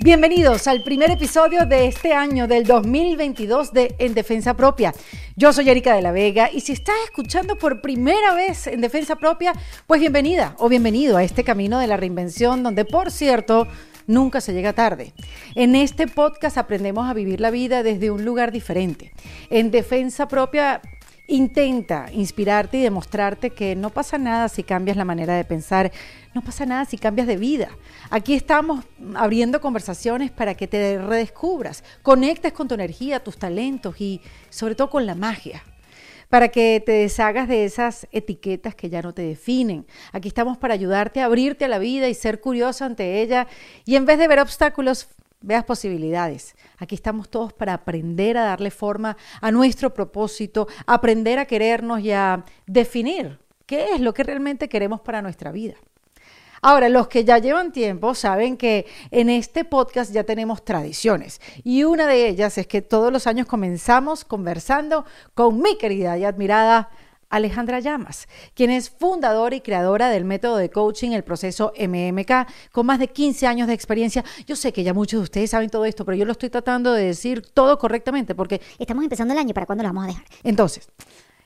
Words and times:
Bienvenidos 0.00 0.68
al 0.68 0.84
primer 0.84 1.10
episodio 1.10 1.66
de 1.66 1.88
este 1.88 2.12
año 2.12 2.46
del 2.46 2.62
2022 2.62 3.72
de 3.72 3.96
En 3.98 4.14
Defensa 4.14 4.54
Propia. 4.54 4.94
Yo 5.34 5.52
soy 5.52 5.68
Erika 5.68 5.92
de 5.92 6.02
la 6.02 6.12
Vega 6.12 6.50
y 6.52 6.60
si 6.60 6.70
estás 6.70 6.94
escuchando 7.04 7.58
por 7.58 7.80
primera 7.80 8.32
vez 8.32 8.68
en 8.68 8.80
Defensa 8.80 9.16
Propia, 9.16 9.52
pues 9.88 10.00
bienvenida 10.00 10.54
o 10.58 10.68
bienvenido 10.68 11.16
a 11.16 11.24
este 11.24 11.42
camino 11.42 11.80
de 11.80 11.88
la 11.88 11.96
reinvención 11.96 12.62
donde, 12.62 12.84
por 12.84 13.10
cierto, 13.10 13.66
nunca 14.06 14.40
se 14.40 14.52
llega 14.52 14.72
tarde. 14.72 15.14
En 15.56 15.74
este 15.74 16.06
podcast 16.06 16.58
aprendemos 16.58 17.10
a 17.10 17.12
vivir 17.12 17.40
la 17.40 17.50
vida 17.50 17.82
desde 17.82 18.12
un 18.12 18.24
lugar 18.24 18.52
diferente. 18.52 19.12
En 19.50 19.72
Defensa 19.72 20.28
Propia 20.28 20.80
Intenta 21.30 22.06
inspirarte 22.10 22.78
y 22.78 22.82
demostrarte 22.82 23.50
que 23.50 23.76
no 23.76 23.90
pasa 23.90 24.16
nada 24.16 24.48
si 24.48 24.62
cambias 24.62 24.96
la 24.96 25.04
manera 25.04 25.36
de 25.36 25.44
pensar, 25.44 25.92
no 26.34 26.40
pasa 26.40 26.64
nada 26.64 26.86
si 26.86 26.96
cambias 26.96 27.26
de 27.26 27.36
vida. 27.36 27.68
Aquí 28.08 28.32
estamos 28.32 28.82
abriendo 29.14 29.60
conversaciones 29.60 30.30
para 30.30 30.54
que 30.54 30.66
te 30.66 30.96
redescubras, 30.96 31.84
conectes 32.02 32.54
con 32.54 32.66
tu 32.66 32.74
energía, 32.74 33.22
tus 33.22 33.36
talentos 33.36 34.00
y 34.00 34.22
sobre 34.48 34.74
todo 34.74 34.88
con 34.88 35.04
la 35.04 35.14
magia 35.14 35.62
para 36.30 36.48
que 36.48 36.82
te 36.84 36.92
deshagas 36.92 37.46
de 37.48 37.64
esas 37.64 38.06
etiquetas 38.12 38.74
que 38.74 38.90
ya 38.90 39.02
no 39.02 39.12
te 39.12 39.22
definen. 39.22 39.86
Aquí 40.12 40.28
estamos 40.28 40.58
para 40.58 40.74
ayudarte 40.74 41.20
a 41.20 41.26
abrirte 41.26 41.64
a 41.66 41.68
la 41.68 41.78
vida 41.78 42.08
y 42.08 42.14
ser 42.14 42.40
curioso 42.40 42.84
ante 42.84 43.20
ella 43.20 43.46
y 43.84 43.96
en 43.96 44.06
vez 44.06 44.18
de 44.18 44.28
ver 44.28 44.40
obstáculos, 44.40 45.08
veas 45.40 45.64
posibilidades. 45.64 46.56
Aquí 46.78 46.94
estamos 46.94 47.28
todos 47.28 47.52
para 47.52 47.74
aprender 47.74 48.36
a 48.36 48.44
darle 48.44 48.70
forma 48.70 49.16
a 49.40 49.50
nuestro 49.50 49.94
propósito, 49.94 50.68
aprender 50.86 51.38
a 51.38 51.46
querernos 51.46 52.00
y 52.00 52.12
a 52.12 52.44
definir 52.66 53.38
qué 53.66 53.92
es 53.94 54.00
lo 54.00 54.14
que 54.14 54.24
realmente 54.24 54.68
queremos 54.68 55.00
para 55.00 55.22
nuestra 55.22 55.52
vida. 55.52 55.74
Ahora, 56.60 56.88
los 56.88 57.06
que 57.06 57.24
ya 57.24 57.38
llevan 57.38 57.70
tiempo 57.70 58.14
saben 58.14 58.56
que 58.56 58.86
en 59.12 59.30
este 59.30 59.64
podcast 59.64 60.12
ya 60.12 60.24
tenemos 60.24 60.64
tradiciones 60.64 61.40
y 61.62 61.84
una 61.84 62.06
de 62.08 62.28
ellas 62.28 62.58
es 62.58 62.66
que 62.66 62.82
todos 62.82 63.12
los 63.12 63.28
años 63.28 63.46
comenzamos 63.46 64.24
conversando 64.24 65.04
con 65.34 65.60
mi 65.60 65.78
querida 65.78 66.18
y 66.18 66.24
admirada 66.24 66.90
Alejandra 67.30 67.80
Llamas, 67.80 68.28
quien 68.54 68.70
es 68.70 68.90
fundadora 68.90 69.54
y 69.54 69.60
creadora 69.60 70.08
del 70.08 70.24
método 70.24 70.56
de 70.56 70.70
coaching, 70.70 71.10
el 71.10 71.24
proceso 71.24 71.72
MMK, 71.78 72.46
con 72.72 72.86
más 72.86 72.98
de 72.98 73.08
15 73.08 73.46
años 73.46 73.68
de 73.68 73.74
experiencia. 73.74 74.24
Yo 74.46 74.56
sé 74.56 74.72
que 74.72 74.82
ya 74.82 74.94
muchos 74.94 75.20
de 75.20 75.24
ustedes 75.24 75.50
saben 75.50 75.70
todo 75.70 75.84
esto, 75.84 76.04
pero 76.04 76.16
yo 76.16 76.24
lo 76.24 76.32
estoy 76.32 76.50
tratando 76.50 76.92
de 76.92 77.04
decir 77.04 77.42
todo 77.42 77.78
correctamente 77.78 78.34
porque 78.34 78.60
estamos 78.78 79.04
empezando 79.04 79.34
el 79.34 79.38
año, 79.40 79.54
¿para 79.54 79.66
cuándo 79.66 79.82
lo 79.82 79.90
vamos 79.90 80.04
a 80.04 80.06
dejar? 80.08 80.24
Entonces, 80.42 80.88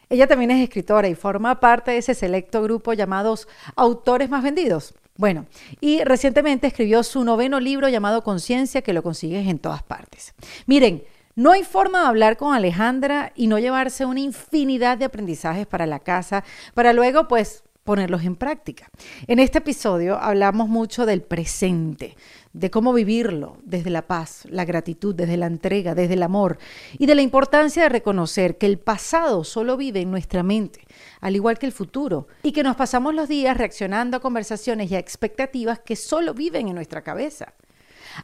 ella 0.08 0.26
también 0.26 0.50
es 0.50 0.62
escritora 0.62 1.08
y 1.08 1.14
forma 1.14 1.58
parte 1.58 1.92
de 1.92 1.98
ese 1.98 2.14
selecto 2.14 2.62
grupo 2.62 2.92
llamados 2.92 3.48
autores 3.76 4.28
más 4.28 4.42
vendidos. 4.42 4.94
Bueno, 5.16 5.46
y 5.80 6.02
recientemente 6.04 6.66
escribió 6.66 7.02
su 7.02 7.22
noveno 7.24 7.60
libro 7.60 7.88
llamado 7.88 8.22
Conciencia, 8.22 8.82
que 8.82 8.92
lo 8.92 9.02
consigues 9.02 9.46
en 9.46 9.58
todas 9.58 9.82
partes. 9.82 10.34
Miren, 10.66 11.02
no 11.34 11.52
hay 11.52 11.64
forma 11.64 12.02
de 12.02 12.06
hablar 12.08 12.36
con 12.36 12.54
Alejandra 12.54 13.32
y 13.34 13.46
no 13.46 13.58
llevarse 13.58 14.04
una 14.04 14.20
infinidad 14.20 14.98
de 14.98 15.06
aprendizajes 15.06 15.66
para 15.66 15.86
la 15.86 16.00
casa, 16.00 16.44
para 16.74 16.92
luego 16.92 17.28
pues 17.28 17.62
ponerlos 17.84 18.22
en 18.22 18.36
práctica. 18.36 18.88
En 19.26 19.38
este 19.38 19.58
episodio 19.58 20.18
hablamos 20.18 20.68
mucho 20.68 21.04
del 21.04 21.22
presente, 21.22 22.16
de 22.52 22.70
cómo 22.70 22.92
vivirlo 22.92 23.56
desde 23.64 23.90
la 23.90 24.02
paz, 24.02 24.46
la 24.48 24.64
gratitud, 24.64 25.14
desde 25.14 25.36
la 25.36 25.46
entrega, 25.46 25.94
desde 25.94 26.14
el 26.14 26.22
amor 26.22 26.58
y 26.98 27.06
de 27.06 27.14
la 27.14 27.22
importancia 27.22 27.82
de 27.82 27.88
reconocer 27.88 28.58
que 28.58 28.66
el 28.66 28.78
pasado 28.78 29.42
solo 29.42 29.76
vive 29.76 30.00
en 30.00 30.10
nuestra 30.10 30.42
mente, 30.42 30.80
al 31.20 31.34
igual 31.34 31.58
que 31.58 31.66
el 31.66 31.72
futuro, 31.72 32.28
y 32.42 32.52
que 32.52 32.62
nos 32.62 32.76
pasamos 32.76 33.14
los 33.14 33.28
días 33.28 33.56
reaccionando 33.56 34.16
a 34.16 34.20
conversaciones 34.20 34.90
y 34.90 34.94
a 34.94 35.00
expectativas 35.00 35.80
que 35.80 35.96
solo 35.96 36.34
viven 36.34 36.68
en 36.68 36.74
nuestra 36.74 37.02
cabeza. 37.02 37.54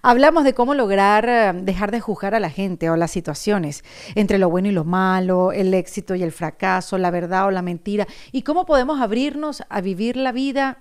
Hablamos 0.03 0.45
de 0.45 0.55
cómo 0.55 0.75
lograr 0.75 1.29
eh, 1.29 1.53
dejar 1.55 1.91
de 1.91 2.01
juzgar 2.01 2.35
a 2.35 2.41
la 2.41 2.51
gente 2.51 2.91
o 2.91 2.97
las 2.97 3.11
situaciones, 3.11 3.85
entre 4.15 4.39
lo 4.39 4.51
bueno 4.51 4.69
y 4.69 4.73
lo 4.73 4.85
malo, 4.85 5.53
el 5.53 5.75
éxito 5.75 6.15
y 6.15 6.23
el 6.23 6.33
fracaso, 6.33 6.99
la 6.99 7.11
verdad 7.11 7.47
o 7.47 7.51
la 7.51 7.63
mentira, 7.63 8.07
y 8.33 8.43
cómo 8.43 8.67
podemos 8.67 9.01
abrirnos 9.01 9.63
a 9.69 9.81
vivir 9.81 10.17
la 10.17 10.33
vida, 10.33 10.79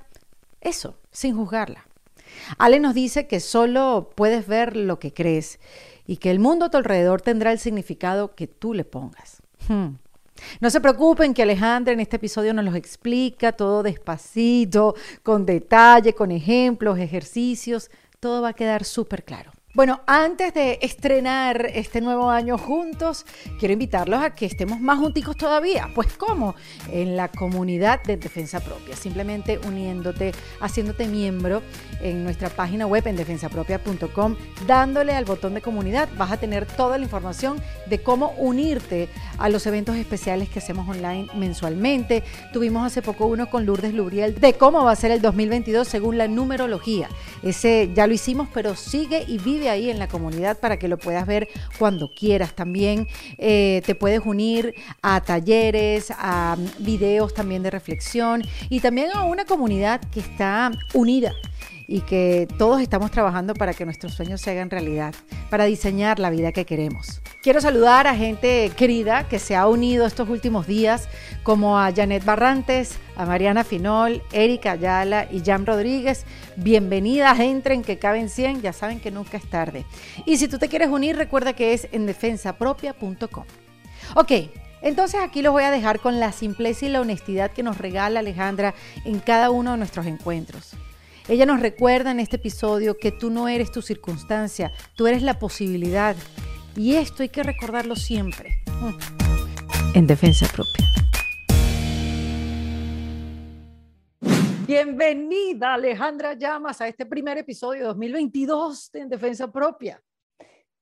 eso, 0.61 0.97
sin 1.11 1.35
juzgarla. 1.35 1.85
Ale 2.57 2.79
nos 2.79 2.93
dice 2.93 3.27
que 3.27 3.39
solo 3.39 4.11
puedes 4.15 4.47
ver 4.47 4.75
lo 4.75 4.99
que 4.99 5.13
crees 5.13 5.59
y 6.05 6.17
que 6.17 6.31
el 6.31 6.39
mundo 6.39 6.65
a 6.65 6.69
tu 6.69 6.77
alrededor 6.77 7.21
tendrá 7.21 7.51
el 7.51 7.59
significado 7.59 8.35
que 8.35 8.47
tú 8.47 8.73
le 8.73 8.85
pongas. 8.85 9.41
Hmm. 9.67 9.95
No 10.61 10.69
se 10.69 10.81
preocupen 10.81 11.33
que 11.33 11.41
Alejandra 11.41 11.93
en 11.93 11.99
este 11.99 12.17
episodio 12.17 12.53
nos 12.53 12.63
los 12.63 12.75
explica 12.75 13.53
todo 13.53 13.81
despacito, 13.81 14.95
con 15.23 15.45
detalle, 15.45 16.13
con 16.13 16.31
ejemplos, 16.31 16.99
ejercicios 16.99 17.89
todo 18.19 18.41
va 18.41 18.49
a 18.49 18.53
quedar 18.53 18.83
súper 18.83 19.23
claro. 19.23 19.56
Bueno, 19.73 20.01
antes 20.07 20.53
de 20.53 20.79
estrenar 20.81 21.69
este 21.71 21.99
nuevo 22.01 22.31
año 22.31 22.57
juntos, 22.57 23.25
quiero 23.59 23.73
invitarlos 23.73 24.23
a 24.23 24.33
que 24.33 24.45
estemos 24.45 24.79
más 24.79 24.97
junticos 24.97 25.35
todavía. 25.35 25.89
Pues 25.93 26.17
¿cómo? 26.17 26.55
En 26.89 27.15
la 27.15 27.27
comunidad 27.27 28.01
de 28.03 28.17
Defensa 28.17 28.59
Propia, 28.61 28.95
simplemente 28.95 29.59
uniéndote, 29.67 30.31
haciéndote 30.61 31.07
miembro 31.07 31.61
en 32.01 32.23
nuestra 32.23 32.49
página 32.49 32.87
web 32.87 33.05
en 33.07 33.17
defensapropia.com, 33.17 34.35
dándole 34.65 35.13
al 35.13 35.25
botón 35.25 35.53
de 35.53 35.61
comunidad, 35.61 36.09
vas 36.17 36.31
a 36.31 36.37
tener 36.37 36.65
toda 36.65 36.97
la 36.97 37.03
información 37.03 37.61
de 37.87 38.01
cómo 38.01 38.31
unirte 38.37 39.09
a 39.37 39.49
los 39.49 39.67
eventos 39.67 39.97
especiales 39.97 40.49
que 40.49 40.59
hacemos 40.59 40.87
online 40.89 41.27
mensualmente. 41.35 42.23
Tuvimos 42.51 42.87
hace 42.87 43.03
poco 43.03 43.27
uno 43.27 43.49
con 43.49 43.65
Lourdes 43.65 43.93
Lubriel 43.93 44.39
de 44.39 44.53
cómo 44.53 44.85
va 44.85 44.93
a 44.93 44.95
ser 44.95 45.11
el 45.11 45.21
2022 45.21 45.87
según 45.87 46.17
la 46.17 46.27
numerología. 46.27 47.09
Ese 47.43 47.91
ya 47.93 48.07
lo 48.07 48.13
hicimos, 48.13 48.47
pero 48.51 48.75
sigue 48.75 49.23
y 49.27 49.37
vive 49.37 49.66
ahí 49.69 49.89
en 49.89 49.99
la 49.99 50.07
comunidad 50.07 50.59
para 50.59 50.77
que 50.77 50.87
lo 50.87 50.97
puedas 50.97 51.25
ver 51.25 51.47
cuando 51.79 52.11
quieras. 52.13 52.53
También 52.53 53.07
eh, 53.37 53.81
te 53.85 53.95
puedes 53.95 54.21
unir 54.25 54.73
a 55.01 55.21
talleres, 55.21 56.11
a 56.11 56.57
videos 56.79 57.33
también 57.33 57.63
de 57.63 57.71
reflexión 57.71 58.43
y 58.69 58.79
también 58.79 59.09
a 59.13 59.23
una 59.23 59.45
comunidad 59.45 60.01
que 60.11 60.19
está 60.19 60.71
unida 60.93 61.33
y 61.87 62.01
que 62.01 62.47
todos 62.57 62.81
estamos 62.81 63.11
trabajando 63.11 63.53
para 63.53 63.73
que 63.73 63.85
nuestros 63.85 64.13
sueños 64.13 64.41
se 64.41 64.51
hagan 64.51 64.69
realidad, 64.69 65.15
para 65.49 65.65
diseñar 65.65 66.19
la 66.19 66.29
vida 66.29 66.51
que 66.51 66.65
queremos. 66.65 67.21
Quiero 67.41 67.61
saludar 67.61 68.07
a 68.07 68.15
gente 68.15 68.71
querida 68.75 69.27
que 69.29 69.39
se 69.39 69.55
ha 69.55 69.67
unido 69.67 70.05
estos 70.05 70.27
últimos 70.27 70.67
días, 70.67 71.07
como 71.43 71.79
a 71.79 71.93
Janet 71.93 72.25
Barrantes, 72.25 72.97
a 73.15 73.25
Mariana 73.25 73.63
Finol, 73.63 74.21
Erika 74.33 74.71
Ayala 74.71 75.27
y 75.31 75.41
Jan 75.45 75.65
Rodríguez. 75.65 76.25
Bienvenidas, 76.57 77.39
entren 77.39 77.83
que 77.83 77.97
caben 77.97 78.29
100, 78.29 78.61
ya 78.61 78.73
saben 78.73 78.99
que 78.99 79.11
nunca 79.11 79.37
es 79.37 79.49
tarde. 79.49 79.85
Y 80.25 80.37
si 80.37 80.49
tú 80.49 80.57
te 80.57 80.67
quieres 80.67 80.89
unir, 80.89 81.15
recuerda 81.15 81.53
que 81.53 81.73
es 81.73 81.87
en 81.93 82.05
defensapropia.com. 82.05 83.45
Ok, 84.15 84.31
entonces 84.81 85.21
aquí 85.21 85.41
los 85.41 85.53
voy 85.53 85.63
a 85.63 85.71
dejar 85.71 85.99
con 85.99 86.19
la 86.19 86.33
simpleza 86.33 86.85
y 86.85 86.89
la 86.89 87.01
honestidad 87.01 87.51
que 87.51 87.63
nos 87.63 87.77
regala 87.77 88.19
Alejandra 88.19 88.75
en 89.05 89.19
cada 89.19 89.49
uno 89.51 89.71
de 89.71 89.77
nuestros 89.77 90.05
encuentros. 90.05 90.75
Ella 91.29 91.45
nos 91.45 91.59
recuerda 91.59 92.11
en 92.11 92.21
este 92.21 92.37
episodio 92.37 92.97
que 92.97 93.11
tú 93.11 93.29
no 93.29 93.49
eres 93.49 93.69
tu 93.69 93.81
circunstancia, 93.81 94.71
tú 94.95 95.07
eres 95.07 95.21
la 95.21 95.37
posibilidad. 95.37 96.15
Y 96.73 96.95
esto 96.95 97.21
hay 97.21 97.27
que 97.27 97.43
recordarlo 97.43 97.97
siempre. 97.97 98.61
En 99.93 100.07
defensa 100.07 100.47
propia. 100.47 100.87
Bienvenida 104.65 105.73
Alejandra 105.73 106.33
Llamas 106.33 106.79
a 106.79 106.87
este 106.87 107.05
primer 107.05 107.37
episodio 107.37 107.87
2022 107.87 108.89
de 108.93 108.99
En 109.01 109.09
Defensa 109.09 109.51
Propia. 109.51 110.01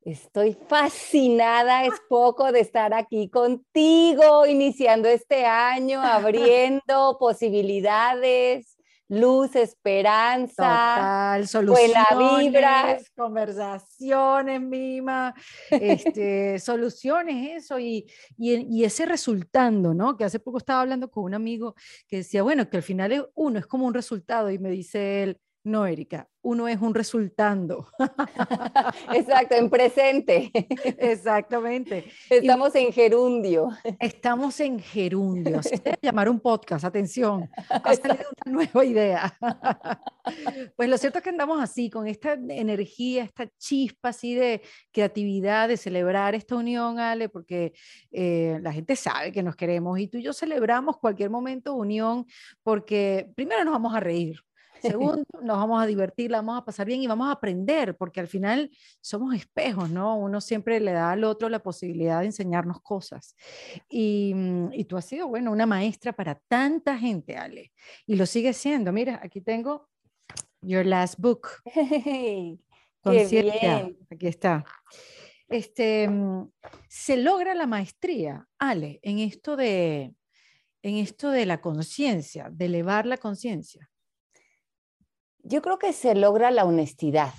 Estoy 0.01 0.55
fascinada, 0.67 1.85
es 1.85 1.93
poco 2.07 2.51
de 2.51 2.59
estar 2.59 2.93
aquí 2.93 3.29
contigo, 3.29 4.45
iniciando 4.45 5.09
este 5.09 5.43
año, 5.47 5.99
abriendo 6.03 7.17
posibilidades, 7.19 8.74
luz, 9.07 9.55
esperanza, 9.55 11.39
buena 11.65 12.05
vibra. 12.17 12.97
Conversaciones, 13.15 14.61
Mima, 14.61 15.33
este, 15.69 16.59
soluciones, 16.59 17.63
eso, 17.63 17.79
y, 17.79 18.05
y, 18.37 18.83
ese 18.83 19.05
resultando, 19.05 19.93
¿no? 19.93 20.17
Que 20.17 20.25
hace 20.25 20.39
poco 20.39 20.57
estaba 20.57 20.81
hablando 20.81 21.09
con 21.09 21.23
un 21.23 21.33
amigo 21.33 21.75
que 22.07 22.17
decía, 22.17 22.43
bueno, 22.43 22.69
que 22.69 22.77
al 22.77 22.83
final 22.83 23.29
uno 23.35 23.59
es 23.59 23.67
como 23.67 23.85
un 23.85 23.93
resultado, 23.93 24.49
y 24.51 24.59
me 24.59 24.69
dice 24.69 25.23
él, 25.23 25.39
no, 25.65 25.87
Erika, 25.87 26.29
uno 26.43 26.67
es 26.67 26.79
un 26.79 26.93
resultando. 26.93 27.87
Exacto, 29.15 29.55
en 29.55 29.67
presente. 29.71 30.51
Exactamente. 30.99 32.05
Estamos 32.29 32.75
en 32.75 32.93
gerundio. 32.93 33.69
Estamos 33.99 34.59
en 34.59 34.79
gerundio. 34.79 35.63
Se 35.63 35.81
llamar 36.03 36.29
un 36.29 36.39
podcast, 36.39 36.85
atención. 36.85 37.49
Ha 37.67 37.95
salido 37.95 38.25
una 38.45 38.53
nueva 38.57 38.85
idea. 38.85 39.35
Pues 40.75 40.87
lo 40.87 40.99
cierto 40.99 41.17
es 41.17 41.23
que 41.23 41.31
andamos 41.31 41.59
así, 41.59 41.89
con 41.89 42.05
esta 42.05 42.33
energía, 42.33 43.23
esta 43.23 43.47
chispa 43.57 44.09
así 44.09 44.35
de 44.35 44.61
creatividad, 44.91 45.67
de 45.67 45.77
celebrar 45.77 46.35
esta 46.35 46.55
unión, 46.55 46.99
Ale, 46.99 47.27
porque 47.27 47.73
eh, 48.11 48.59
la 48.61 48.71
gente 48.71 48.95
sabe 48.95 49.31
que 49.31 49.41
nos 49.41 49.55
queremos 49.55 49.99
y 49.99 50.07
tú 50.07 50.19
y 50.19 50.23
yo 50.23 50.31
celebramos 50.31 50.99
cualquier 50.99 51.31
momento 51.31 51.73
de 51.73 51.79
unión 51.79 52.25
porque 52.61 53.31
primero 53.35 53.63
nos 53.63 53.73
vamos 53.73 53.95
a 53.95 53.99
reír 53.99 54.44
Segundo, 54.87 55.25
nos 55.41 55.57
vamos 55.57 55.81
a 55.81 55.85
divertir, 55.85 56.31
la 56.31 56.37
vamos 56.37 56.59
a 56.59 56.65
pasar 56.65 56.85
bien 56.85 57.01
y 57.01 57.07
vamos 57.07 57.27
a 57.27 57.31
aprender, 57.31 57.95
porque 57.97 58.19
al 58.19 58.27
final 58.27 58.69
somos 59.01 59.35
espejos, 59.35 59.89
¿no? 59.89 60.17
Uno 60.17 60.41
siempre 60.41 60.79
le 60.79 60.91
da 60.91 61.11
al 61.11 61.23
otro 61.23 61.49
la 61.49 61.59
posibilidad 61.59 62.19
de 62.19 62.27
enseñarnos 62.27 62.81
cosas. 62.81 63.35
Y, 63.89 64.33
y 64.71 64.85
tú 64.85 64.97
has 64.97 65.05
sido, 65.05 65.27
bueno, 65.27 65.51
una 65.51 65.65
maestra 65.65 66.13
para 66.13 66.35
tanta 66.47 66.97
gente, 66.97 67.37
Ale, 67.37 67.71
y 68.05 68.15
lo 68.15 68.25
sigues 68.25 68.57
siendo. 68.57 68.91
Mira, 68.91 69.19
aquí 69.23 69.41
tengo 69.41 69.89
Your 70.61 70.85
Last 70.85 71.19
Book. 71.19 71.47
Conciencia. 73.01 73.91
Aquí 74.09 74.27
está. 74.27 74.65
Este, 75.47 76.09
se 76.87 77.17
logra 77.17 77.53
la 77.53 77.67
maestría, 77.67 78.47
Ale, 78.57 78.99
en 79.03 79.19
esto 79.19 79.55
de, 79.55 80.15
en 80.81 80.95
esto 80.95 81.29
de 81.29 81.45
la 81.45 81.61
conciencia, 81.61 82.49
de 82.51 82.65
elevar 82.65 83.05
la 83.05 83.17
conciencia. 83.17 83.89
Yo 85.47 85.61
creo 85.61 85.77
que 85.77 85.93
se 85.93 86.15
logra 86.15 86.49
la 86.49 86.65
honestidad, 86.65 87.33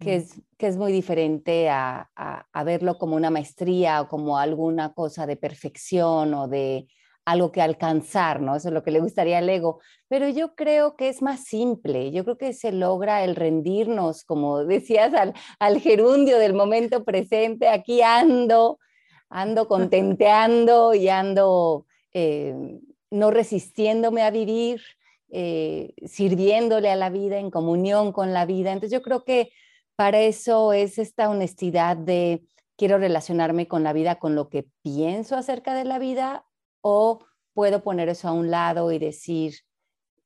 que 0.00 0.16
es, 0.16 0.40
que 0.58 0.68
es 0.68 0.76
muy 0.76 0.92
diferente 0.92 1.68
a, 1.70 2.10
a- 2.16 2.46
a 2.52 2.64
verlo 2.64 2.98
como 2.98 3.16
una 3.16 3.30
maestría 3.30 4.00
o 4.02 4.08
como 4.08 4.38
alguna 4.38 4.94
cosa 4.94 5.26
de 5.26 5.36
perfección 5.36 6.34
o 6.34 6.48
de 6.48 6.88
algo 7.26 7.52
que 7.52 7.60
alcanzar, 7.62 8.40
¿no? 8.40 8.56
Eso 8.56 8.68
es 8.68 8.74
lo 8.74 8.82
que 8.82 8.90
le 8.92 9.00
gustaría 9.00 9.38
al 9.38 9.48
ego. 9.50 9.80
Pero 10.08 10.28
yo 10.30 10.54
creo 10.54 10.96
que 10.96 11.08
es 11.08 11.20
más 11.22 11.44
simple. 11.44 12.10
Yo 12.12 12.24
creo 12.24 12.38
que 12.38 12.54
se 12.54 12.72
logra 12.72 13.22
el 13.24 13.36
rendirnos, 13.36 14.24
como 14.24 14.64
decías, 14.64 15.12
al, 15.14 15.34
al 15.58 15.80
gerundio 15.80 16.38
del 16.38 16.54
momento 16.54 17.04
presente. 17.04 17.68
Aquí 17.68 18.02
ando, 18.02 18.78
ando 19.28 19.68
contenteando 19.68 20.94
y 20.94 21.08
ando 21.10 21.86
eh, 22.14 22.54
no 23.10 23.30
resistiéndome 23.30 24.22
a 24.22 24.30
vivir, 24.30 24.82
eh, 25.30 25.94
sirviéndole 26.06 26.90
a 26.90 26.96
la 26.96 27.10
vida, 27.10 27.38
en 27.38 27.50
comunión 27.50 28.12
con 28.12 28.32
la 28.32 28.46
vida. 28.46 28.72
Entonces 28.72 28.92
yo 28.92 29.02
creo 29.02 29.24
que 29.24 29.50
para 29.96 30.20
eso 30.20 30.72
es 30.72 30.98
esta 30.98 31.28
honestidad 31.28 31.96
de 31.96 32.44
quiero 32.76 32.98
relacionarme 32.98 33.66
con 33.66 33.82
la 33.82 33.92
vida, 33.92 34.16
con 34.20 34.34
lo 34.34 34.48
que 34.48 34.68
pienso 34.82 35.36
acerca 35.36 35.74
de 35.74 35.84
la 35.84 35.98
vida, 35.98 36.44
o 36.80 37.18
puedo 37.52 37.82
poner 37.82 38.08
eso 38.08 38.28
a 38.28 38.32
un 38.32 38.50
lado 38.50 38.92
y 38.92 38.98
decir, 39.00 39.54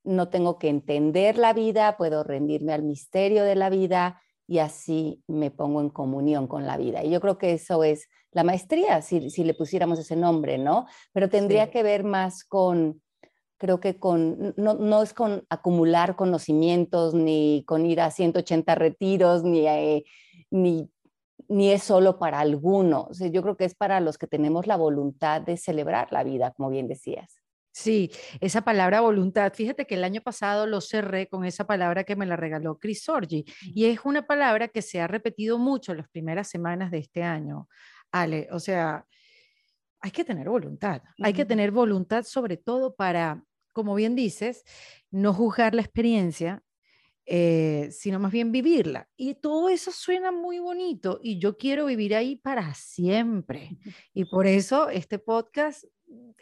no 0.03 0.29
tengo 0.29 0.59
que 0.59 0.69
entender 0.69 1.37
la 1.37 1.53
vida, 1.53 1.97
puedo 1.97 2.23
rendirme 2.23 2.73
al 2.73 2.83
misterio 2.83 3.43
de 3.43 3.55
la 3.55 3.69
vida 3.69 4.21
y 4.47 4.59
así 4.59 5.23
me 5.27 5.49
pongo 5.49 5.81
en 5.81 5.89
comunión 5.89 6.47
con 6.47 6.65
la 6.65 6.77
vida. 6.77 7.03
Y 7.03 7.09
yo 7.09 7.21
creo 7.21 7.37
que 7.37 7.53
eso 7.53 7.83
es 7.83 8.07
la 8.31 8.43
maestría, 8.43 9.01
si, 9.01 9.29
si 9.29 9.43
le 9.43 9.53
pusiéramos 9.53 9.97
ese 9.99 10.15
nombre, 10.15 10.57
¿no? 10.57 10.85
Pero 11.13 11.29
tendría 11.29 11.65
Sí. 11.65 11.71
que 11.71 11.83
ver 11.83 12.03
más 12.03 12.43
con, 12.43 13.01
creo 13.63 13.79
que 13.79 13.97
con, 13.97 14.53
no, 14.57 14.73
no 14.73 15.01
es 15.01 15.13
con 15.13 15.45
acumular 15.49 16.17
conocimientos, 16.17 17.13
ni 17.13 17.63
con 17.65 17.85
ir 17.85 18.01
a 18.01 18.11
180 18.11 18.75
retiros, 18.75 19.45
ni, 19.45 19.65
eh, 19.65 20.03
ni, 20.51 20.91
ni 21.47 21.71
es 21.71 21.81
solo 21.81 22.19
para 22.19 22.41
algunos. 22.41 23.05
O 23.11 23.13
sea, 23.13 23.29
yo 23.29 23.41
creo 23.41 23.55
que 23.55 23.63
es 23.63 23.73
para 23.73 24.01
los 24.01 24.17
que 24.17 24.27
tenemos 24.27 24.67
la 24.67 24.75
voluntad 24.75 25.39
de 25.39 25.55
celebrar 25.55 26.11
la 26.11 26.25
vida, 26.25 26.51
como 26.51 26.71
bien 26.71 26.89
decías. 26.89 27.41
Sí, 27.71 28.11
esa 28.41 28.63
palabra 28.63 28.99
voluntad. 28.99 29.53
Fíjate 29.53 29.87
que 29.87 29.95
el 29.95 30.03
año 30.03 30.19
pasado 30.19 30.67
lo 30.67 30.81
cerré 30.81 31.29
con 31.29 31.45
esa 31.45 31.65
palabra 31.65 32.03
que 32.03 32.17
me 32.17 32.25
la 32.25 32.35
regaló 32.35 32.79
Chris 32.79 33.03
Sorgi 33.03 33.45
y 33.61 33.85
es 33.85 34.01
una 34.03 34.27
palabra 34.27 34.67
que 34.67 34.81
se 34.81 34.99
ha 34.99 35.07
repetido 35.07 35.57
mucho 35.57 35.93
en 35.93 35.99
las 35.99 36.09
primeras 36.09 36.49
semanas 36.49 36.91
de 36.91 36.97
este 36.97 37.23
año. 37.23 37.69
Ale, 38.11 38.49
o 38.51 38.59
sea, 38.59 39.05
hay 40.01 40.11
que 40.11 40.25
tener 40.25 40.49
voluntad. 40.49 41.01
Hay 41.21 41.31
que 41.31 41.45
tener 41.45 41.71
voluntad 41.71 42.23
sobre 42.23 42.57
todo 42.57 42.93
para, 42.93 43.41
como 43.73 43.95
bien 43.95 44.15
dices, 44.15 44.63
no 45.11 45.33
juzgar 45.33 45.75
la 45.75 45.81
experiencia, 45.81 46.63
eh, 47.25 47.89
sino 47.91 48.19
más 48.19 48.31
bien 48.31 48.51
vivirla. 48.51 49.07
Y 49.17 49.35
todo 49.35 49.69
eso 49.69 49.91
suena 49.91 50.31
muy 50.31 50.59
bonito 50.59 51.19
y 51.23 51.39
yo 51.39 51.57
quiero 51.57 51.85
vivir 51.85 52.15
ahí 52.15 52.35
para 52.37 52.73
siempre. 52.73 53.77
Y 54.13 54.25
por 54.25 54.47
eso 54.47 54.89
este 54.89 55.19
podcast 55.19 55.85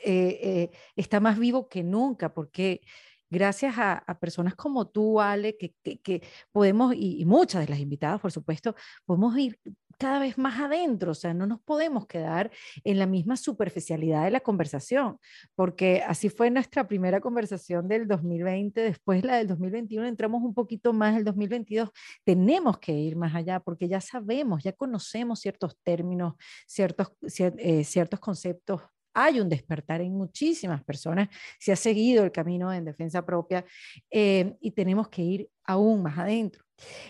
eh, 0.03 0.39
eh, 0.43 0.69
está 0.95 1.19
más 1.19 1.37
vivo 1.39 1.69
que 1.69 1.83
nunca, 1.83 2.33
porque 2.33 2.81
gracias 3.29 3.77
a, 3.77 3.93
a 3.93 4.19
personas 4.19 4.55
como 4.55 4.89
tú, 4.89 5.21
Ale, 5.21 5.55
que, 5.57 5.75
que- 5.83 6.01
que 6.01 6.21
podemos, 6.51 6.93
y, 6.95 7.21
y 7.21 7.25
muchas 7.25 7.61
de 7.65 7.69
las 7.71 7.79
invitadas, 7.79 8.19
por 8.19 8.31
supuesto, 8.31 8.75
podemos 9.05 9.37
ir 9.37 9.59
cada 10.01 10.17
vez 10.19 10.35
más 10.39 10.59
adentro, 10.59 11.11
o 11.11 11.13
sea, 11.13 11.31
no 11.35 11.45
nos 11.45 11.61
podemos 11.61 12.07
quedar 12.07 12.49
en 12.83 12.97
la 12.97 13.05
misma 13.05 13.37
superficialidad 13.37 14.23
de 14.23 14.31
la 14.31 14.39
conversación, 14.39 15.19
porque 15.53 16.01
así 16.07 16.29
fue 16.29 16.49
nuestra 16.49 16.87
primera 16.87 17.21
conversación 17.21 17.87
del 17.87 18.07
2020, 18.07 18.81
después 18.81 19.23
la 19.23 19.37
del 19.37 19.47
2021, 19.47 20.07
entramos 20.07 20.41
un 20.41 20.55
poquito 20.55 20.91
más 20.91 21.15
el 21.15 21.23
2022, 21.23 21.91
tenemos 22.23 22.79
que 22.79 22.93
ir 22.93 23.15
más 23.15 23.35
allá, 23.35 23.59
porque 23.59 23.87
ya 23.87 24.01
sabemos, 24.01 24.63
ya 24.63 24.73
conocemos 24.73 25.39
ciertos 25.39 25.77
términos, 25.83 26.33
ciertos, 26.65 27.11
cier- 27.21 27.53
eh, 27.59 27.83
ciertos 27.83 28.19
conceptos 28.19 28.81
hay 29.13 29.39
un 29.39 29.49
despertar 29.49 30.01
en 30.01 30.13
muchísimas 30.13 30.83
personas, 30.83 31.29
se 31.59 31.71
ha 31.71 31.75
seguido 31.75 32.23
el 32.23 32.31
camino 32.31 32.71
en 32.73 32.85
defensa 32.85 33.25
propia 33.25 33.65
eh, 34.09 34.55
y 34.61 34.71
tenemos 34.71 35.09
que 35.09 35.21
ir 35.21 35.49
aún 35.65 36.03
más 36.03 36.17
adentro. 36.17 36.63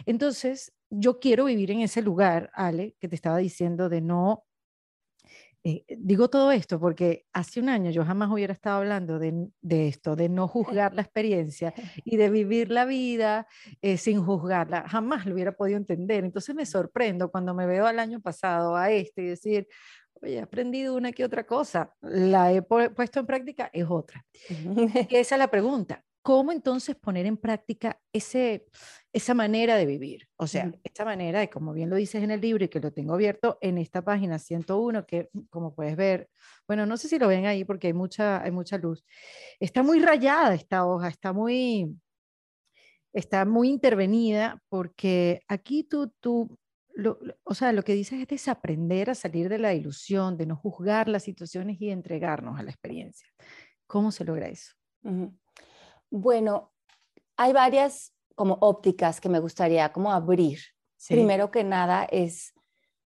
Entonces, 0.05 0.73
yo 0.89 1.19
quiero 1.19 1.45
vivir 1.45 1.71
en 1.71 1.81
ese 1.81 2.01
lugar, 2.01 2.49
Ale, 2.53 2.95
que 2.99 3.07
te 3.07 3.15
estaba 3.15 3.37
diciendo 3.37 3.87
de 3.89 4.01
no... 4.01 4.43
eh, 5.63 5.85
digo 5.97 6.27
todo 6.29 6.51
esto 6.51 6.79
porque 6.79 7.25
hace 7.33 7.59
un 7.59 7.69
año 7.69 7.91
yo 7.91 8.03
jamás 8.03 8.31
hubiera 8.31 8.51
estado 8.53 8.77
hablando 8.77 9.19
de, 9.19 9.47
de 9.61 9.87
esto, 9.87 10.15
de 10.15 10.27
no 10.27 10.47
juzgar 10.47 10.93
la 10.95 11.03
experiencia 11.03 11.73
y 12.03 12.17
de 12.17 12.29
vivir 12.29 12.71
la 12.71 12.85
vida 12.85 13.47
eh, 13.81 13.97
sin 13.97 14.23
juzgarla. 14.23 14.87
Jamás 14.89 15.25
lo 15.25 15.33
hubiera 15.35 15.51
podido 15.51 15.77
entender. 15.77 16.23
Entonces 16.25 16.55
me 16.55 16.65
sorprendo 16.65 17.29
cuando 17.31 17.53
me 17.53 17.67
veo 17.67 17.85
al 17.85 17.99
año 17.99 18.19
pasado 18.21 18.75
a 18.75 18.91
este 18.91 19.21
y 19.23 19.25
decir, 19.27 19.67
oye, 20.21 20.35
he 20.35 20.41
aprendido 20.41 20.95
una 20.95 21.11
que 21.11 21.25
otra 21.25 21.45
cosa, 21.45 21.95
la 22.01 22.51
he 22.53 22.61
pu- 22.61 22.93
puesto 22.93 23.19
en 23.19 23.25
práctica, 23.25 23.69
es 23.73 23.85
otra. 23.89 24.25
Y 25.09 25.15
esa 25.15 25.35
es 25.35 25.39
la 25.39 25.49
pregunta. 25.49 26.03
¿Cómo 26.23 26.51
entonces 26.51 26.95
poner 26.95 27.25
en 27.25 27.35
práctica 27.35 27.99
ese, 28.13 28.67
esa 29.11 29.33
manera 29.33 29.75
de 29.75 29.87
vivir? 29.87 30.27
O 30.37 30.45
sea, 30.45 30.71
esta 30.83 31.03
manera 31.03 31.39
de, 31.39 31.49
como 31.49 31.73
bien 31.73 31.89
lo 31.89 31.95
dices 31.95 32.23
en 32.23 32.29
el 32.29 32.39
libro 32.39 32.63
y 32.63 32.67
que 32.67 32.79
lo 32.79 32.93
tengo 32.93 33.15
abierto 33.15 33.57
en 33.59 33.79
esta 33.79 34.03
página 34.03 34.37
101, 34.37 35.07
que 35.07 35.31
como 35.49 35.73
puedes 35.73 35.95
ver, 35.95 36.29
bueno, 36.67 36.85
no 36.85 36.97
sé 36.97 37.07
si 37.07 37.17
lo 37.17 37.27
ven 37.27 37.47
ahí 37.47 37.63
porque 37.65 37.87
hay 37.87 37.93
mucha, 37.93 38.43
hay 38.43 38.51
mucha 38.51 38.77
luz. 38.77 39.03
Está 39.59 39.81
muy 39.81 39.99
rayada 39.99 40.53
esta 40.53 40.85
hoja, 40.85 41.07
está 41.07 41.33
muy, 41.33 41.95
está 43.13 43.43
muy 43.45 43.69
intervenida 43.69 44.61
porque 44.69 45.41
aquí 45.47 45.83
tú, 45.83 46.13
tú 46.19 46.55
lo- 47.01 47.17
lo- 47.21 47.35
o 47.43 47.53
sea, 47.53 47.71
lo 47.73 47.83
que 47.83 47.93
dices 47.93 48.19
es 48.21 48.27
desaprender 48.27 49.09
a 49.09 49.15
salir 49.15 49.49
de 49.49 49.59
la 49.59 49.73
ilusión, 49.73 50.37
de 50.37 50.45
no 50.45 50.55
juzgar 50.55 51.07
las 51.07 51.23
situaciones 51.23 51.81
y 51.81 51.89
entregarnos 51.89 52.59
a 52.59 52.63
la 52.63 52.71
experiencia. 52.71 53.27
¿Cómo 53.87 54.11
se 54.11 54.23
logra 54.23 54.47
eso? 54.47 54.73
Bueno, 56.09 56.73
hay 57.37 57.53
varias 57.53 58.13
como 58.35 58.57
ópticas 58.61 59.19
que 59.19 59.29
me 59.29 59.39
gustaría 59.39 59.91
como 59.91 60.11
abrir. 60.11 60.59
Sí. 60.95 61.15
Primero 61.15 61.51
que 61.51 61.63
nada 61.63 62.05
es, 62.11 62.53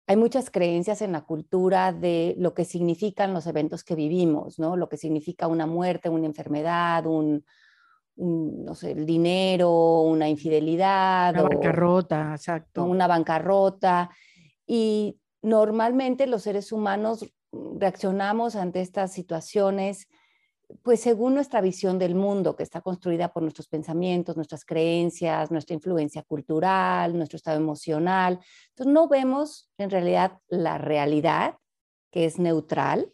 hay 0.07 0.17
muchas 0.17 0.51
creencias 0.51 1.01
en 1.01 1.13
la 1.13 1.23
cultura 1.23 1.93
de 1.93 2.35
lo 2.39 2.53
que 2.53 2.65
significan 2.65 3.33
los 3.33 3.47
eventos 3.47 3.85
que 3.85 3.95
vivimos, 3.95 4.59
¿no? 4.59 4.77
Lo 4.77 4.89
que 4.89 4.97
significa 4.97 5.47
una 5.47 5.67
muerte, 5.67 6.09
una 6.09 6.27
enfermedad, 6.27 7.07
un, 7.07 7.45
un, 8.17 8.65
no 8.65 8.75
sé, 8.75 8.93
el 8.93 9.07
dinero, 9.07 10.01
una 10.03 10.29
infidelidad 10.29 11.35
Una 11.35 11.43
o 11.43 11.49
bancarrota, 11.49 12.33
exacto. 12.35 12.85
una 12.85 13.07
bancarrota. 13.07 14.11
Y 14.67 15.19
normalmente 15.43 16.27
los 16.27 16.43
seres 16.43 16.73
humanos 16.73 17.27
reaccionamos 17.53 18.57
ante 18.57 18.81
estas 18.81 19.13
situaciones 19.13 20.09
pues 20.83 21.01
según 21.01 21.35
nuestra 21.35 21.61
visión 21.61 21.99
del 21.99 22.15
mundo, 22.15 22.57
que 22.57 22.63
está 22.63 22.81
construida 22.81 23.33
por 23.33 23.43
nuestros 23.43 23.69
pensamientos, 23.69 24.37
nuestras 24.37 24.65
creencias, 24.65 25.51
nuestra 25.51 25.75
influencia 25.75 26.23
cultural, 26.23 27.17
nuestro 27.17 27.37
estado 27.37 27.59
emocional. 27.59 28.41
Entonces 28.71 28.93
no 28.93 29.09
vemos 29.09 29.71
en 29.79 29.91
realidad 29.91 30.39
la 30.49 30.79
realidad, 30.79 31.57
que 32.11 32.25
es 32.25 32.39
neutral, 32.39 33.13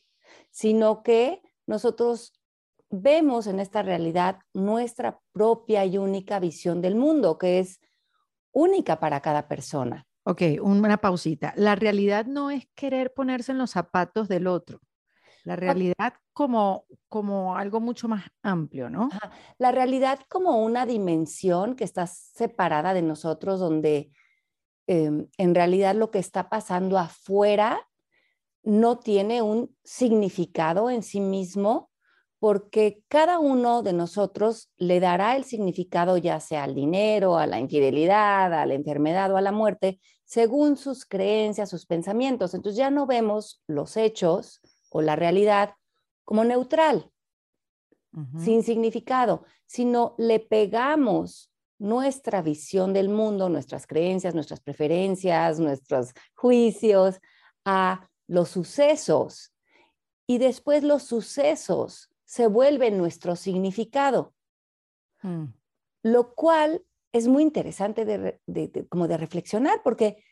sino 0.51 1.03
que 1.03 1.43
nosotros 1.67 2.40
vemos 2.91 3.47
en 3.47 3.61
esta 3.61 3.83
realidad 3.83 4.41
nuestra 4.53 5.21
propia 5.33 5.85
y 5.85 5.99
única 5.99 6.39
visión 6.41 6.83
del 6.83 6.97
mundo, 6.97 7.39
que 7.39 7.61
es 7.61 7.81
única 8.53 9.01
para 9.01 9.21
cada 9.21 9.49
persona. 9.49 10.07
Ok, 10.25 10.43
una 10.61 10.99
pausita. 10.99 11.55
La 11.57 11.77
realidad 11.77 12.27
no 12.27 12.51
es 12.51 12.69
querer 12.75 13.15
ponerse 13.15 13.53
en 13.53 13.59
los 13.59 13.71
zapatos 13.71 14.29
del 14.29 14.47
otro. 14.47 14.81
La 15.45 15.57
realidad 15.57 16.15
como, 16.35 16.85
como 17.09 17.57
algo 17.57 17.81
mucho 17.81 18.09
más 18.09 18.25
amplio, 18.43 18.91
¿no? 18.91 19.09
Ajá. 19.11 19.31
La 19.57 19.73
realidad 19.73 20.21
como 20.29 20.63
una 20.63 20.85
dimensión 20.85 21.75
que 21.77 21.85
está 21.85 22.07
separada 22.07 22.93
de 22.93 23.03
nosotros, 23.03 23.59
donde 23.59 24.13
eh, 24.87 25.27
en 25.39 25.55
realidad 25.55 25.95
lo 25.95 26.11
que 26.11 26.19
está 26.19 26.51
pasando 26.51 26.99
afuera 26.99 27.89
no 28.63 28.99
tiene 28.99 29.41
un 29.41 29.75
significado 29.83 30.91
en 30.91 31.03
sí 31.03 31.21
mismo, 31.21 31.90
porque 32.41 33.05
cada 33.09 33.39
uno 33.39 33.83
de 33.83 33.93
nosotros 33.93 34.73
le 34.79 34.99
dará 34.99 35.37
el 35.37 35.45
significado 35.45 36.17
ya 36.17 36.41
sea 36.41 36.65
al 36.65 36.75
dinero, 36.75 37.37
a 37.37 37.47
la 37.47 37.61
infidelidad, 37.61 38.55
a 38.55 38.65
la 38.65 38.75
enfermedad 38.75 39.31
o 39.31 39.37
a 39.37 39.43
la 39.43 39.53
muerte, 39.53 40.01
según 40.25 40.79
sus 40.79 41.05
creencias, 41.05 41.69
sus 41.69 41.85
pensamientos. 41.85 42.55
Entonces 42.55 42.79
ya 42.79 42.91
no 42.91 43.07
vemos 43.07 43.63
los 43.67 43.99
hechos 43.99 44.63
o 44.89 45.03
la 45.03 45.17
realidad 45.17 45.75
como 46.25 46.43
neutral, 46.45 47.11
sin 48.39 48.63
significado, 48.63 49.45
sino 49.67 50.15
le 50.19 50.41
pegamos 50.41 51.53
nuestra 51.79 52.43
visión 52.43 52.93
del 52.93 53.09
mundo, 53.09 53.49
nuestras 53.49 53.87
creencias, 53.87 54.35
nuestras 54.35 54.61
preferencias, 54.61 55.61
nuestros 55.61 56.13
juicios 56.35 57.21
a 57.65 58.09
los 58.27 58.49
sucesos. 58.49 59.53
Y 60.27 60.39
después 60.39 60.83
los 60.83 61.03
sucesos 61.03 62.10
se 62.31 62.47
vuelve 62.47 62.93
nuestro 62.93 63.35
significado, 63.35 64.33
mm. 65.23 65.47
lo 66.05 66.33
cual 66.37 66.85
es 67.11 67.27
muy 67.27 67.43
interesante 67.43 68.05
de, 68.05 68.87
como 68.89 69.09
de 69.09 69.17
reflexionar, 69.17 69.83
porque 69.83 70.23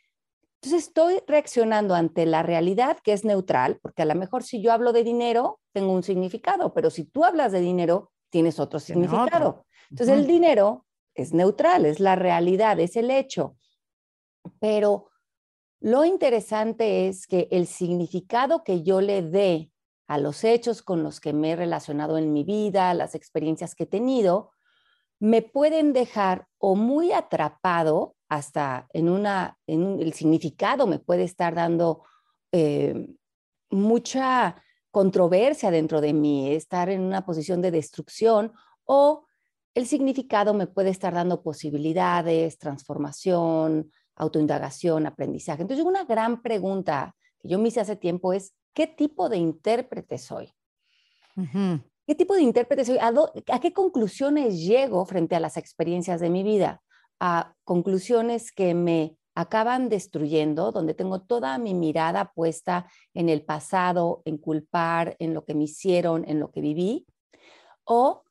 entonces 0.55 0.87
estoy 0.87 1.21
reaccionando 1.27 1.97
ante 1.97 2.25
la 2.25 2.45
realidad 2.45 2.99
que 3.03 3.13
es 3.13 3.25
neutral, 3.25 3.81
porque 3.83 4.03
a 4.03 4.05
lo 4.05 4.15
mejor 4.15 4.45
si 4.45 4.63
yo 4.63 4.71
hablo 4.71 4.93
de 4.93 5.03
dinero, 5.03 5.59
tengo 5.73 5.93
un 5.93 6.05
significado, 6.05 6.73
pero 6.73 6.91
si 6.91 7.03
tú 7.03 7.25
hablas 7.25 7.51
de 7.51 7.59
dinero, 7.59 8.13
tienes 8.31 8.61
otro 8.61 8.79
significado. 8.79 9.67
Entonces 9.91 10.17
el 10.17 10.29
dinero 10.29 10.87
es 11.17 11.33
neutral, 11.33 11.85
es 11.85 11.99
la 11.99 12.15
realidad, 12.15 12.79
es 12.79 12.95
el 12.95 13.11
hecho. 13.11 13.57
Pero 14.61 15.09
lo 15.81 16.05
interesante 16.05 17.09
es 17.09 17.27
que 17.27 17.49
el 17.51 17.67
significado 17.67 18.63
que 18.63 18.85
yo 18.85 19.01
le 19.01 19.23
dé 19.23 19.73
a 20.09 20.19
los 20.19 20.43
hechos 20.43 20.83
con 20.83 21.03
los 21.03 21.21
que 21.21 21.33
me 21.33 21.51
he 21.51 21.57
relacionado 21.57 22.19
en 22.19 22.33
mi 22.33 22.43
vida, 22.43 22.95
las 22.95 23.15
experiencias 23.15 23.75
que 23.75 23.85
he 23.85 23.87
tenido, 23.87 24.51
me 25.21 25.43
pueden 25.43 25.93
dejar 25.93 26.47
o 26.59 26.75
muy 26.75 27.13
atrapado 27.13 28.17
hasta 28.29 28.89
en 28.93 29.09
una, 29.09 29.59
en 29.67 30.01
el 30.01 30.13
significado 30.15 30.87
me 30.87 30.99
puede 30.99 31.25
estar 31.25 31.55
dando 31.55 32.05
eh, 32.53 33.09
mucha 33.71 34.63
controversia 34.91 35.71
dentro 35.71 36.01
de 36.01 36.15
mí, 36.15 36.53
estar 36.53 36.89
en 36.89 37.03
una 37.03 37.25
posición 37.25 37.61
de 37.61 37.71
destrucción 37.71 38.53
o 38.85 39.27
el 39.75 39.87
significado 39.87 40.55
me 40.55 40.67
puede 40.67 40.91
estar 40.91 41.13
dando 41.15 41.43
posibilidades, 41.43 42.59
transformación, 42.59 43.93
autoindagación, 44.17 45.07
aprendizaje. 45.07 45.63
Entonces, 45.63 45.87
una 45.87 46.05
gran 46.05 46.43
pregunta 46.43 47.15
que 47.39 47.49
yo 47.49 47.59
me 47.59 47.69
hice 47.69 47.81
hace 47.81 47.95
tiempo 47.95 48.33
es, 48.33 48.55
¿Qué 48.75 48.87
tipo 48.87 49.29
de 49.29 49.39
intérprete 49.39 50.19
soy? 50.19 50.53
¿Qué 52.07 52.15
tipo 52.15 52.35
de 52.35 52.43
intérprete 52.43 52.85
soy? 52.85 52.99
¿A, 52.99 53.61
qué 53.61 53.73
conclusiones 53.73 54.61
llego 54.61 55.05
frente 55.05 55.37
a 55.37 55.41
las 55.41 55.57
experiencias 55.57 56.21
de 56.21 56.31
mi 56.31 56.43
vida? 56.43 56.83
A 57.21 57.55
conclusiones 57.65 58.51
que 58.53 58.75
me 58.75 59.17
acaban 59.35 59.89
destruyendo, 59.89 60.73
donde 60.73 60.95
tengo 60.95 61.21
toda 61.21 61.59
mi 61.59 61.75
mirada 61.75 62.33
puesta 62.33 62.91
en 63.15 63.29
el 63.29 63.45
pasado, 63.45 64.23
en 64.25 64.39
culpar, 64.39 65.17
en 65.19 65.35
lo 65.35 65.45
que 65.45 65.55
me 65.55 65.65
hicieron, 65.65 66.25
en 66.27 66.41
lo 66.41 66.51
que 66.51 66.61
viví, 66.61 67.07
o 67.85 68.25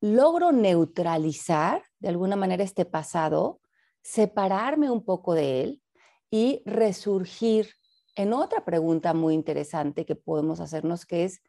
logro 0.00 0.52
neutralizar 0.52 1.82
de 1.98 2.08
alguna 2.08 2.36
manera 2.36 2.62
este 2.62 2.84
pasado, 2.84 3.60
separarme 4.02 4.90
un 4.90 5.04
poco 5.04 5.34
de 5.34 5.62
él 5.62 5.82
y 6.30 6.62
resurgir 6.64 7.74
en 8.16 8.32
otra 8.32 8.64
pregunta 8.64 9.14
muy 9.14 9.34
interesante 9.34 10.06
que 10.06 10.14
podemos 10.14 10.60
hacernos, 10.60 11.04
que 11.04 11.24
es, 11.24 11.42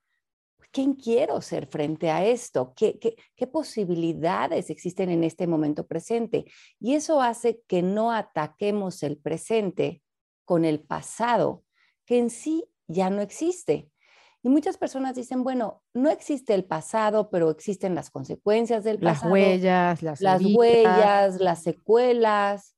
¿quién 0.71 0.93
quiero 0.93 1.41
ser 1.41 1.67
frente 1.67 2.09
a 2.09 2.25
esto? 2.25 2.73
¿Qué, 2.75 2.99
qué, 2.99 3.47
posibilidades 3.47 4.69
existen 4.69 5.09
en 5.09 5.23
este 5.23 5.47
momento 5.47 5.85
presente? 5.85 6.45
Y 6.79 6.95
eso 6.95 7.21
hace 7.21 7.61
que 7.67 7.81
no 7.81 8.11
ataquemos 8.11 9.03
el 9.03 9.17
presente 9.17 10.01
con 10.43 10.65
el 10.65 10.81
pasado, 10.81 11.63
que 12.05 12.17
en 12.19 12.29
sí 12.29 12.65
ya 12.87 13.09
no 13.09 13.21
existe. 13.21 13.89
Y 14.41 14.49
muchas 14.49 14.77
personas 14.77 15.15
dicen, 15.15 15.43
bueno, 15.43 15.81
no 15.93 16.09
existe 16.09 16.53
el 16.53 16.65
pasado, 16.65 17.31
pero 17.31 17.49
existen 17.49 17.95
las 17.95 18.11
consecuencias 18.11 18.83
del 18.83 18.99
pasado. 18.99 19.33
Las 19.33 19.33
huellas, 19.33 20.03
las, 20.03 20.21
las 20.21 20.41
huellas, 20.43 21.39
las 21.39 21.63
secuelas. 21.63 22.75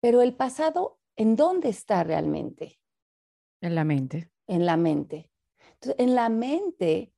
Pero 0.00 0.22
el 0.22 0.34
pasado 0.34 0.98
¿en 1.16 1.36
dónde 1.36 1.68
está 1.68 2.04
realmente? 2.04 2.78
En 3.60 3.74
la 3.74 3.84
mente. 3.84 4.30
En 4.46 4.66
la 4.66 4.76
mente. 4.76 5.30
Entonces, 5.74 5.96
en 5.98 6.14
la 6.14 6.28
mente, 6.28 7.12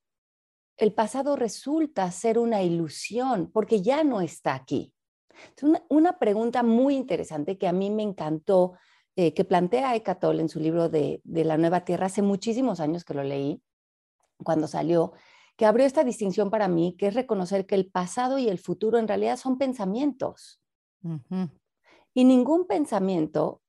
el 0.76 0.92
pasado 0.92 1.36
resulta 1.36 2.10
ser 2.10 2.38
una 2.38 2.62
ilusión 2.62 3.50
porque 3.52 3.82
ya 3.82 4.04
no 4.04 4.20
está 4.20 4.54
aquí. 4.54 4.92
una, 5.88 6.18
pregunta 6.18 6.62
muy 6.62 6.96
interesante 6.96 7.58
que 7.58 7.68
a 7.68 7.72
mí 7.72 7.90
me 7.90 8.02
encantó, 8.02 8.74
eh, 9.16 9.34
que 9.34 9.44
plantea 9.44 9.94
Eckhart 9.96 10.20
Tolle 10.20 10.40
en 10.40 10.48
su 10.48 10.60
libro 10.60 10.88
de, 10.88 11.20
de 11.24 11.44
La 11.44 11.56
Nueva 11.56 11.84
Tierra, 11.84 12.06
hace 12.06 12.22
muchísimos 12.22 12.80
años 12.80 13.04
que 13.04 13.14
lo 13.14 13.22
leí, 13.22 13.62
cuando 14.42 14.66
salió, 14.68 15.12
que 15.56 15.64
abrió 15.64 15.86
esta 15.86 16.04
distinción 16.04 16.50
para 16.50 16.68
mí, 16.68 16.96
que 16.98 17.08
es 17.08 17.14
reconocer 17.14 17.66
que 17.66 17.74
el 17.74 17.90
pasado 17.90 18.38
y 18.38 18.48
el 18.48 18.58
futuro 18.58 18.98
en 18.98 19.08
realidad 19.08 19.36
son 19.36 19.58
pensamientos. 19.58 20.60
Y 22.14 22.24
ningún 22.24 22.66
pensamiento 22.66 23.62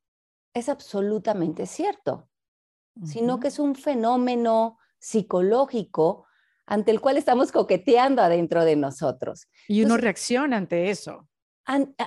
es 0.57 0.69
absolutamente 0.69 1.65
cierto, 1.65 2.27
sino 3.03 3.39
que 3.39 3.49
es 3.49 3.59
un 3.59 3.75
fenómeno 3.75 4.77
psicológico 4.99 6.25
ante 6.65 6.91
el 6.91 6.99
cual 6.99 7.17
estamos 7.17 7.51
coqueteando 7.51 8.21
adentro 8.21 8.65
de 8.65 8.75
nosotros. 8.75 9.47
Y 9.67 9.83
uno 9.83 9.97
reacciona 9.97 10.57
ante 10.57 10.89
eso. 10.89 11.27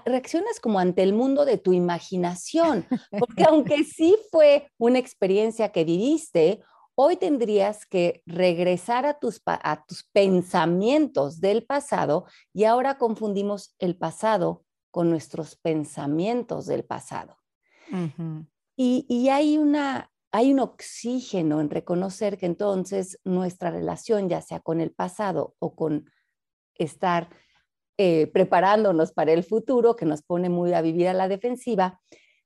reaccionas 0.04 0.60
como 0.60 0.78
ante 0.78 1.02
el 1.02 1.12
mundo 1.12 1.44
de 1.44 1.58
tu 1.58 1.72
imaginación, 1.72 2.86
porque 3.18 3.44
aunque 3.44 3.84
sí 3.84 4.16
fue 4.30 4.68
una 4.78 4.98
experiencia 4.98 5.70
que 5.70 5.84
viviste, 5.84 6.62
hoy 6.94 7.16
tendrías 7.16 7.86
que 7.86 8.22
regresar 8.26 9.06
a 9.06 9.18
tus, 9.18 9.40
a 9.46 9.84
tus 9.86 10.04
pensamientos 10.12 11.40
del 11.40 11.64
pasado 11.64 12.26
y 12.52 12.64
ahora 12.64 12.98
confundimos 12.98 13.74
el 13.78 13.96
pasado 13.96 14.64
con 14.90 15.08
nuestros 15.08 15.56
pensamientos 15.56 16.66
del 16.66 16.84
pasado 16.84 17.39
y, 18.76 19.28
hay, 19.28 19.58
una, 19.58 20.10
hay 20.32 20.52
un 20.52 20.60
oxígeno 20.60 21.60
en 21.60 21.70
reconocer 21.70 22.38
que 22.38 22.46
entonces 22.46 23.18
nuestra 23.24 23.70
relación, 23.70 24.28
ya 24.28 24.40
sea 24.42 24.60
con 24.60 24.80
el 24.80 24.92
pasado 24.92 25.54
o 25.58 25.74
con 25.74 26.10
estar 26.74 27.28
eh, 27.98 28.26
preparándonos 28.28 29.12
para 29.12 29.32
el 29.32 29.44
futuro, 29.44 29.96
que 29.96 30.06
nos 30.06 30.22
pone 30.22 30.48
muy 30.48 30.72
a 30.72 30.80
vivir 30.80 31.08
a 31.08 31.14
la 31.14 31.28
defensiva, 31.28 32.00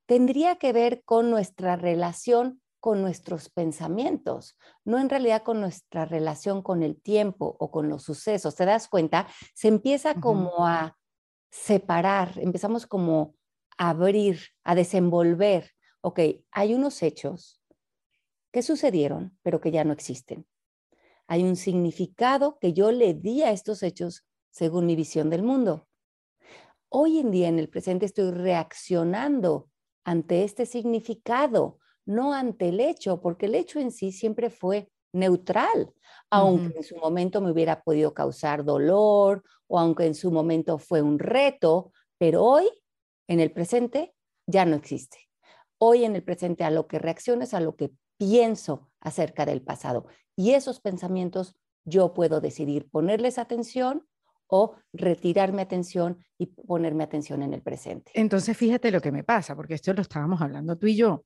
tendría 0.05 0.57
que 0.57 0.73
ver 0.73 1.03
con 1.05 1.29
nuestra 1.29 1.75
relación 1.75 2.61
con 2.85 3.01
nuestros 3.01 3.49
pensamientos, 3.49 4.59
no 4.83 4.99
en 4.99 5.09
realidad 5.09 5.41
con 5.41 5.59
nuestra 5.59 6.05
relación 6.05 6.61
con 6.61 6.83
el 6.83 7.01
tiempo 7.01 7.55
o 7.57 7.71
con 7.71 7.89
los 7.89 8.03
sucesos. 8.03 8.55
¿Te 8.55 8.65
das 8.65 8.87
cuenta? 8.87 9.25
Se 9.55 9.69
empieza 9.69 10.13
como 10.21 10.67
a 10.67 10.95
separar, 11.49 12.37
empezamos 12.37 12.85
como 12.85 13.33
abrir, 13.77 14.39
a 14.63 14.75
desenvolver. 14.75 15.71
Ok, 16.01 16.19
hay 16.51 16.73
unos 16.73 17.01
hechos 17.03 17.61
que 18.51 18.61
sucedieron, 18.61 19.37
pero 19.41 19.59
que 19.59 19.71
ya 19.71 19.83
no 19.83 19.93
existen. 19.93 20.47
Hay 21.27 21.43
un 21.43 21.55
significado 21.55 22.57
que 22.59 22.73
yo 22.73 22.91
le 22.91 23.13
di 23.13 23.41
a 23.41 23.51
estos 23.51 23.83
hechos 23.83 24.25
según 24.49 24.85
mi 24.85 24.95
visión 24.95 25.29
del 25.29 25.43
mundo. 25.43 25.87
Hoy 26.89 27.19
en 27.19 27.31
día, 27.31 27.49
en 27.49 27.59
el 27.59 27.67
presente, 27.67 28.05
estoy 28.05 28.31
reaccionando 28.31 29.69
ante 30.05 30.43
este 30.43 30.65
significado, 30.65 31.79
no 32.05 32.33
ante 32.33 32.69
el 32.69 32.79
hecho, 32.79 33.19
porque 33.19 33.47
el 33.47 33.55
hecho 33.55 33.79
en 33.79 33.91
sí 33.91 34.11
siempre 34.11 34.49
fue 34.49 34.89
neutral, 35.11 35.93
aunque 36.29 36.77
en 36.77 36.83
su 36.83 36.95
momento 36.97 37.41
me 37.41 37.51
hubiera 37.51 37.81
podido 37.81 38.13
causar 38.13 38.63
dolor 38.63 39.43
o 39.67 39.79
aunque 39.79 40.05
en 40.05 40.13
su 40.15 40.31
momento 40.31 40.77
fue 40.77 41.01
un 41.01 41.17
reto, 41.19 41.91
pero 42.17 42.43
hoy 42.43 42.69
en 43.27 43.39
el 43.39 43.51
presente 43.51 44.13
ya 44.47 44.65
no 44.65 44.75
existe. 44.75 45.17
Hoy 45.77 46.05
en 46.05 46.15
el 46.15 46.23
presente 46.23 46.63
a 46.63 46.71
lo 46.71 46.87
que 46.87 46.99
reacciono 46.99 47.43
es 47.43 47.53
a 47.53 47.59
lo 47.59 47.75
que 47.75 47.91
pienso 48.17 48.89
acerca 48.99 49.45
del 49.45 49.61
pasado. 49.61 50.07
Y 50.35 50.51
esos 50.51 50.79
pensamientos 50.79 51.55
yo 51.85 52.13
puedo 52.13 52.41
decidir 52.41 52.89
ponerles 52.89 53.37
atención 53.37 54.07
o 54.47 54.75
retirarme 54.93 55.61
atención 55.61 56.23
y 56.37 56.47
ponerme 56.47 57.03
atención 57.03 57.41
en 57.41 57.53
el 57.53 57.61
presente. 57.61 58.11
Entonces, 58.13 58.55
fíjate 58.55 58.91
lo 58.91 59.01
que 59.01 59.11
me 59.11 59.23
pasa, 59.23 59.55
porque 59.55 59.73
esto 59.73 59.93
lo 59.93 60.01
estábamos 60.01 60.41
hablando 60.41 60.77
tú 60.77 60.87
y 60.87 60.95
yo. 60.95 61.23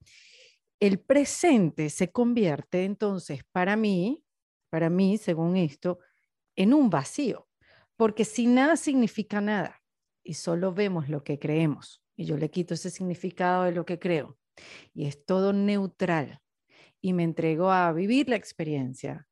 El 0.79 0.99
presente 0.99 1.89
se 1.89 2.11
convierte 2.11 2.85
entonces 2.85 3.41
para 3.51 3.75
mí, 3.75 4.23
para 4.69 4.89
mí, 4.89 5.17
según 5.17 5.57
esto, 5.57 5.99
en 6.55 6.73
un 6.73 6.89
vacío, 6.89 7.47
porque 7.97 8.23
si 8.23 8.47
nada 8.47 8.77
significa 8.77 9.41
nada, 9.41 9.78
y 10.23 10.35
solo 10.35 10.73
vemos 10.73 11.09
lo 11.09 11.23
que 11.23 11.39
creemos 11.39 12.03
y 12.15 12.25
yo 12.25 12.37
le 12.37 12.49
quito 12.49 12.73
ese 12.73 12.89
significado 12.89 13.63
de 13.63 13.71
lo 13.71 13.85
que 13.85 13.99
creo 13.99 14.37
y 14.93 15.05
es 15.05 15.25
todo 15.25 15.53
neutral 15.53 16.41
y 17.01 17.13
me 17.13 17.23
entrego 17.23 17.71
a 17.71 17.91
vivir 17.93 18.27
la 18.29 18.35
experiencia, 18.35 19.27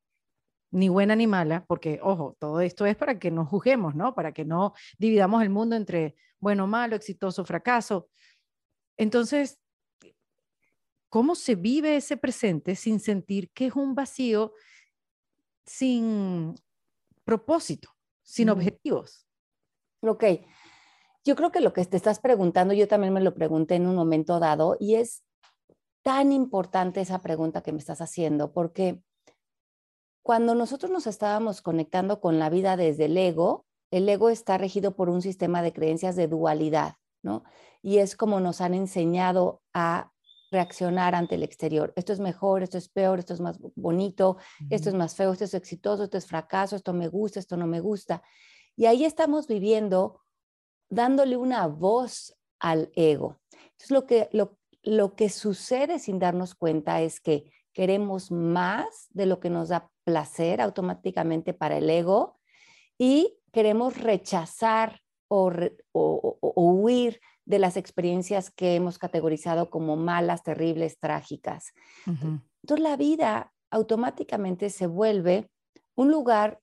ni 0.72 0.90
buena 0.90 1.16
ni 1.16 1.28
mala, 1.28 1.66
porque, 1.66 2.00
ojo, 2.02 2.36
todo 2.40 2.62
esto 2.62 2.86
es 2.86 2.96
para 2.96 3.20
que 3.20 3.32
no 3.32 3.46
juzguemos, 3.46 3.96
¿no? 3.96 4.16
Para 4.16 4.34
que 4.34 4.46
no 4.46 4.74
dividamos 4.98 5.42
el 5.42 5.50
mundo 5.50 5.76
entre 5.76 6.16
bueno, 6.40 6.68
malo, 6.68 6.96
exitoso, 6.96 7.44
fracaso. 7.46 8.10
Entonces, 8.96 9.60
¿cómo 11.10 11.36
se 11.36 11.56
vive 11.56 11.98
ese 11.98 12.18
presente 12.18 12.76
sin 12.76 13.00
sentir 13.00 13.50
que 13.52 13.68
es 13.68 13.76
un 13.76 13.96
vacío 13.96 14.54
sin 15.66 16.56
propósito, 17.24 17.90
sin 18.22 18.50
objetivos? 18.50 19.28
Ok. 20.02 20.24
Yo 21.28 21.36
creo 21.36 21.52
que 21.52 21.60
lo 21.60 21.74
que 21.74 21.84
te 21.84 21.98
estás 21.98 22.20
preguntando, 22.20 22.74
yo 22.74 22.88
también 22.88 23.12
me 23.12 23.20
lo 23.20 23.34
pregunté 23.34 23.76
en 23.76 23.86
un 23.86 23.96
momento 23.96 24.40
dado 24.40 24.78
y 24.80 24.96
es 24.96 25.26
tan 26.02 26.32
importante 26.32 27.02
esa 27.02 27.22
pregunta 27.22 27.62
que 27.62 27.74
me 27.74 27.80
estás 27.80 28.00
haciendo, 28.00 28.54
porque 28.54 29.02
cuando 30.24 30.56
nosotros 30.56 30.90
nos 30.90 31.06
estábamos 31.06 31.62
conectando 31.62 32.22
con 32.22 32.40
la 32.40 32.50
vida 32.50 32.78
desde 32.78 33.06
el 33.06 33.18
ego, 33.18 33.66
el 33.92 34.08
ego 34.08 34.30
está 34.30 34.58
regido 34.58 34.96
por 34.96 35.10
un 35.10 35.22
sistema 35.22 35.62
de 35.62 35.74
creencias 35.74 36.16
de 36.16 36.30
dualidad, 36.30 36.94
¿no? 37.22 37.44
Y 37.82 37.98
es 37.98 38.16
como 38.16 38.40
nos 38.40 38.62
han 38.62 38.74
enseñado 38.74 39.62
a 39.74 40.14
reaccionar 40.50 41.14
ante 41.14 41.36
el 41.36 41.44
exterior. 41.44 41.92
Esto 41.98 42.14
es 42.14 42.22
mejor, 42.22 42.64
esto 42.64 42.78
es 42.78 42.88
peor, 42.88 43.20
esto 43.20 43.34
es 43.34 43.42
más 43.42 43.60
bonito, 43.76 44.38
esto 44.70 44.88
es 44.88 44.96
más 44.96 45.14
feo, 45.14 45.34
esto 45.34 45.44
es 45.44 45.54
exitoso, 45.56 46.06
esto 46.06 46.18
es 46.18 46.26
fracaso, 46.26 46.78
esto 46.78 46.94
me 46.94 47.10
gusta, 47.10 47.42
esto 47.42 47.58
no 47.58 47.68
me 47.68 47.82
gusta. 47.82 48.24
Y 48.78 48.86
ahí 48.86 49.04
estamos 49.04 49.48
viviendo 49.48 50.22
dándole 50.90 51.38
una 51.38 51.68
voz 51.68 52.38
al 52.60 52.92
ego. 52.96 53.40
Entonces, 53.52 53.92
lo 53.92 54.06
que, 54.06 54.30
lo, 54.32 54.58
lo 54.84 55.16
que 55.16 55.30
sucede 55.30 56.00
sin 56.00 56.20
darnos 56.20 56.56
cuenta 56.56 57.02
es 57.02 57.20
que 57.20 57.52
queremos 57.74 58.32
más 58.32 59.08
de 59.12 59.26
lo 59.26 59.40
que 59.40 59.50
nos 59.50 59.70
da 59.70 59.92
placer 60.04 60.62
automáticamente 60.62 61.54
para 61.54 61.78
el 61.78 61.90
ego 61.90 62.40
y 62.98 63.38
queremos 63.52 63.98
rechazar 63.98 65.02
o, 65.28 65.52
huir 66.56 67.20
de 67.46 67.60
las 67.60 67.78
experiencias 67.78 68.50
que 68.50 68.76
hemos 68.76 68.98
categorizado 68.98 69.70
como 69.70 69.96
malas, 69.96 70.44
terribles, 70.44 71.00
trágicas. 71.00 71.74
Entonces 72.06 72.84
la 72.84 72.96
vida 72.96 73.54
automáticamente 73.70 74.70
se 74.70 74.88
vuelve 74.88 75.50
un 75.96 76.12
lugar 76.12 76.62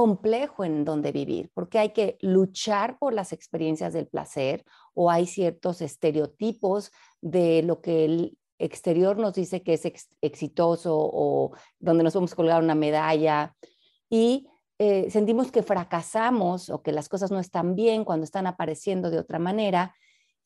complejo 0.00 0.64
en 0.64 0.86
donde 0.86 1.12
vivir, 1.12 1.50
porque 1.52 1.78
hay 1.78 1.90
que 1.90 2.16
luchar 2.22 2.98
por 2.98 3.12
las 3.12 3.34
experiencias 3.34 3.92
del 3.92 4.06
placer 4.06 4.64
o 4.94 5.10
hay 5.10 5.26
ciertos 5.26 5.82
estereotipos 5.82 6.90
de 7.20 7.62
lo 7.62 7.82
que 7.82 8.06
el 8.06 8.38
exterior 8.58 9.18
nos 9.18 9.34
dice 9.34 9.62
que 9.62 9.74
es 9.74 9.82
exitoso 10.22 10.96
o 10.98 11.52
donde 11.78 12.02
nos 12.02 12.14
vamos 12.14 12.32
a 12.32 12.36
colgar 12.36 12.62
una 12.62 12.74
medalla 12.74 13.54
y 14.08 14.48
eh, 14.78 15.10
sentimos 15.10 15.52
que 15.52 15.62
fracasamos 15.62 16.70
o 16.70 16.80
que 16.80 16.92
las 16.92 17.10
cosas 17.10 17.30
no 17.30 17.38
están 17.38 17.74
bien 17.74 18.06
cuando 18.06 18.24
están 18.24 18.46
apareciendo 18.46 19.10
de 19.10 19.18
otra 19.18 19.38
manera 19.38 19.94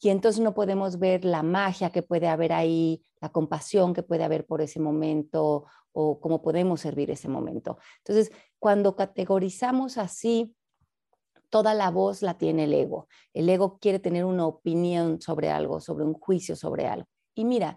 y 0.00 0.08
entonces 0.08 0.42
no 0.42 0.52
podemos 0.52 0.98
ver 0.98 1.24
la 1.24 1.44
magia 1.44 1.90
que 1.90 2.02
puede 2.02 2.26
haber 2.26 2.52
ahí, 2.52 3.02
la 3.20 3.30
compasión 3.30 3.94
que 3.94 4.02
puede 4.02 4.24
haber 4.24 4.46
por 4.46 4.62
ese 4.62 4.80
momento 4.80 5.66
o 5.92 6.20
cómo 6.20 6.42
podemos 6.42 6.80
servir 6.80 7.10
ese 7.10 7.28
momento. 7.28 7.78
Entonces, 7.98 8.32
cuando 8.64 8.96
categorizamos 8.96 9.98
así, 9.98 10.56
toda 11.50 11.74
la 11.74 11.90
voz 11.90 12.22
la 12.22 12.38
tiene 12.38 12.64
el 12.64 12.72
ego. 12.72 13.08
El 13.34 13.46
ego 13.50 13.76
quiere 13.78 13.98
tener 13.98 14.24
una 14.24 14.46
opinión 14.46 15.20
sobre 15.20 15.50
algo, 15.50 15.82
sobre 15.82 16.06
un 16.06 16.14
juicio 16.14 16.56
sobre 16.56 16.86
algo. 16.86 17.06
Y 17.34 17.44
mira, 17.44 17.76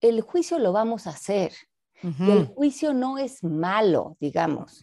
el 0.00 0.22
juicio 0.22 0.58
lo 0.58 0.72
vamos 0.72 1.06
a 1.06 1.10
hacer. 1.10 1.52
y 2.02 2.30
el 2.30 2.46
juicio 2.46 2.94
no 2.94 3.18
es 3.18 3.44
malo, 3.44 4.16
digamos. 4.18 4.82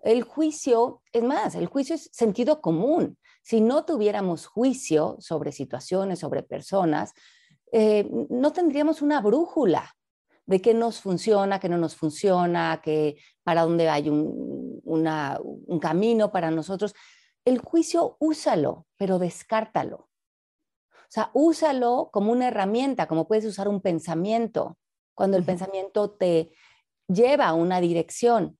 El 0.00 0.22
juicio, 0.22 1.02
es 1.12 1.22
más, 1.22 1.54
el 1.54 1.66
juicio 1.66 1.94
es 1.94 2.08
sentido 2.10 2.62
común. 2.62 3.18
Si 3.42 3.60
no 3.60 3.84
tuviéramos 3.84 4.46
juicio 4.46 5.16
sobre 5.18 5.52
situaciones, 5.52 6.20
sobre 6.20 6.42
personas, 6.42 7.12
eh, 7.72 8.08
no 8.30 8.54
tendríamos 8.54 9.02
una 9.02 9.20
brújula 9.20 9.94
de 10.46 10.60
qué 10.60 10.74
nos 10.74 11.00
funciona, 11.00 11.60
qué 11.60 11.68
no 11.68 11.78
nos 11.78 11.96
funciona, 11.96 12.80
que 12.82 13.16
para 13.42 13.62
dónde 13.62 13.88
hay 13.88 14.08
un, 14.08 14.80
un 14.84 15.78
camino 15.80 16.32
para 16.32 16.50
nosotros. 16.50 16.94
El 17.44 17.58
juicio 17.58 18.16
úsalo, 18.20 18.86
pero 18.96 19.18
descártalo. 19.18 19.96
O 20.90 21.14
sea, 21.14 21.30
úsalo 21.34 22.10
como 22.12 22.32
una 22.32 22.48
herramienta, 22.48 23.06
como 23.06 23.28
puedes 23.28 23.44
usar 23.44 23.68
un 23.68 23.80
pensamiento, 23.80 24.78
cuando 25.14 25.36
el 25.36 25.44
pensamiento 25.44 26.10
te 26.10 26.52
lleva 27.06 27.46
a 27.46 27.54
una 27.54 27.80
dirección 27.80 28.58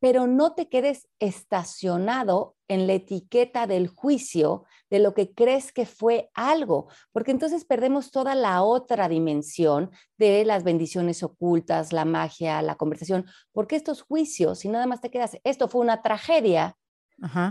pero 0.00 0.26
no 0.26 0.54
te 0.54 0.68
quedes 0.68 1.08
estacionado 1.18 2.56
en 2.68 2.86
la 2.86 2.94
etiqueta 2.94 3.66
del 3.66 3.86
juicio 3.86 4.64
de 4.88 4.98
lo 4.98 5.12
que 5.12 5.32
crees 5.32 5.72
que 5.72 5.86
fue 5.86 6.30
algo, 6.34 6.88
porque 7.12 7.30
entonces 7.30 7.64
perdemos 7.64 8.10
toda 8.10 8.34
la 8.34 8.62
otra 8.62 9.08
dimensión 9.08 9.90
de 10.16 10.44
las 10.44 10.64
bendiciones 10.64 11.22
ocultas, 11.22 11.92
la 11.92 12.06
magia, 12.06 12.62
la 12.62 12.76
conversación, 12.76 13.26
porque 13.52 13.76
estos 13.76 14.02
juicios, 14.02 14.60
si 14.60 14.68
nada 14.68 14.86
más 14.86 15.00
te 15.00 15.10
quedas, 15.10 15.38
esto 15.44 15.68
fue 15.68 15.82
una 15.82 16.02
tragedia, 16.02 16.76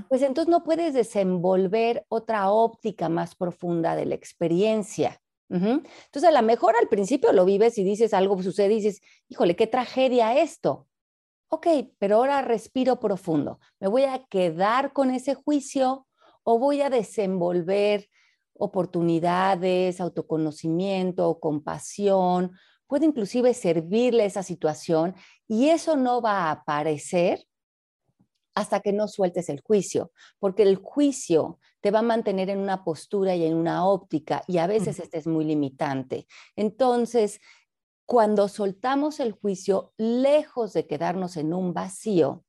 pues 0.07 0.23
entonces 0.23 0.49
no 0.49 0.63
puedes 0.63 0.95
desenvolver 0.95 2.03
otra 2.09 2.49
óptica 2.49 3.07
más 3.07 3.35
profunda 3.35 3.95
de 3.95 4.07
la 4.07 4.15
experiencia. 4.15 5.21
Entonces, 5.51 6.23
a 6.23 6.31
lo 6.31 6.41
mejor 6.43 6.75
al 6.75 6.89
principio 6.89 7.33
lo 7.33 7.45
vives 7.45 7.77
y 7.77 7.83
dices 7.83 8.13
algo 8.13 8.41
sucede 8.41 8.73
y 8.73 8.81
dices, 8.81 9.01
híjole, 9.27 9.55
qué 9.55 9.67
tragedia 9.67 10.39
esto 10.39 10.88
ok, 11.49 11.67
pero 11.97 12.17
ahora 12.17 12.41
respiro 12.41 12.99
profundo. 12.99 13.59
¿Me 13.79 13.87
voy 13.87 14.03
a 14.03 14.25
quedar 14.29 14.93
con 14.93 15.11
ese 15.11 15.35
juicio 15.35 16.07
o 16.43 16.59
voy 16.59 16.81
a 16.81 16.89
desenvolver 16.89 18.07
oportunidades, 18.53 19.99
autoconocimiento, 19.99 21.39
compasión? 21.39 22.51
Puede 22.87 23.05
inclusive 23.05 23.53
servirle 23.53 24.25
esa 24.25 24.43
situación 24.43 25.15
y 25.47 25.69
eso 25.69 25.95
no 25.95 26.21
va 26.21 26.45
a 26.45 26.51
aparecer 26.51 27.45
hasta 28.55 28.81
que 28.81 28.91
no 28.91 29.07
sueltes 29.07 29.47
el 29.49 29.61
juicio, 29.61 30.11
porque 30.39 30.63
el 30.63 30.75
juicio 30.75 31.59
te 31.81 31.91
va 31.91 31.99
a 31.99 32.03
mantener 32.03 32.49
en 32.49 32.59
una 32.59 32.83
postura 32.83 33.35
y 33.35 33.45
en 33.45 33.55
una 33.55 33.85
óptica 33.85 34.43
y 34.47 34.57
a 34.57 34.67
veces 34.67 34.99
este 34.99 35.17
es 35.17 35.27
muy 35.27 35.45
limitante. 35.45 36.27
Entonces, 36.55 37.39
cuando 38.09 38.47
soltamos 38.47 39.19
el 39.19 39.33
juicio, 39.33 39.93
lejos 39.95 40.73
de 40.73 40.87
quedarnos 40.87 41.37
en 41.37 41.53
un 41.53 41.75
vacío, 41.75 42.43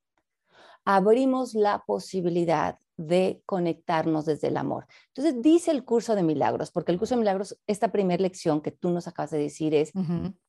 abrimos 0.87 1.53
la 1.53 1.85
posibilidad 1.87 2.79
de 2.97 3.43
conectarnos 3.45 4.25
desde 4.25 4.49
el 4.49 4.57
amor. 4.57 4.87
Entonces, 5.09 5.43
dice 5.43 5.71
el 5.71 5.85
curso 5.85 6.15
de 6.15 6.23
milagros, 6.23 6.71
porque 6.71 6.93
el 6.93 6.99
curso 6.99 7.15
de 7.15 7.19
milagros, 7.19 7.61
esta 7.67 7.93
primera 7.93 8.23
lección 8.23 8.63
que 8.63 8.71
tú 8.71 8.89
nos 8.89 9.07
acabas 9.07 9.33
de 9.33 9.39
decir 9.39 9.75
es, 9.75 9.93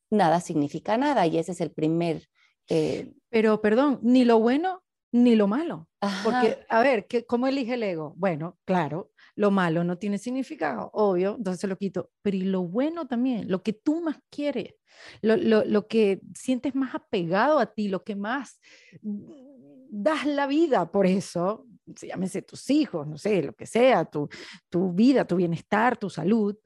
nada 0.10 0.40
significa 0.40 0.96
nada, 0.96 1.28
y 1.28 1.38
ese 1.38 1.52
es 1.52 1.60
el 1.60 1.72
primer... 1.72 2.30
Eh, 2.70 3.12
Pero, 3.28 3.60
perdón, 3.60 4.00
ni 4.02 4.24
lo 4.24 4.40
bueno 4.40 4.82
ni 5.12 5.36
lo 5.36 5.46
malo. 5.48 5.90
Porque, 6.24 6.66
a 6.70 6.82
ver, 6.82 7.06
¿cómo 7.28 7.48
elige 7.48 7.74
el 7.74 7.84
ego? 7.84 8.14
Bueno, 8.16 8.58
claro, 8.64 9.11
lo 9.36 9.52
malo 9.52 9.84
no 9.84 9.98
tiene 9.98 10.18
significado, 10.18 10.90
obvio, 10.94 11.36
entonces 11.38 11.62
se 11.62 11.68
lo 11.68 11.78
quito. 11.78 12.12
Pero 12.22 12.38
y 12.38 12.42
lo 12.42 12.64
bueno 12.64 13.08
también, 13.08 13.50
lo 13.50 13.64
que 13.64 13.74
tú 13.74 14.02
más 14.02 14.18
quieres, 14.30 14.76
lo, 15.22 15.38
lo, 15.38 15.64
lo 15.66 15.88
que 15.88 16.22
sientes 16.36 16.76
más 16.76 16.96
apegado 16.96 17.60
a 17.60 17.74
ti, 17.74 17.88
lo 17.88 18.04
que 18.04 18.16
más 18.16 18.60
das 19.02 20.26
la 20.26 20.48
vida 20.48 20.92
por 20.92 21.06
eso, 21.06 21.66
se 21.96 22.08
llámese 22.08 22.42
tus 22.42 22.70
hijos, 22.70 23.08
no 23.08 23.18
sé, 23.18 23.42
lo 23.44 23.54
que 23.54 23.66
sea, 23.66 24.06
tu, 24.06 24.30
tu 24.70 24.94
vida, 24.94 25.26
tu 25.26 25.36
bienestar, 25.36 25.98
tu 25.98 26.10
salud, 26.10 26.58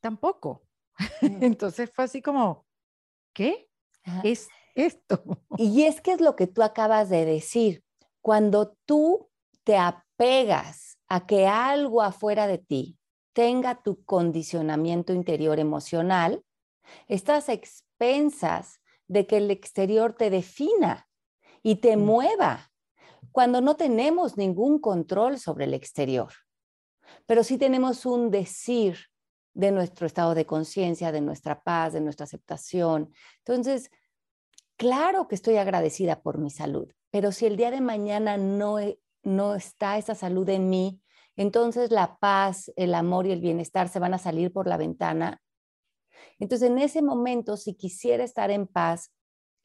tampoco. 0.00 0.64
Entonces 1.20 1.90
fue 1.92 2.04
así 2.04 2.20
como, 2.20 2.66
¿qué 3.32 3.68
es 4.22 4.48
esto? 4.74 5.24
Y 5.56 5.84
es 5.84 6.00
que 6.00 6.12
es 6.12 6.20
lo 6.20 6.36
que 6.36 6.46
tú 6.46 6.62
acabas 6.62 7.08
de 7.08 7.24
decir. 7.24 7.82
Cuando 8.20 8.76
tú 8.84 9.30
te 9.64 9.76
apegas 9.76 10.93
a 11.08 11.26
que 11.26 11.46
algo 11.46 12.02
afuera 12.02 12.46
de 12.46 12.58
ti 12.58 12.98
tenga 13.32 13.82
tu 13.82 14.04
condicionamiento 14.04 15.12
interior 15.12 15.58
emocional, 15.58 16.44
estás 17.08 17.48
a 17.48 17.52
expensas 17.52 18.80
de 19.08 19.26
que 19.26 19.38
el 19.38 19.50
exterior 19.50 20.14
te 20.14 20.30
defina 20.30 21.08
y 21.62 21.76
te 21.76 21.96
mm. 21.96 22.00
mueva 22.00 22.70
cuando 23.32 23.60
no 23.60 23.76
tenemos 23.76 24.36
ningún 24.36 24.78
control 24.78 25.38
sobre 25.38 25.64
el 25.64 25.74
exterior. 25.74 26.32
Pero 27.26 27.42
sí 27.42 27.58
tenemos 27.58 28.06
un 28.06 28.30
decir 28.30 28.98
de 29.54 29.70
nuestro 29.70 30.06
estado 30.06 30.34
de 30.34 30.46
conciencia, 30.46 31.12
de 31.12 31.20
nuestra 31.20 31.62
paz, 31.62 31.92
de 31.92 32.00
nuestra 32.00 32.24
aceptación. 32.24 33.12
Entonces, 33.38 33.90
claro 34.76 35.28
que 35.28 35.34
estoy 35.34 35.56
agradecida 35.56 36.22
por 36.22 36.38
mi 36.38 36.50
salud, 36.50 36.92
pero 37.10 37.32
si 37.32 37.46
el 37.46 37.56
día 37.56 37.70
de 37.70 37.80
mañana 37.80 38.36
no 38.36 38.78
no 39.24 39.54
está 39.54 39.98
esa 39.98 40.14
salud 40.14 40.48
en 40.48 40.68
mí, 40.68 41.00
entonces 41.36 41.90
la 41.90 42.18
paz, 42.18 42.72
el 42.76 42.94
amor 42.94 43.26
y 43.26 43.32
el 43.32 43.40
bienestar 43.40 43.88
se 43.88 43.98
van 43.98 44.14
a 44.14 44.18
salir 44.18 44.52
por 44.52 44.68
la 44.68 44.76
ventana. 44.76 45.42
Entonces, 46.38 46.70
en 46.70 46.78
ese 46.78 47.02
momento, 47.02 47.56
si 47.56 47.74
quisiera 47.74 48.22
estar 48.22 48.50
en 48.50 48.66
paz, 48.66 49.10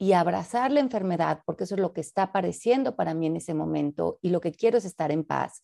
y 0.02 0.13
abrazar 0.13 0.72
la 0.72 0.80
enfermedad, 0.80 1.41
porque 1.45 1.65
eso 1.65 1.76
es 1.76 1.82
lo 1.82 1.91
que 1.91 2.00
está 2.00 2.24
apareciendo 2.24 2.95
para 2.95 3.13
mí 3.13 3.28
en 3.28 3.36
ese 3.36 3.54
momento 3.54 4.17
y 4.22 4.30
lo 4.30 4.39
que 4.39 4.54
quiero 4.54 4.78
es 4.78 4.86
estar 4.86 5.12
en 5.12 5.26
paz, 5.26 5.62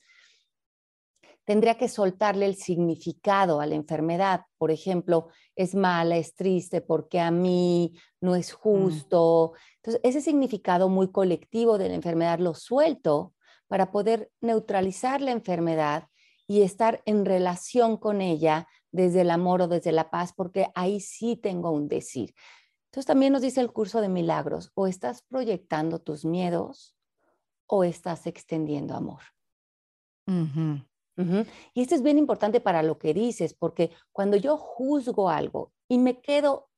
tendría 1.46 1.76
que 1.76 1.88
soltarle 1.88 2.46
el 2.46 2.56
significado 2.56 3.62
a 3.62 3.66
la 3.66 3.76
enfermedad. 3.76 4.42
Por 4.58 4.72
ejemplo, 4.72 5.30
es 5.56 5.74
mala, 5.74 6.18
es 6.18 6.36
triste, 6.36 6.82
porque 6.82 7.22
a 7.22 7.32
mí 7.32 7.94
no 8.20 8.36
es 8.36 8.52
mm. 8.52 8.58
justo. 8.58 9.54
Entonces, 9.78 10.02
ese 10.04 10.20
significado 10.20 10.90
muy 10.90 11.12
colectivo 11.12 11.78
de 11.78 11.88
la 11.88 11.96
enfermedad 11.96 12.40
lo 12.40 12.56
suelto 12.56 13.35
para 13.68 13.92
poder 13.92 14.32
neutralizar 14.42 15.22
la 15.22 15.32
enfermedad 15.32 16.08
y 16.48 16.62
estar 16.62 17.02
en 17.06 17.26
relación 17.26 17.98
con 17.98 18.22
ella 18.22 18.68
desde 18.92 19.22
el 19.22 19.32
amor 19.32 19.64
o 19.64 19.68
desde 19.68 19.92
la 19.92 20.10
paz, 20.12 20.34
porque 20.34 20.68
ahí 20.76 21.00
sí 21.00 21.36
tengo 21.36 21.72
un 21.72 21.88
decir. 21.88 22.34
Entonces 22.86 23.08
también 23.08 23.34
nos 23.34 23.42
dice 23.42 23.60
el 23.62 23.74
curso 23.74 24.00
de 24.00 24.10
milagros, 24.10 24.72
o 24.74 24.88
estás 24.88 25.22
proyectando 25.24 26.00
tus 26.00 26.24
miedos 26.24 26.96
o 27.68 27.84
estás 27.84 28.28
extendiendo 28.28 28.96
amor. 28.96 29.22
Y 31.74 31.82
esto 31.82 31.96
es 31.96 32.04
bien 32.04 32.18
importante 32.18 32.62
para 32.62 32.84
lo 32.84 33.00
que 33.00 33.14
dices, 33.14 33.54
porque 33.54 33.92
cuando 34.12 34.38
yo 34.38 34.58
juzgo 34.58 35.30
algo 35.30 35.74
y 35.88 35.98
me 35.98 36.22
quedo 36.22 36.70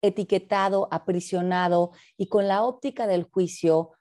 etiquetado, 0.00 0.88
aprisionado 0.90 1.92
y 2.16 2.26
con 2.26 2.48
la 2.48 2.64
óptica 2.64 3.06
del 3.06 3.24
juicio 3.24 3.92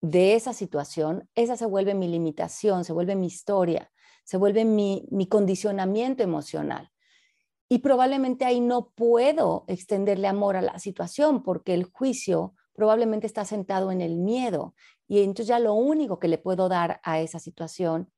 de 0.00 0.34
esa 0.34 0.52
situación, 0.52 1.28
esa 1.34 1.56
se 1.56 1.66
vuelve 1.66 1.94
mi 1.94 2.08
limitación, 2.08 2.84
se 2.84 2.92
vuelve 2.92 3.16
mi 3.16 3.26
historia, 3.26 3.90
se 4.24 4.36
vuelve 4.36 4.64
mi, 4.64 5.06
mi 5.10 5.26
condicionamiento 5.26 6.22
emocional. 6.22 6.90
Y 7.68 7.78
probablemente 7.80 8.44
ahí 8.44 8.60
no 8.60 8.90
puedo 8.90 9.64
extenderle 9.68 10.28
amor 10.28 10.56
a 10.56 10.62
la 10.62 10.78
situación 10.78 11.42
porque 11.42 11.74
el 11.74 11.84
juicio 11.84 12.54
probablemente 12.72 13.26
está 13.26 13.44
sentado 13.44 13.90
en 13.90 14.00
el 14.00 14.16
miedo. 14.16 14.74
Y 15.06 15.18
entonces 15.20 15.48
ya 15.48 15.58
lo 15.58 15.74
único 15.74 16.18
que 16.18 16.28
le 16.28 16.38
puedo 16.38 16.68
dar 16.68 17.00
a 17.02 17.20
esa 17.20 17.38
situación 17.38 18.10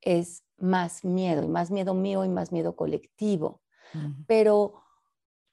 es 0.00 0.44
más 0.58 1.04
miedo, 1.04 1.42
y 1.44 1.48
más 1.48 1.70
miedo 1.70 1.94
mío 1.94 2.24
y 2.24 2.28
más 2.28 2.52
miedo 2.52 2.76
colectivo. 2.76 3.62
Pero 4.26 4.82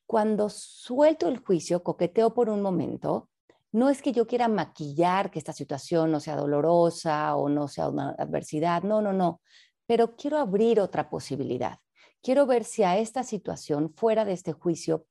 cuando 0.05 0.49
suelto 0.49 1.27
el 1.27 1.37
juicio, 1.37 1.83
coqueteo 1.83 2.33
por 2.33 2.49
un 2.49 2.61
momento, 2.61 3.28
no 3.71 3.89
es 3.89 4.01
que 4.01 4.11
yo 4.11 4.25
quiera 4.27 4.47
maquillar 4.47 5.29
que 5.29 5.39
esta 5.39 5.53
situación 5.53 6.11
no 6.11 6.19
sea 6.19 6.35
dolorosa 6.35 7.35
o 7.35 7.49
no 7.49 7.67
sea 7.67 7.89
una 7.89 8.11
adversidad, 8.17 8.83
no, 8.83 9.01
no, 9.01 9.13
no, 9.13 9.41
pero 9.85 10.15
quiero 10.15 10.37
abrir 10.37 10.79
otra 10.79 11.09
posibilidad. 11.09 11.79
Quiero 12.21 12.45
ver 12.45 12.63
si 12.63 12.83
a 12.83 12.97
esta 12.97 13.23
situación, 13.23 13.93
fuera 13.95 14.25
de 14.25 14.33
este 14.33 14.53
juicio, 14.53 15.05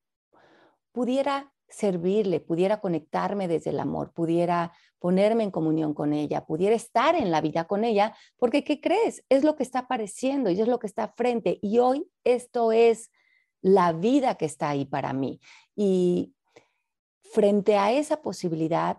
pudiera 0.92 1.53
servirle, 1.68 2.40
pudiera 2.40 2.81
conectarme 2.81 3.47
desde 3.47 3.71
el 3.71 3.81
amor, 3.81 4.12
pudiera 4.12 4.73
ponerme 4.99 5.44
en 5.44 5.51
comunión 5.51 5.94
con 5.94 6.12
ella, 6.12 6.44
pudiera 6.44 6.75
estar 6.75 7.14
en 7.14 7.31
la 7.31 7.40
vida 7.40 7.66
con 7.66 7.85
ella, 7.85 8.14
porque 8.37 8.64
¿qué 8.64 8.81
crees? 8.81 9.25
Es 9.29 9.44
lo 9.44 9.55
que 9.55 9.62
está 9.62 9.81
apareciendo 9.81 10.51
y 10.51 10.61
es 10.61 10.68
lo 10.68 10.79
que 10.79 10.87
está 10.87 11.09
frente. 11.09 11.59
Y 11.62 11.79
hoy 11.79 12.11
esto 12.25 12.73
es 12.73 13.11
la 13.61 13.92
vida 13.92 14.37
que 14.37 14.47
está 14.47 14.71
ahí 14.71 14.85
para 14.85 15.12
mí. 15.12 15.40
Y 15.77 16.35
frente 17.33 17.77
a 17.77 17.93
esa 17.93 18.21
posibilidad, 18.23 18.99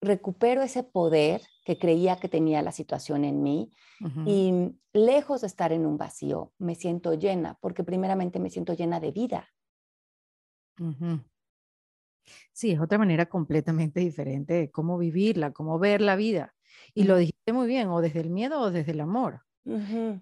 recupero 0.00 0.62
ese 0.62 0.82
poder 0.82 1.42
que 1.64 1.78
creía 1.78 2.16
que 2.16 2.28
tenía 2.28 2.62
la 2.62 2.72
situación 2.72 3.24
en 3.24 3.42
mí 3.42 3.70
y 4.26 4.72
lejos 4.94 5.42
de 5.42 5.46
estar 5.46 5.72
en 5.72 5.84
un 5.84 5.98
vacío, 5.98 6.52
me 6.58 6.74
siento 6.74 7.14
llena, 7.14 7.58
porque 7.60 7.84
primeramente 7.84 8.38
me 8.38 8.48
siento 8.48 8.72
llena 8.72 8.98
de 8.98 9.12
vida. 9.12 9.48
Sí, 12.52 12.70
es 12.70 12.80
otra 12.80 12.96
manera 12.98 13.26
completamente 13.26 14.00
diferente 14.00 14.54
de 14.54 14.70
cómo 14.70 14.96
vivirla, 14.96 15.52
cómo 15.52 15.78
ver 15.78 16.00
la 16.00 16.16
vida. 16.16 16.54
Y 16.94 17.04
lo 17.04 17.16
dijiste 17.16 17.52
muy 17.52 17.66
bien, 17.66 17.88
o 17.88 18.00
desde 18.00 18.20
el 18.20 18.30
miedo 18.30 18.60
o 18.60 18.70
desde 18.70 18.92
el 18.92 19.00
amor. 19.00 19.42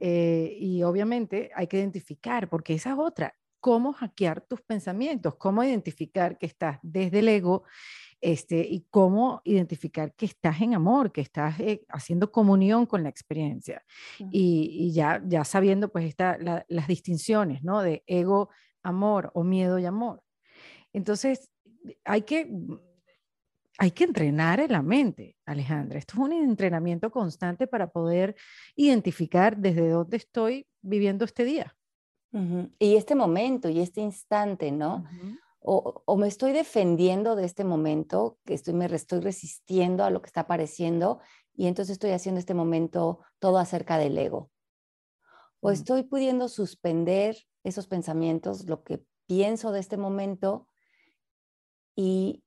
Eh, 0.00 0.56
y 0.58 0.82
obviamente 0.82 1.50
hay 1.54 1.68
que 1.68 1.78
identificar, 1.78 2.48
porque 2.48 2.74
esa 2.74 2.92
es 2.92 2.98
otra, 2.98 3.37
cómo 3.60 3.92
hackear 3.92 4.40
tus 4.42 4.60
pensamientos, 4.62 5.36
cómo 5.36 5.64
identificar 5.64 6.38
que 6.38 6.46
estás 6.46 6.78
desde 6.82 7.20
el 7.20 7.28
ego 7.28 7.64
este, 8.20 8.66
y 8.66 8.86
cómo 8.90 9.40
identificar 9.44 10.12
que 10.14 10.26
estás 10.26 10.60
en 10.60 10.74
amor, 10.74 11.12
que 11.12 11.20
estás 11.20 11.58
eh, 11.60 11.84
haciendo 11.88 12.32
comunión 12.32 12.86
con 12.86 13.02
la 13.02 13.08
experiencia. 13.08 13.84
y, 14.18 14.92
ya, 14.92 15.22
ya 15.24 15.44
sabiendo 15.44 15.90
pues 15.90 16.14
las 16.68 16.88
distinciones, 16.88 17.62
¿no? 17.62 17.82
De 17.82 18.02
ego, 18.06 18.50
amor 18.82 19.30
o 19.34 19.44
miedo 19.44 19.78
y 19.78 19.84
amor. 19.84 20.22
Entonces, 20.92 21.48
hay 22.04 22.22
que, 22.22 22.50
hay 23.78 23.90
que 23.92 24.04
entrenar 24.04 24.60
en 24.60 24.72
la 24.72 24.82
mente, 24.82 25.36
Alejandra. 25.46 25.98
Esto 25.98 26.14
es 26.14 26.18
un 26.18 26.32
entrenamiento 26.32 27.10
constante 27.10 27.66
para 27.66 27.90
poder 27.90 28.34
identificar 28.74 29.56
desde 29.56 29.88
dónde 29.88 30.16
estoy 30.16 30.66
viviendo 30.82 31.24
este 31.24 31.44
día. 31.44 31.77
Y 32.78 32.96
este 32.96 33.14
momento 33.14 33.68
y 33.68 33.80
este 33.80 34.00
instante, 34.00 34.70
¿no? 34.70 35.04
o, 35.60 36.16
me 36.16 36.28
estoy 36.28 36.52
defendiendo 36.52 37.36
de 37.36 37.44
este 37.44 37.64
momento, 37.64 38.38
que 38.44 38.54
estoy, 38.54 38.74
me 38.74 38.86
estoy 38.86 39.20
resistiendo 39.20 40.04
a 40.04 40.10
lo 40.10 40.22
que 40.22 40.26
está 40.26 40.42
apareciendo 40.42 41.20
y 41.54 41.66
entonces 41.66 41.92
estoy 41.92 42.10
haciendo 42.10 42.38
este 42.38 42.54
momento 42.54 43.20
todo 43.38 43.58
acerca 43.58 43.98
del 43.98 44.16
ego. 44.16 44.50
O 45.60 45.70
estoy 45.70 46.04
pudiendo 46.04 46.48
suspender 46.48 47.36
esos 47.64 47.86
pensamientos, 47.86 48.66
lo 48.66 48.82
que 48.82 49.04
pienso 49.26 49.72
de 49.72 49.80
este 49.80 49.96
momento 49.96 50.68
y 51.96 52.44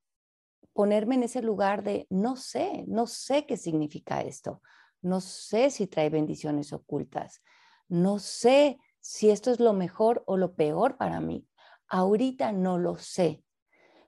ponerme 0.74 1.16
en 1.16 1.24
ese 1.24 1.42
lugar 1.42 1.84
de 1.84 2.08
no 2.10 2.38
sé, 2.38 2.86
no 2.88 3.06
sé 3.06 3.46
qué 3.46 3.58
significa 3.58 4.22
esto, 4.22 4.62
no 5.02 5.20
sé 5.20 5.70
si 5.70 5.88
trae 5.88 6.10
bendiciones 6.10 6.72
ocultas, 6.72 7.42
no 7.90 8.18
sé 8.18 8.80
si 9.02 9.30
esto 9.30 9.52
es 9.52 9.60
lo 9.60 9.74
mejor 9.74 10.24
o 10.26 10.38
lo 10.38 10.56
peor 10.56 10.98
para 10.98 11.20
mí. 11.20 11.46
Ahorita 11.88 12.52
no 12.52 12.78
lo 12.78 12.98
sé, 12.98 13.44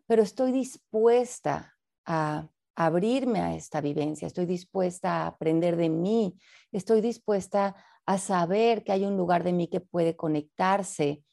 pero 0.08 0.24
estoy 0.24 0.52
dispuesta 0.52 1.76
a 2.06 2.48
abrirme 2.76 3.42
a 3.42 3.56
esta 3.56 3.82
vivencia, 3.82 4.28
estoy 4.28 4.46
dispuesta 4.46 5.24
a 5.24 5.28
aprender 5.28 5.76
de 5.76 5.90
mí, 5.90 6.38
estoy 6.72 7.02
dispuesta 7.02 7.76
a 8.06 8.18
saber 8.18 8.84
que 8.84 8.92
hay 8.92 9.06
un 9.06 9.18
lugar 9.18 9.44
de 9.44 9.54
mí 9.54 9.68
que 9.68 9.82
puede 9.82 10.16
conectarse 10.16 11.24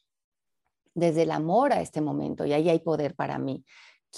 desde 0.93 1.23
el 1.23 1.31
amor 1.31 1.71
a 1.71 1.81
este 1.81 2.01
momento 2.01 2.45
y 2.45 2.53
ahí 2.53 2.69
hay 2.69 2.79
poder 2.79 3.15
para 3.15 3.37
mí 3.37 3.63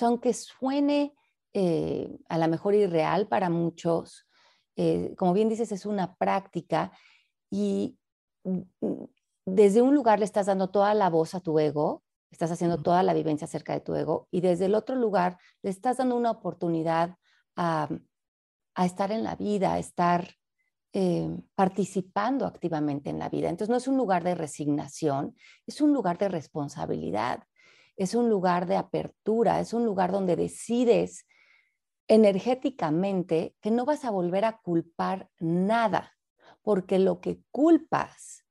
aunque 0.01 0.33
suene 0.33 1.13
eh, 1.53 2.09
a 2.29 2.37
lo 2.37 2.47
mejor 2.47 2.73
irreal 2.73 3.27
para 3.27 3.49
muchos, 3.49 4.27
eh, 4.75 5.13
como 5.17 5.33
bien 5.33 5.49
dices, 5.49 5.71
es 5.71 5.85
una 5.85 6.15
práctica 6.15 6.91
y 7.51 7.97
mm, 8.43 8.61
desde 9.45 9.81
un 9.81 9.93
lugar 9.95 10.19
le 10.19 10.25
estás 10.25 10.45
dando 10.47 10.69
toda 10.69 10.93
la 10.93 11.09
voz 11.09 11.35
a 11.35 11.39
tu 11.39 11.59
ego, 11.59 12.03
estás 12.31 12.51
haciendo 12.51 12.81
toda 12.81 13.03
la 13.03 13.13
vivencia 13.13 13.45
acerca 13.45 13.73
de 13.73 13.81
tu 13.81 13.95
ego 13.95 14.27
y 14.31 14.41
desde 14.41 14.65
el 14.65 14.75
otro 14.75 14.95
lugar 14.95 15.37
le 15.61 15.69
estás 15.69 15.97
dando 15.97 16.15
una 16.15 16.31
oportunidad 16.31 17.15
a, 17.55 17.89
estar 18.83 19.11
en 19.11 19.23
la 19.23 19.35
vida, 19.35 19.73
a 19.73 19.79
estar 19.79 20.29
eh, 20.93 21.29
participando 21.55 22.45
activamente 22.45 23.09
en 23.09 23.19
la 23.19 23.29
vida. 23.29 23.49
Entonces 23.49 23.69
no 23.69 23.77
es 23.77 23.87
un 23.87 23.97
lugar 23.97 24.23
de 24.23 24.33
resignación, 24.33 25.35
es 25.67 25.81
un 25.81 25.93
lugar 25.93 26.17
de 26.17 26.29
responsabilidad 26.29 27.43
es 27.95 28.15
un 28.15 28.29
lugar 28.29 28.65
de 28.65 28.75
apertura, 28.75 29.59
es 29.59 29.73
un 29.73 29.85
lugar 29.85 30.11
donde 30.11 30.35
decides 30.35 31.27
energéticamente 32.07 33.55
que 33.61 33.71
no 33.71 33.85
vas 33.85 34.03
a 34.05 34.11
volver 34.11 34.45
a 34.45 34.57
culpar 34.57 35.29
nada, 35.39 36.13
porque 36.61 36.99
lo 36.99 37.21
que 37.21 37.41
culpas 37.51 38.42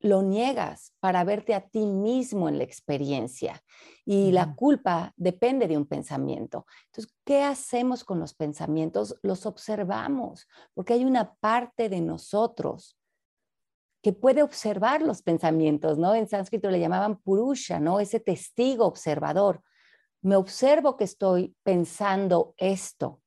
lo 0.00 0.22
niegas 0.22 0.94
para 1.00 1.24
verte 1.24 1.54
a 1.54 1.68
ti 1.68 1.86
mismo 1.86 2.48
en 2.48 2.58
la 2.58 2.64
experiencia. 2.64 3.62
Y 4.04 4.32
la 4.32 4.54
culpa 4.54 5.12
depende 5.16 5.66
de 5.66 5.76
un 5.76 5.86
pensamiento. 5.86 6.66
Entonces, 6.86 7.14
¿qué 7.24 7.42
hacemos 7.42 8.04
con 8.04 8.20
los 8.20 8.34
pensamientos? 8.34 9.18
Los 9.22 9.44
observamos, 9.46 10.46
porque 10.74 10.94
hay 10.94 11.04
una 11.04 11.34
parte 11.34 11.88
de 11.88 12.00
nosotros 12.00 12.96
que 14.02 14.12
puede 14.12 14.42
observar 14.42 15.02
los 15.02 15.22
pensamientos, 15.22 15.98
¿no? 15.98 16.14
En 16.14 16.28
sánscrito 16.28 16.70
le 16.70 16.80
llamaban 16.80 17.20
purusha, 17.20 17.80
¿no? 17.80 17.98
Ese 17.98 18.20
testigo 18.20 18.86
observador. 18.86 19.62
Me 20.22 20.36
observo 20.36 20.96
que 20.96 21.04
estoy 21.04 21.56
pensando 21.64 22.54
esto. 22.56 23.20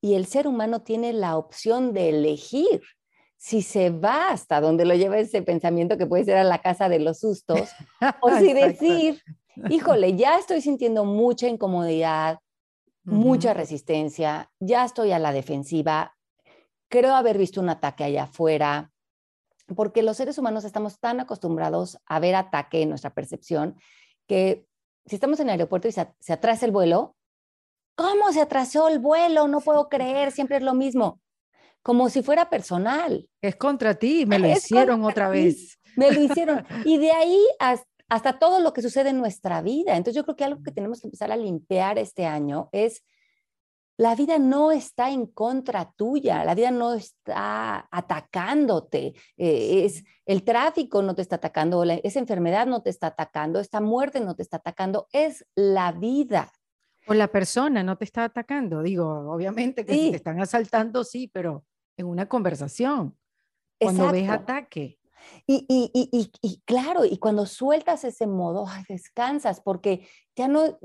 Y 0.00 0.14
el 0.14 0.26
ser 0.26 0.46
humano 0.46 0.82
tiene 0.82 1.12
la 1.12 1.36
opción 1.36 1.92
de 1.92 2.10
elegir 2.10 2.82
si 3.44 3.60
se 3.60 3.90
va 3.90 4.30
hasta 4.30 4.58
donde 4.58 4.86
lo 4.86 4.94
lleva 4.94 5.18
ese 5.18 5.42
pensamiento 5.42 5.98
que 5.98 6.06
puede 6.06 6.24
ser 6.24 6.38
a 6.38 6.44
la 6.44 6.62
casa 6.62 6.88
de 6.88 6.98
los 6.98 7.18
sustos, 7.20 7.68
o 8.22 8.30
si 8.38 8.54
decir, 8.54 9.20
híjole, 9.68 10.16
ya 10.16 10.38
estoy 10.38 10.62
sintiendo 10.62 11.04
mucha 11.04 11.46
incomodidad, 11.46 12.38
mucha 13.02 13.52
resistencia, 13.52 14.50
ya 14.60 14.86
estoy 14.86 15.12
a 15.12 15.18
la 15.18 15.30
defensiva, 15.30 16.16
creo 16.88 17.14
haber 17.14 17.36
visto 17.36 17.60
un 17.60 17.68
ataque 17.68 18.04
allá 18.04 18.22
afuera, 18.22 18.90
porque 19.76 20.02
los 20.02 20.16
seres 20.16 20.38
humanos 20.38 20.64
estamos 20.64 20.98
tan 20.98 21.20
acostumbrados 21.20 21.98
a 22.06 22.20
ver 22.20 22.36
ataque 22.36 22.80
en 22.80 22.88
nuestra 22.88 23.12
percepción 23.12 23.76
que 24.26 24.64
si 25.04 25.16
estamos 25.16 25.38
en 25.40 25.48
el 25.48 25.52
aeropuerto 25.52 25.86
y 25.86 25.92
se, 25.92 26.32
atrasa 26.32 26.64
el 26.64 26.72
vuelo, 26.72 27.14
¿cómo 27.94 28.32
se 28.32 28.40
atrasó 28.40 28.88
el 28.88 29.00
vuelo? 29.00 29.48
No 29.48 29.60
puedo 29.60 29.90
creer, 29.90 30.32
siempre 30.32 30.56
es 30.56 30.62
lo 30.62 30.72
mismo. 30.72 31.20
Como 31.84 32.08
si 32.08 32.22
fuera 32.22 32.50
personal. 32.50 33.28
Es 33.40 33.54
contra 33.54 33.94
ti, 33.94 34.26
me 34.26 34.40
lo 34.40 34.48
hicieron 34.48 35.04
otra 35.04 35.28
vez. 35.28 35.78
Me 35.94 36.10
lo 36.10 36.20
hicieron. 36.20 36.64
Y 36.84 36.98
de 36.98 37.12
ahí 37.12 37.46
hasta, 37.60 37.86
hasta 38.08 38.38
todo 38.38 38.58
lo 38.58 38.72
que 38.72 38.82
sucede 38.82 39.10
en 39.10 39.18
nuestra 39.18 39.62
vida. 39.62 39.96
Entonces 39.96 40.16
yo 40.16 40.24
creo 40.24 40.34
que 40.34 40.44
algo 40.44 40.62
que 40.62 40.72
tenemos 40.72 41.00
que 41.00 41.06
empezar 41.06 41.30
a 41.30 41.36
limpiar 41.36 41.98
este 41.98 42.26
año 42.26 42.68
es 42.72 43.04
la 43.96 44.14
vida 44.14 44.38
no 44.38 44.72
está 44.72 45.10
en 45.10 45.26
contra 45.26 45.92
tuya, 45.92 46.44
la 46.44 46.54
vida 46.54 46.70
no 46.70 46.94
está 46.94 47.86
atacándote, 47.90 49.14
eh, 49.36 49.84
es, 49.84 50.04
el 50.26 50.42
tráfico 50.42 51.00
no 51.02 51.14
te 51.14 51.22
está 51.22 51.36
atacando, 51.36 51.84
esa 51.84 52.18
enfermedad 52.18 52.66
no 52.66 52.82
te 52.82 52.90
está 52.90 53.08
atacando, 53.08 53.60
esta 53.60 53.80
muerte 53.80 54.20
no 54.20 54.34
te 54.34 54.42
está 54.42 54.56
atacando, 54.56 55.06
es 55.12 55.46
la 55.54 55.92
vida. 55.92 56.50
O 57.06 57.14
la 57.14 57.28
persona 57.28 57.84
no 57.84 57.96
te 57.96 58.04
está 58.04 58.24
atacando, 58.24 58.82
digo, 58.82 59.30
obviamente 59.30 59.84
que 59.84 59.92
si 59.92 60.10
te 60.10 60.16
están 60.16 60.40
asaltando, 60.40 61.04
sí, 61.04 61.30
pero 61.32 61.64
en 61.96 62.06
una 62.06 62.28
conversación, 62.28 63.16
cuando 63.80 64.10
ves 64.12 64.28
ataque. 64.28 64.98
Y, 65.46 65.64
y, 65.68 65.90
y, 65.94 66.30
y, 66.42 66.60
claro, 66.64 67.04
y 67.04 67.16
cuando 67.18 67.46
sueltas 67.46 68.04
ese 68.04 68.26
modo, 68.26 68.66
descansas, 68.88 69.60
porque 69.60 70.06
ya 70.36 70.48
no 70.48 70.78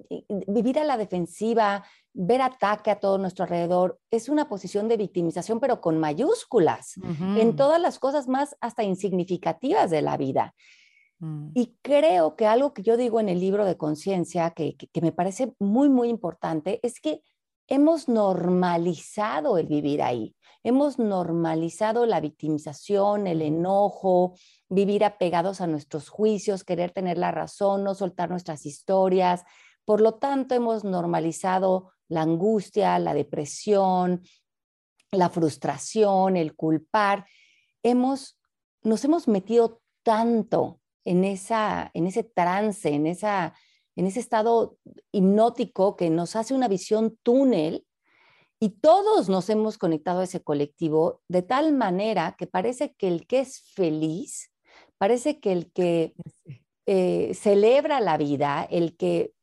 vivir 0.48 0.80
a 0.80 0.84
la 0.84 0.98
defensiva, 0.98 1.84
ver 2.14 2.42
ataque 2.42 2.92
a 2.92 3.00
todo 3.00 3.18
nuestro 3.18 3.44
alrededor, 3.44 4.00
es 4.12 4.30
una 4.30 4.48
posición 4.48 4.88
de 4.88 4.98
victimización, 4.98 5.60
pero 5.60 5.82
con 5.82 5.98
mayúsculas, 6.00 6.96
en 7.20 7.56
todas 7.56 7.82
las 7.82 8.00
cosas 8.00 8.28
más 8.28 8.56
hasta 8.62 8.84
insignificativas 8.84 9.90
de 9.90 10.02
la 10.02 10.18
vida. 10.18 10.54
Mm. 11.20 11.50
Y 11.54 11.76
creo 11.82 12.36
que 12.36 12.48
algo 12.48 12.74
que 12.74 12.84
yo 12.84 12.98
digo 12.98 13.20
en 13.20 13.30
el 13.30 13.40
libro 13.40 13.66
de 13.66 13.78
conciencia, 13.78 14.52
que, 14.52 14.76
que 14.76 15.02
me 15.02 15.12
parece 15.12 15.54
muy, 15.60 15.90
muy 15.90 16.10
importante, 16.10 16.80
es 16.82 17.00
que 17.00 17.22
hemos 17.68 18.10
normalizado 18.10 19.58
el 19.58 19.68
vivir 19.68 20.02
ahí. 20.02 20.36
Hemos 20.64 21.00
normalizado 21.00 22.06
la 22.06 22.20
victimización, 22.20 23.28
el 23.28 23.42
enojo, 23.42 24.36
vivir 24.68 25.06
apegados 25.06 25.62
a 25.62 25.68
nuestros 25.68 26.10
juicios, 26.10 26.66
querer 26.66 26.92
tener 26.92 27.18
la 27.18 27.32
razón, 27.32 27.84
no 27.84 27.96
soltar 27.96 28.30
nuestras 28.30 28.66
historias. 28.66 29.44
Por 29.86 30.02
lo 30.02 30.16
tanto, 30.16 30.56
hemos 30.56 30.84
normalizado 30.84 31.94
la 32.10 32.24
angustia, 32.24 33.00
la 33.00 33.14
depresión, 33.14 34.22
la 35.12 35.30
frustración, 35.30 36.36
el 36.36 36.56
culpar. 36.56 37.26
Hemos, 37.82 38.38
nos 38.84 39.06
hemos 39.06 39.28
metido 39.30 39.82
tanto 40.04 40.82
en, 41.06 41.24
esa, 41.24 41.90
en 41.94 42.06
ese 42.06 42.24
trance, 42.24 42.90
en, 42.90 43.08
esa, 43.08 43.54
en 43.96 44.08
ese 44.08 44.20
estado 44.20 44.78
hipnótico 45.12 45.96
que 45.96 46.10
nos 46.10 46.36
hace 46.36 46.54
una 46.54 46.68
visión 46.68 47.18
túnel 47.24 47.86
y 48.60 48.70
todos 48.70 49.30
nos 49.30 49.50
hemos 49.50 49.78
conectado 49.78 50.20
a 50.20 50.26
ese 50.26 50.44
colectivo 50.44 51.22
de 51.30 51.42
tal 51.42 51.74
manera 51.74 52.36
que 52.38 52.46
parece 52.46 52.94
que 52.96 53.08
el 53.08 53.26
que 53.26 53.40
es 53.40 53.62
feliz, 53.74 54.52
parece 54.98 55.40
que 55.40 55.54
el 55.54 55.72
que 55.72 56.14
eh, 56.86 57.34
celebra 57.36 58.02
la 58.02 58.18
vida, 58.18 58.68
el 58.70 58.98
que 58.98 59.34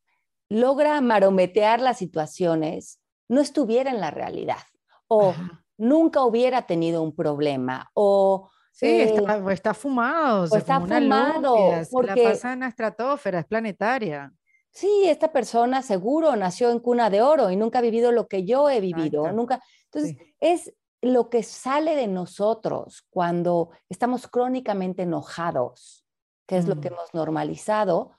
logra 0.49 1.01
marometear 1.01 1.81
las 1.81 1.97
situaciones, 1.97 2.99
no 3.27 3.41
estuviera 3.41 3.89
en 3.91 3.99
la 3.99 4.11
realidad 4.11 4.63
o 5.07 5.33
nunca 5.77 6.23
hubiera 6.23 6.67
tenido 6.67 7.01
un 7.01 7.15
problema 7.15 7.89
o... 7.93 8.49
Sí, 8.71 9.01
está, 9.01 9.37
eh, 9.37 9.53
está, 9.53 9.73
fumado. 9.73 10.43
O 10.51 10.55
está 10.55 10.79
fumado. 10.79 11.55
porque... 11.91 12.23
La 12.23 12.29
pasa 12.29 12.53
en 12.53 12.59
la 12.59 12.67
estratosfera, 12.67 13.39
es 13.39 13.45
planetaria 13.47 14.31
sí, 14.77 15.05
esta 15.05 15.31
persona 15.31 15.81
seguro 15.81 16.35
nació 16.35 16.69
en 16.69 16.79
cuna 16.79 17.09
de 17.09 17.23
oro 17.23 17.49
y 17.49 17.55
nunca 17.55 17.79
ha 17.79 17.81
vivido 17.81 18.11
lo 18.11 18.27
que 18.27 18.45
yo 18.45 18.69
he 18.69 18.79
vivido, 18.79 19.31
nunca. 19.31 19.59
Entonces, 19.85 20.17
es 20.39 20.71
lo 21.01 21.29
que 21.29 21.41
sale 21.41 21.95
de 21.95 22.07
nosotros 22.07 23.03
cuando 23.09 23.71
estamos 23.89 24.27
crónicamente 24.27 25.01
enojados, 25.01 26.05
que 26.45 26.57
es 26.57 26.67
lo 26.67 26.79
que 26.79 26.91
mm. 26.91 26.93
hemos 26.93 27.13
normalizado, 27.15 28.11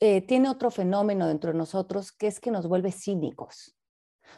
eh, 0.00 0.20
tiene 0.20 0.50
otro 0.50 0.70
fenómeno 0.70 1.26
dentro 1.26 1.52
de 1.52 1.58
nosotros 1.58 2.12
que 2.12 2.26
es 2.26 2.38
que 2.38 2.50
nos 2.50 2.68
vuelve 2.68 2.92
cínicos. 2.92 3.74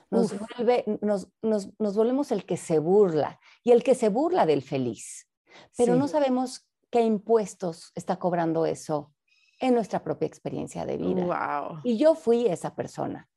Nos, 0.08 0.32
vuelve, 0.38 0.84
nos, 1.00 1.30
nos, 1.42 1.96
volvemos 1.96 2.30
el 2.30 2.46
que 2.46 2.56
se 2.56 2.78
burla 2.78 3.40
y 3.64 3.72
el 3.72 3.82
que 3.82 3.96
se 3.96 4.08
burla 4.08 4.46
del 4.46 4.62
feliz, 4.62 5.28
pero 5.76 5.96
no 5.96 6.06
sabemos 6.06 6.68
qué 6.90 7.00
impuestos 7.00 7.90
está 7.96 8.20
cobrando 8.20 8.66
eso 8.66 9.12
en 9.60 9.74
nuestra 9.74 10.02
propia 10.02 10.26
experiencia 10.26 10.86
de 10.86 10.96
vida. 10.96 11.22
Y 11.84 11.98
yo 11.98 12.14
fui 12.14 12.46
esa 12.46 12.74
persona. 12.74 13.28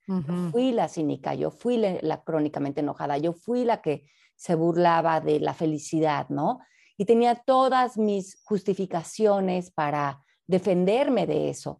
fui 0.52 0.72
la 0.72 0.88
cínica, 0.88 1.34
yo 1.34 1.52
fui 1.52 1.78
la, 1.78 2.24
crónicamente 2.24 2.80
enojada, 2.80 3.18
yo 3.18 3.34
fui 3.34 3.64
la 3.66 3.82
que 3.82 4.06
se 4.36 4.56
burlaba 4.56 5.22
de 5.22 5.40
la 5.40 5.54
felicidad, 5.54 6.28
¿no? 6.30 6.60
Y 6.98 7.06
tenía 7.06 7.36
todas 7.36 7.98
mis 7.98 8.42
justificaciones 8.44 9.72
para 9.72 10.24
defenderme 10.48 11.28
de 11.28 11.50
eso. 11.50 11.80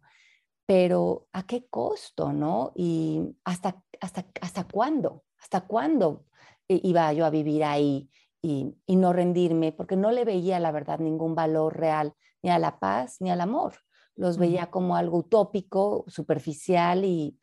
Pero 0.66 1.26
¿a 1.32 1.46
qué 1.46 1.66
costo, 1.68 2.32
no? 2.32 2.72
Y 2.74 3.36
hasta, 3.44 3.82
hasta, 4.00 4.26
hasta 4.40 4.64
cuándo, 4.64 5.24
hasta 5.38 5.62
cuándo 5.62 6.24
iba 6.68 7.12
yo 7.12 7.26
a 7.26 7.30
vivir 7.30 7.64
ahí 7.64 8.10
y, 8.40 8.74
y 8.86 8.96
no 8.96 9.12
rendirme, 9.12 9.72
porque 9.72 9.96
no 9.96 10.10
le 10.10 10.24
veía, 10.24 10.60
la 10.60 10.72
verdad, 10.72 10.98
ningún 10.98 11.34
valor 11.34 11.76
real 11.76 12.14
ni 12.42 12.50
a 12.50 12.58
la 12.58 12.78
paz 12.78 13.16
ni 13.20 13.30
al 13.30 13.40
amor 13.40 13.74
los 14.16 14.38
veía 14.38 14.70
como 14.70 14.96
algo 14.96 15.18
utópico, 15.18 16.04
superficial 16.08 17.04
y, 17.04 17.38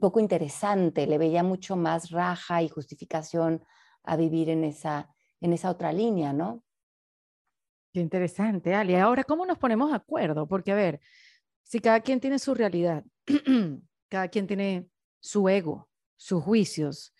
poco 0.00 0.20
interesante. 0.20 1.06
Le 1.06 1.18
veía 1.18 1.42
mucho 1.42 1.76
más 1.76 2.10
raja 2.10 2.62
y 2.62 2.68
justificación 2.68 3.64
a 4.02 4.16
vivir 4.16 4.50
en 4.50 4.64
esa, 4.64 5.14
en 5.40 5.52
esa 5.52 5.70
otra 5.70 5.92
línea, 5.92 6.32
¿no? 6.32 6.62
Qué 7.92 8.00
interesante, 8.00 8.74
Ali. 8.74 8.94
Ahora, 8.96 9.24
¿cómo 9.24 9.46
nos 9.46 9.58
ponemos 9.58 9.90
de 9.90 9.96
acuerdo? 9.96 10.46
Porque, 10.46 10.72
a 10.72 10.74
ver, 10.74 11.00
si 11.62 11.80
cada 11.80 12.00
quien 12.00 12.20
tiene 12.20 12.38
su 12.38 12.54
realidad, 12.54 13.04
cada 14.08 14.28
quien 14.28 14.46
tiene 14.46 14.88
su 15.18 15.48
ego, 15.48 15.88
sus 16.16 16.42
juicios, 16.42 17.14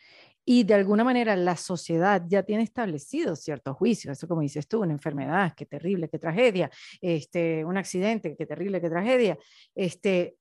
y 0.48 0.62
de 0.62 0.74
alguna 0.74 1.02
manera 1.02 1.34
la 1.34 1.56
sociedad 1.56 2.22
ya 2.28 2.44
tiene 2.44 2.62
establecidos 2.62 3.40
ciertos 3.40 3.76
juicios, 3.76 4.16
eso 4.16 4.28
como 4.28 4.42
dices 4.42 4.68
tú, 4.68 4.80
una 4.80 4.92
enfermedad, 4.92 5.52
qué 5.56 5.66
terrible, 5.66 6.08
qué 6.08 6.20
tragedia, 6.20 6.70
este, 7.00 7.64
un 7.64 7.76
accidente, 7.76 8.36
qué 8.36 8.46
terrible, 8.46 8.80
qué 8.80 8.88
tragedia. 8.88 9.36
Este, 9.74 10.36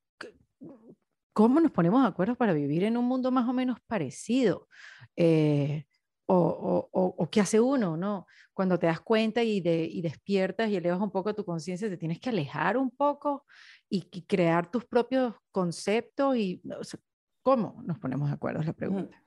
¿Cómo 1.33 1.59
nos 1.59 1.71
ponemos 1.71 2.03
de 2.03 2.07
acuerdo 2.07 2.35
para 2.35 2.53
vivir 2.53 2.83
en 2.83 2.97
un 2.97 3.05
mundo 3.05 3.31
más 3.31 3.49
o 3.49 3.53
menos 3.53 3.79
parecido? 3.87 4.69
Eh, 5.15 5.85
o, 6.27 6.89
o, 6.91 7.29
qué 7.29 7.41
hace 7.41 7.59
uno, 7.59 7.97
¿no? 7.97 8.25
Cuando 8.53 8.79
te 8.79 8.87
das 8.87 8.99
cuenta 8.99 9.43
y, 9.43 9.61
de, 9.61 9.83
y 9.85 10.01
despiertas 10.01 10.69
y 10.69 10.75
elevas 10.75 10.99
un 10.99 11.11
poco 11.11 11.35
tu 11.35 11.45
conciencia, 11.45 11.89
te 11.89 11.97
tienes 11.97 12.19
que 12.19 12.29
alejar 12.29 12.77
un 12.77 12.89
poco 12.89 13.45
y, 13.89 14.01
crear 14.25 14.71
tus 14.71 14.85
propios 14.85 15.35
conceptos 15.51 16.35
y, 16.35 16.63
¿cómo 17.43 17.81
nos 17.83 17.99
ponemos 17.99 18.29
de 18.29 18.35
acuerdo? 18.35 18.61
Es 18.61 18.65
la 18.65 18.73
pregunta 18.73 19.21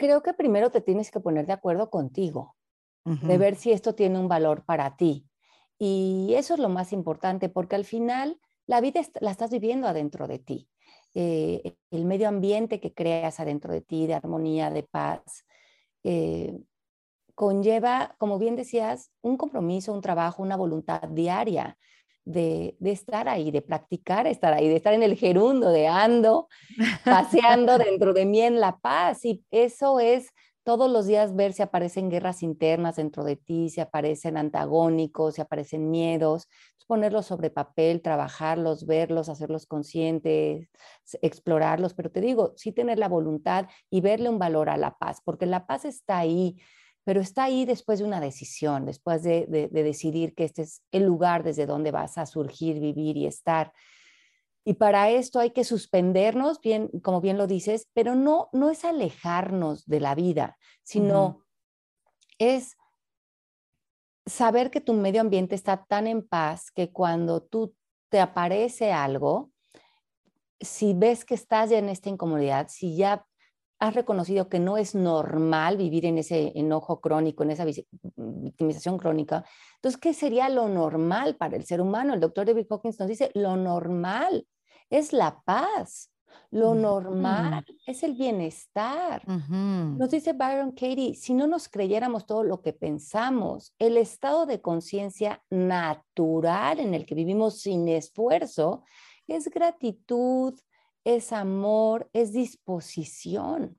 creo 0.00 0.22
que 0.22 0.32
primero 0.32 0.70
te 0.70 0.80
tienes 0.80 1.10
que 1.10 1.20
poner 1.20 1.44
de 1.46 1.52
acuerdo 1.52 1.90
contigo, 1.90 2.56
de 3.04 3.36
ver 3.36 3.54
si 3.54 3.70
esto 3.70 3.94
tiene 3.94 4.18
un 4.18 4.28
valor 4.28 4.64
para 4.64 4.96
ti. 4.96 5.26
Y 5.78 6.32
eso 6.36 6.54
es 6.54 6.60
lo 6.60 6.70
más 6.70 6.94
importante, 6.94 7.50
porque 7.50 7.76
al 7.76 7.84
final 7.84 8.40
la 8.66 8.80
vida 8.80 9.02
la 9.20 9.30
estás 9.30 9.50
viviendo 9.50 9.86
adentro 9.86 10.26
de 10.26 10.38
ti. 10.38 10.70
Eh, 11.14 11.76
el 11.90 12.06
medio 12.06 12.28
ambiente 12.28 12.80
que 12.80 12.94
creas 12.94 13.40
adentro 13.40 13.74
de 13.74 13.82
ti, 13.82 14.06
de 14.06 14.14
armonía, 14.14 14.70
de 14.70 14.84
paz, 14.84 15.44
eh, 16.02 16.58
conlleva, 17.34 18.14
como 18.16 18.38
bien 18.38 18.56
decías, 18.56 19.10
un 19.20 19.36
compromiso, 19.36 19.92
un 19.92 20.00
trabajo, 20.00 20.42
una 20.42 20.56
voluntad 20.56 21.08
diaria 21.10 21.76
de, 22.24 22.76
estar 22.80 23.28
ahí, 23.28 23.50
de 23.50 23.62
practicar 23.62 24.26
estar 24.26 24.52
ahí, 24.52 24.68
de 24.68 24.76
estar 24.76 24.94
en 24.94 25.02
el 25.02 25.16
gerundo, 25.16 25.70
de 25.70 25.88
ando, 25.88 26.48
paseando 27.04 27.78
dentro 27.78 28.12
de 28.12 28.26
mí 28.26 28.40
en 28.40 28.60
la 28.60 28.78
paz. 28.78 29.24
Y 29.24 29.44
eso 29.50 30.00
es 30.00 30.28
todos 30.62 30.90
los 30.90 31.06
días 31.06 31.34
ver 31.34 31.52
si 31.52 31.62
aparecen 31.62 32.10
guerras 32.10 32.42
internas 32.42 32.96
dentro 32.96 33.24
de 33.24 33.36
ti, 33.36 33.70
si 33.70 33.80
aparecen 33.80 34.36
antagónicos, 34.36 35.34
si 35.34 35.40
aparecen 35.40 35.90
miedos, 35.90 36.48
ponerlos 36.86 37.26
sobre 37.26 37.50
papel, 37.50 38.02
trabajarlos, 38.02 38.84
verlos, 38.84 39.28
hacerlos 39.28 39.64
conscientes, 39.64 40.68
explorarlos, 41.22 41.94
pero 41.94 42.10
te 42.10 42.20
digo, 42.20 42.52
sí 42.56 42.72
tener 42.72 42.98
la 42.98 43.08
voluntad 43.08 43.68
y 43.90 44.00
verle 44.00 44.28
un 44.28 44.40
valor 44.40 44.68
a 44.68 44.76
la 44.76 44.98
paz, 44.98 45.22
porque 45.24 45.46
la 45.46 45.68
paz 45.68 45.84
está 45.84 46.18
ahí 46.18 46.56
pero 47.04 47.20
está 47.20 47.44
ahí 47.44 47.64
después 47.64 47.98
de 47.98 48.04
una 48.04 48.20
decisión, 48.20 48.86
después 48.86 49.22
de, 49.22 49.46
decidir 49.70 50.34
que 50.34 50.44
este 50.44 50.62
es 50.62 50.82
el 50.92 51.04
lugar 51.04 51.42
desde 51.42 51.66
donde 51.66 51.90
vas 51.90 52.18
a 52.18 52.26
surgir, 52.26 52.78
vivir 52.78 53.16
y 53.16 53.26
estar. 53.26 53.72
Y 54.64 54.74
para 54.74 55.10
esto 55.10 55.40
hay 55.40 55.50
que 55.50 55.64
suspendernos, 55.64 56.60
bien, 56.60 56.88
como 57.02 57.20
bien 57.20 57.38
lo 57.38 57.46
dices, 57.46 57.88
pero 57.94 58.14
no, 58.14 58.50
no 58.52 58.70
es 58.70 58.84
alejarnos 58.84 59.86
de 59.86 60.00
la 60.00 60.14
vida, 60.14 60.58
sino 60.82 61.44
es 62.38 62.76
saber 64.26 64.70
que 64.70 64.80
tu 64.80 64.92
medio 64.92 65.22
ambiente 65.22 65.54
está 65.54 65.84
tan 65.84 66.06
en 66.06 66.26
paz 66.26 66.70
que 66.70 66.92
cuando 66.92 67.42
tú 67.42 67.74
te 68.10 68.20
aparece 68.20 68.92
algo, 68.92 69.50
si 70.60 70.92
ves 70.92 71.24
que 71.24 71.34
estás 71.34 71.70
ya 71.70 71.78
en 71.78 71.88
esta 71.88 72.10
incomodidad, 72.10 72.68
si 72.68 72.96
ya 72.96 73.26
has 73.80 73.94
reconocido 73.94 74.48
que 74.48 74.58
no 74.58 74.76
es 74.76 74.94
normal 74.94 75.78
vivir 75.78 76.04
en 76.04 76.18
ese 76.18 76.52
enojo 76.54 77.00
crónico, 77.00 77.42
en 77.42 77.50
esa 77.50 77.64
victimización 77.64 78.98
crónica. 78.98 79.44
Entonces, 79.76 79.98
¿qué 79.98 80.12
sería 80.12 80.50
lo 80.50 80.68
normal 80.68 81.36
para 81.36 81.56
el 81.56 81.64
ser 81.64 81.80
humano? 81.80 82.12
El 82.12 82.20
doctor 82.20 82.46
David 82.46 82.66
Hawkins 82.70 83.00
nos 83.00 83.08
dice, 83.08 83.30
lo 83.34 83.56
normal 83.56 84.46
es 84.90 85.14
la 85.14 85.40
paz. 85.42 86.12
Lo 86.52 86.74
normal 86.74 87.64
es 87.86 88.02
el 88.02 88.14
bienestar. 88.14 89.26
Nos 89.26 90.10
dice 90.10 90.32
Byron 90.32 90.72
Katie, 90.72 91.14
si 91.14 91.32
no 91.32 91.46
nos 91.46 91.68
creyéramos 91.68 92.26
todo 92.26 92.44
lo 92.44 92.60
que 92.60 92.72
pensamos, 92.72 93.74
el 93.78 93.96
estado 93.96 94.46
de 94.46 94.60
conciencia 94.60 95.42
natural 95.48 96.80
en 96.80 96.94
el 96.94 97.06
que 97.06 97.14
vivimos 97.14 97.60
sin 97.60 97.88
esfuerzo 97.88 98.84
es 99.26 99.48
gratitud, 99.48 100.54
es 101.04 101.32
amor, 101.32 102.08
es 102.12 102.32
disposición. 102.32 103.78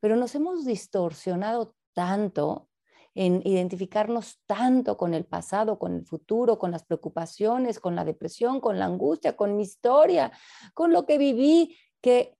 Pero 0.00 0.16
nos 0.16 0.34
hemos 0.34 0.64
distorsionado 0.64 1.74
tanto 1.92 2.68
en 3.14 3.42
identificarnos 3.44 4.40
tanto 4.46 4.96
con 4.96 5.14
el 5.14 5.24
pasado, 5.24 5.78
con 5.78 5.94
el 5.94 6.04
futuro, 6.04 6.58
con 6.58 6.72
las 6.72 6.84
preocupaciones, 6.84 7.78
con 7.78 7.94
la 7.94 8.04
depresión, 8.04 8.60
con 8.60 8.78
la 8.78 8.86
angustia, 8.86 9.36
con 9.36 9.56
mi 9.56 9.62
historia, 9.62 10.32
con 10.74 10.92
lo 10.92 11.06
que 11.06 11.16
viví, 11.16 11.76
que 12.00 12.36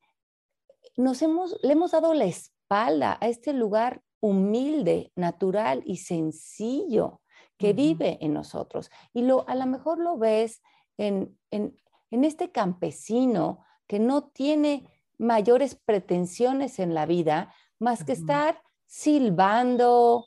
nos 0.97 1.23
hemos, 1.23 1.57
le 1.63 1.73
hemos 1.73 1.93
dado 1.93 2.13
la 2.13 2.25
espalda 2.25 3.19
a 3.21 3.29
este 3.29 3.53
lugar 3.53 4.03
humilde, 4.21 5.13
natural 5.15 5.83
y 5.85 5.99
sencillo 5.99 7.21
que 7.57 7.73
vive 7.73 8.19
en 8.21 8.33
nosotros. 8.33 8.91
Y 9.13 9.23
lo, 9.23 9.49
a 9.49 9.55
lo 9.55 9.67
mejor 9.67 9.99
lo 9.99 10.19
ves 10.19 10.61
en, 10.97 11.39
en, 11.51 11.77
en 12.11 12.25
este 12.25 12.51
campesino 12.51 13.65
que 13.87 13.99
no 13.99 14.25
tiene 14.25 14.89
mayores 15.19 15.75
pretensiones 15.75 16.79
en 16.79 16.95
la 16.95 17.07
vida 17.07 17.55
más 17.79 18.05
que 18.05 18.13
estar 18.13 18.61
silbando, 18.87 20.27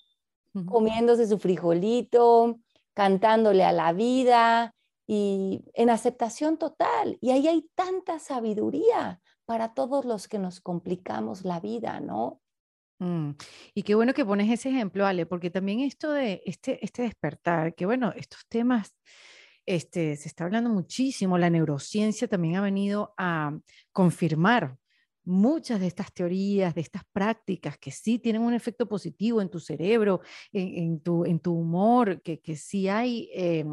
comiéndose 0.65 1.27
su 1.27 1.39
frijolito, 1.39 2.59
cantándole 2.93 3.63
a 3.63 3.71
la 3.71 3.93
vida 3.93 4.75
y 5.05 5.63
en 5.73 5.89
aceptación 5.89 6.57
total. 6.57 7.17
Y 7.21 7.31
ahí 7.31 7.47
hay 7.47 7.69
tanta 7.75 8.19
sabiduría 8.19 9.21
para 9.45 9.73
todos 9.73 10.03
los 10.05 10.27
que 10.27 10.39
nos 10.39 10.59
complicamos 10.59 11.45
la 11.45 11.59
vida, 11.59 11.99
¿no? 11.99 12.41
Mm, 12.99 13.31
y 13.73 13.83
qué 13.83 13.95
bueno 13.95 14.13
que 14.13 14.25
pones 14.25 14.51
ese 14.51 14.69
ejemplo, 14.69 15.05
Ale, 15.05 15.25
porque 15.25 15.49
también 15.49 15.81
esto 15.81 16.11
de 16.11 16.41
este, 16.45 16.83
este 16.83 17.03
despertar, 17.03 17.75
que 17.75 17.85
bueno, 17.85 18.11
estos 18.15 18.45
temas 18.47 18.95
este, 19.67 20.15
se 20.15 20.29
está 20.29 20.45
hablando 20.45 20.69
muchísimo, 20.69 21.37
la 21.37 21.49
neurociencia 21.49 22.27
también 22.27 22.55
ha 22.55 22.61
venido 22.61 23.13
a 23.17 23.55
confirmar 23.91 24.77
muchas 25.25 25.81
de 25.81 25.87
estas 25.87 26.13
teorías, 26.13 26.73
de 26.73 26.79
estas 26.79 27.03
prácticas 27.11 27.77
que 27.77 27.91
sí 27.91 28.17
tienen 28.17 28.41
un 28.41 28.53
efecto 28.53 28.87
positivo 28.87 29.41
en 29.41 29.49
tu 29.49 29.59
cerebro, 29.59 30.21
en, 30.53 31.01
tu, 31.01 31.25
en 31.25 31.41
tu 31.41 31.53
humor, 31.53 32.21
que, 32.21 32.39
que 32.39 32.55
sí 32.55 32.87
hay, 32.87 33.29
eh, 33.33 33.65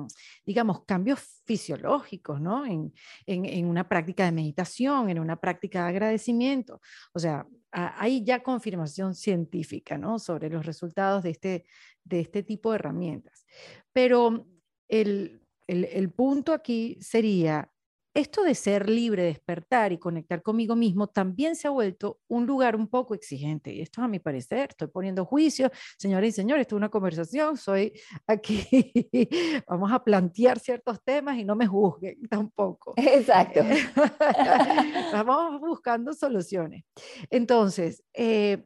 digamos, 0.44 0.84
cambios 0.84 1.20
fisiológicos, 1.46 2.40
¿no? 2.40 2.66
En, 2.66 2.92
en, 3.26 3.66
una 3.66 3.88
práctica 3.88 4.24
de 4.24 4.32
meditación, 4.32 5.10
en 5.10 5.20
una 5.20 5.40
práctica 5.40 5.84
de 5.84 5.90
agradecimiento. 5.90 6.80
O 7.12 7.20
sea, 7.20 7.46
hay 7.70 8.24
ya 8.24 8.42
confirmación 8.42 9.14
científica, 9.14 9.96
¿no? 9.96 10.18
Sobre 10.18 10.50
los 10.50 10.66
resultados 10.66 11.22
de 11.22 11.30
este, 11.30 11.64
de 12.02 12.18
este 12.18 12.42
tipo 12.42 12.72
de 12.72 12.76
herramientas. 12.76 13.46
Pero 13.92 14.48
el, 14.88 15.43
el, 15.66 15.84
el 15.84 16.10
punto 16.10 16.52
aquí 16.52 16.98
sería 17.00 17.70
esto 18.14 18.44
de 18.44 18.54
ser 18.54 18.88
libre, 18.88 19.24
despertar 19.24 19.92
y 19.92 19.98
conectar 19.98 20.40
conmigo 20.40 20.76
mismo 20.76 21.08
también 21.08 21.56
se 21.56 21.66
ha 21.66 21.70
vuelto 21.70 22.20
un 22.28 22.46
lugar 22.46 22.76
un 22.76 22.86
poco 22.86 23.12
exigente. 23.12 23.72
Y 23.72 23.80
esto 23.80 24.02
a 24.02 24.08
mi 24.08 24.20
parecer, 24.20 24.70
estoy 24.70 24.86
poniendo 24.86 25.24
juicio, 25.24 25.70
señores 25.98 26.28
y 26.28 26.32
señores, 26.32 26.62
esto 26.62 26.76
es 26.76 26.78
una 26.78 26.88
conversación, 26.88 27.56
soy 27.56 27.92
aquí, 28.28 28.64
vamos 29.68 29.90
a 29.92 30.02
plantear 30.02 30.60
ciertos 30.60 31.02
temas 31.02 31.36
y 31.38 31.44
no 31.44 31.56
me 31.56 31.66
juzguen 31.66 32.16
tampoco. 32.30 32.94
Exacto. 32.96 33.60
vamos 35.12 35.60
buscando 35.60 36.12
soluciones. 36.12 36.84
Entonces, 37.30 38.04
eh, 38.14 38.64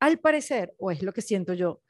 al 0.00 0.20
parecer, 0.20 0.72
o 0.78 0.92
es 0.92 1.02
lo 1.02 1.12
que 1.12 1.22
siento 1.22 1.52
yo, 1.52 1.80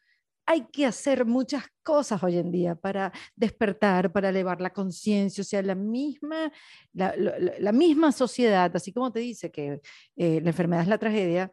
hay 0.49 0.67
que 0.73 0.87
hacer 0.87 1.27
muchas 1.27 1.65
cosas 1.83 2.23
hoy 2.23 2.39
en 2.39 2.51
día 2.51 2.75
para 2.75 3.13
despertar, 3.37 4.11
para 4.11 4.31
elevar 4.31 4.63
la 4.63 4.71
conciencia, 4.71 5.43
o 5.43 5.45
sea, 5.45 5.61
la 5.61 5.75
misma, 5.75 6.51
la, 6.95 7.71
misma 7.73 8.13
sociedad, 8.13 8.75
así 8.75 8.91
como 8.91 9.13
te 9.13 9.21
dice 9.21 9.51
que 9.51 9.83
eh, 10.17 10.41
la 10.41 10.49
enfermedad 10.49 10.85
es 10.85 10.89
la 10.89 10.97
tragedia, 10.97 11.53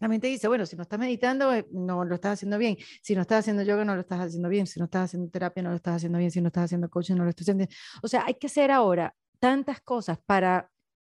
también 0.00 0.20
te 0.20 0.26
dice, 0.26 0.48
bueno, 0.48 0.66
si 0.66 0.74
no 0.74 0.82
estás 0.82 0.98
meditando, 0.98 1.54
eh, 1.54 1.68
no 1.70 2.04
lo 2.04 2.16
estás 2.16 2.32
haciendo 2.32 2.58
bien. 2.58 2.76
Si 3.00 3.14
no 3.14 3.22
estás 3.22 3.38
haciendo 3.38 3.62
yoga, 3.62 3.84
no 3.84 3.94
lo 3.94 4.00
estás 4.00 4.20
haciendo 4.20 4.48
bien. 4.48 4.66
Si 4.66 4.80
no 4.80 4.86
estás 4.86 5.04
haciendo 5.04 5.30
terapia, 5.30 5.62
no 5.62 5.70
lo 5.70 5.76
estás 5.76 5.96
haciendo 5.96 6.18
bien. 6.18 6.30
Si 6.30 6.40
no 6.40 6.48
estás 6.48 6.64
haciendo 6.64 6.90
coaching, 6.90 7.14
no 7.14 7.24
lo 7.24 7.30
estás 7.30 7.44
haciendo 7.44 7.64
bien. 7.66 7.78
O 8.02 8.08
sea, 8.08 8.24
hay 8.26 8.34
que 8.34 8.48
hacer 8.48 8.72
ahora 8.72 9.14
tantas 9.38 9.80
cosas 9.80 10.18
para 10.26 10.70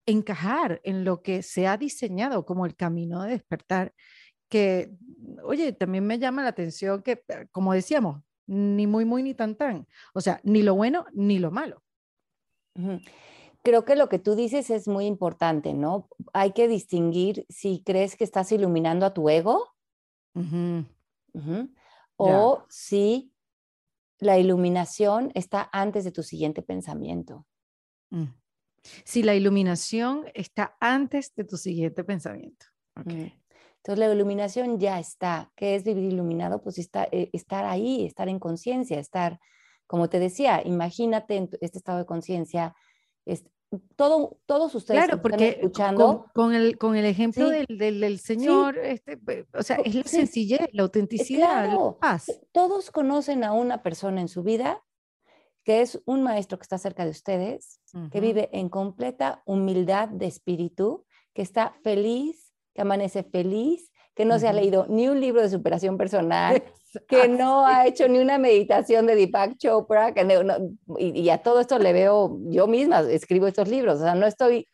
encajar 0.06 0.80
en 0.84 1.04
lo 1.04 1.22
que 1.22 1.42
se 1.42 1.66
ha 1.66 1.76
diseñado 1.76 2.44
como 2.44 2.66
el 2.66 2.76
camino 2.76 3.22
de 3.22 3.30
despertar 3.30 3.94
que, 4.48 4.92
oye, 5.42 5.72
también 5.72 6.06
me 6.06 6.18
llama 6.18 6.42
la 6.42 6.48
atención 6.48 7.02
que, 7.02 7.24
eh, 7.28 7.46
como 7.50 7.72
decíamos, 7.72 8.22
ni 8.46 8.86
muy, 8.86 9.04
muy, 9.04 9.22
ni 9.22 9.34
tan, 9.34 9.56
tan. 9.56 9.86
O 10.14 10.20
sea, 10.20 10.40
ni 10.44 10.62
lo 10.62 10.74
bueno 10.74 11.06
ni 11.12 11.38
lo 11.38 11.50
malo. 11.50 11.82
Creo 13.62 13.84
que 13.84 13.96
lo 13.96 14.08
que 14.08 14.18
tú 14.18 14.34
dices 14.36 14.70
es 14.70 14.86
muy 14.86 15.06
importante, 15.06 15.74
¿no? 15.74 16.08
Hay 16.32 16.52
que 16.52 16.68
distinguir 16.68 17.46
si 17.48 17.82
crees 17.84 18.16
que 18.16 18.24
estás 18.24 18.52
iluminando 18.52 19.06
a 19.06 19.14
tu 19.14 19.28
ego 19.28 19.74
o 22.16 22.64
si 22.68 23.32
la 24.18 24.38
iluminación 24.38 25.32
está 25.34 25.68
antes 25.72 26.04
de 26.04 26.12
tu 26.12 26.22
siguiente 26.22 26.62
pensamiento. 26.62 27.46
Mm. 28.10 28.26
Si 29.04 29.22
la 29.22 29.34
iluminación 29.34 30.26
está 30.34 30.76
antes 30.80 31.34
de 31.34 31.44
tu 31.44 31.56
siguiente 31.56 32.04
pensamiento. 32.04 32.66
Okay. 32.94 33.34
Entonces 33.86 34.04
la 34.04 34.12
iluminación 34.12 34.80
ya 34.80 34.98
está. 34.98 35.52
¿Qué 35.54 35.76
es 35.76 35.84
vivir 35.84 36.12
iluminado? 36.12 36.60
Pues 36.60 36.76
está, 36.76 37.04
eh, 37.12 37.30
estar 37.32 37.64
ahí, 37.64 38.04
estar 38.04 38.28
en 38.28 38.40
conciencia, 38.40 38.98
estar, 38.98 39.38
como 39.86 40.08
te 40.08 40.18
decía, 40.18 40.60
imagínate 40.64 41.36
en 41.36 41.50
este 41.60 41.78
estado 41.78 41.98
de 41.98 42.04
conciencia. 42.04 42.74
Todo, 43.94 44.38
todos 44.46 44.74
ustedes 44.74 45.04
claro, 45.04 45.22
porque 45.22 45.50
escuchando. 45.50 46.26
Con, 46.34 46.52
el, 46.52 46.78
con 46.78 46.96
el 46.96 47.04
ejemplo 47.04 47.48
del, 47.48 47.66
del, 47.68 48.18
Señor, 48.18 48.76
este, 48.76 49.46
o 49.54 49.62
sea, 49.62 49.76
es 49.76 49.94
la 49.94 50.02
sencillez, 50.02 50.66
la 50.72 50.82
autenticidad, 50.82 51.72
la 51.72 51.96
paz. 52.00 52.26
Todos 52.50 52.90
conocen 52.90 53.44
a 53.44 53.52
una 53.52 53.84
persona 53.84 54.20
en 54.20 54.26
su 54.26 54.42
vida 54.42 54.82
que 55.62 55.80
es 55.82 56.02
un 56.06 56.24
maestro 56.24 56.58
que 56.58 56.62
está 56.62 56.78
cerca 56.78 57.04
de 57.04 57.10
ustedes, 57.10 57.80
que 58.10 58.20
vive 58.20 58.50
en 58.52 58.68
completa 58.68 59.42
humildad 59.46 60.08
de 60.08 60.26
espíritu, 60.26 61.04
que 61.34 61.42
está 61.42 61.74
feliz 61.84 62.45
que 62.76 62.82
amanece 62.82 63.24
feliz, 63.24 63.90
que 64.14 64.24
no 64.24 64.38
se 64.38 64.46
ha 64.46 64.52
leído 64.52 64.86
ni 64.88 65.08
un 65.08 65.20
libro 65.20 65.42
de 65.42 65.48
superación 65.48 65.96
personal, 65.96 66.62
que 67.08 67.28
no 67.28 67.66
ha 67.66 67.86
hecho 67.86 68.06
ni 68.06 68.18
una 68.18 68.38
meditación 68.38 69.06
de 69.06 69.14
Deepak 69.14 69.56
Chopra, 69.56 70.12
que 70.12 70.26
y, 70.98 71.28
a 71.30 71.38
todo 71.38 71.60
esto 71.60 71.78
le 71.78 71.92
veo, 71.92 72.38
yo 72.44 72.66
misma 72.66 73.00
escribo 73.00 73.46
estos 73.46 73.68
libros, 73.68 74.00
o 74.00 74.04
sea, 74.04 74.14
no 74.14 74.26
estoy... 74.26 74.68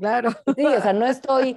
Claro. 0.00 0.30
Sí, 0.56 0.64
o 0.64 0.80
sea, 0.80 0.92
no 0.92 1.06
estoy... 1.06 1.56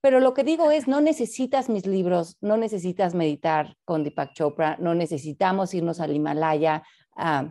Pero 0.00 0.20
lo 0.20 0.34
que 0.34 0.44
digo 0.44 0.70
es, 0.70 0.86
no 0.86 1.00
necesitas 1.00 1.68
mis 1.68 1.86
libros, 1.86 2.36
no 2.40 2.56
necesitas 2.56 3.14
meditar 3.14 3.74
con 3.84 4.04
Deepak 4.04 4.34
Chopra, 4.34 4.76
no 4.78 4.94
necesitamos 4.94 5.74
irnos 5.74 5.98
al 6.00 6.14
Himalaya 6.14 6.84
a, 7.16 7.50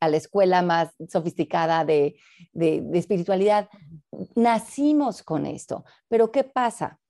a 0.00 0.08
la 0.08 0.16
escuela 0.16 0.62
más 0.62 0.94
sofisticada 1.08 1.84
de, 1.84 2.16
de, 2.52 2.80
de 2.82 2.98
espiritualidad 2.98 3.68
nacimos 4.34 5.22
con 5.22 5.46
esto. 5.46 5.84
Pero 6.08 6.30
¿qué 6.30 6.44
pasa? 6.44 7.00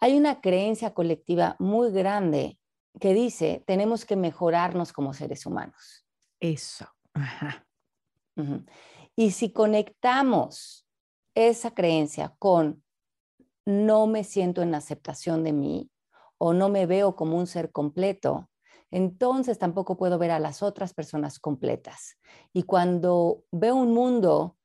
Hay 0.00 0.16
una 0.16 0.40
creencia 0.40 0.94
colectiva 0.94 1.56
muy 1.58 1.92
grande 1.92 2.58
que 3.00 3.14
dice, 3.14 3.62
tenemos 3.66 4.04
que 4.04 4.16
mejorarnos 4.16 4.92
como 4.92 5.14
seres 5.14 5.46
humanos. 5.46 6.06
Eso. 6.40 6.86
Y 9.16 9.30
si 9.32 9.52
conectamos 9.52 10.86
esa 11.34 11.72
creencia 11.72 12.34
con 12.38 12.82
no 13.64 14.06
me 14.06 14.24
siento 14.24 14.62
en 14.62 14.74
aceptación 14.74 15.44
de 15.44 15.52
mí 15.52 15.90
o 16.38 16.52
no 16.52 16.68
me 16.68 16.86
veo 16.86 17.14
como 17.14 17.38
un 17.38 17.46
ser 17.46 17.70
completo, 17.70 18.50
entonces 18.90 19.58
tampoco 19.58 19.96
puedo 19.96 20.18
ver 20.18 20.32
a 20.32 20.38
las 20.38 20.62
otras 20.62 20.92
personas 20.92 21.38
completas. 21.38 22.18
Y 22.52 22.64
cuando 22.64 23.44
veo 23.50 23.76
un 23.76 23.94
mundo 23.94 24.56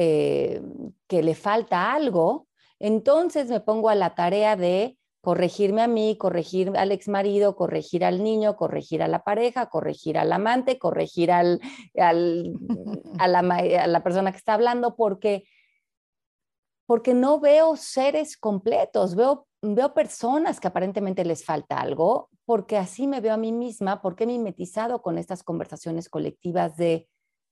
eh, 0.00 0.62
que 1.08 1.24
le 1.24 1.34
falta 1.34 1.92
algo, 1.92 2.46
entonces 2.78 3.48
me 3.48 3.58
pongo 3.58 3.88
a 3.88 3.96
la 3.96 4.14
tarea 4.14 4.54
de 4.54 4.96
corregirme 5.20 5.82
a 5.82 5.88
mí, 5.88 6.16
corregir 6.16 6.70
al 6.76 6.92
ex 6.92 7.08
marido, 7.08 7.56
corregir 7.56 8.04
al 8.04 8.22
niño, 8.22 8.54
corregir 8.54 9.02
a 9.02 9.08
la 9.08 9.24
pareja, 9.24 9.68
corregir 9.68 10.16
al 10.16 10.32
amante, 10.32 10.78
corregir 10.78 11.32
al, 11.32 11.60
a, 11.98 13.26
la, 13.26 13.40
a 13.40 13.86
la 13.88 14.02
persona 14.04 14.30
que 14.30 14.38
está 14.38 14.54
hablando, 14.54 14.94
porque 14.94 15.48
porque 16.86 17.12
no 17.12 17.40
veo 17.40 17.76
seres 17.76 18.36
completos, 18.36 19.16
veo, 19.16 19.48
veo 19.60 19.94
personas 19.94 20.60
que 20.60 20.68
aparentemente 20.68 21.24
les 21.24 21.44
falta 21.44 21.80
algo, 21.80 22.30
porque 22.46 22.78
así 22.78 23.08
me 23.08 23.20
veo 23.20 23.34
a 23.34 23.36
mí 23.36 23.50
misma, 23.50 24.00
porque 24.00 24.24
he 24.24 24.26
mimetizado 24.28 25.02
con 25.02 25.18
estas 25.18 25.42
conversaciones 25.42 26.08
colectivas 26.08 26.76
de 26.76 27.08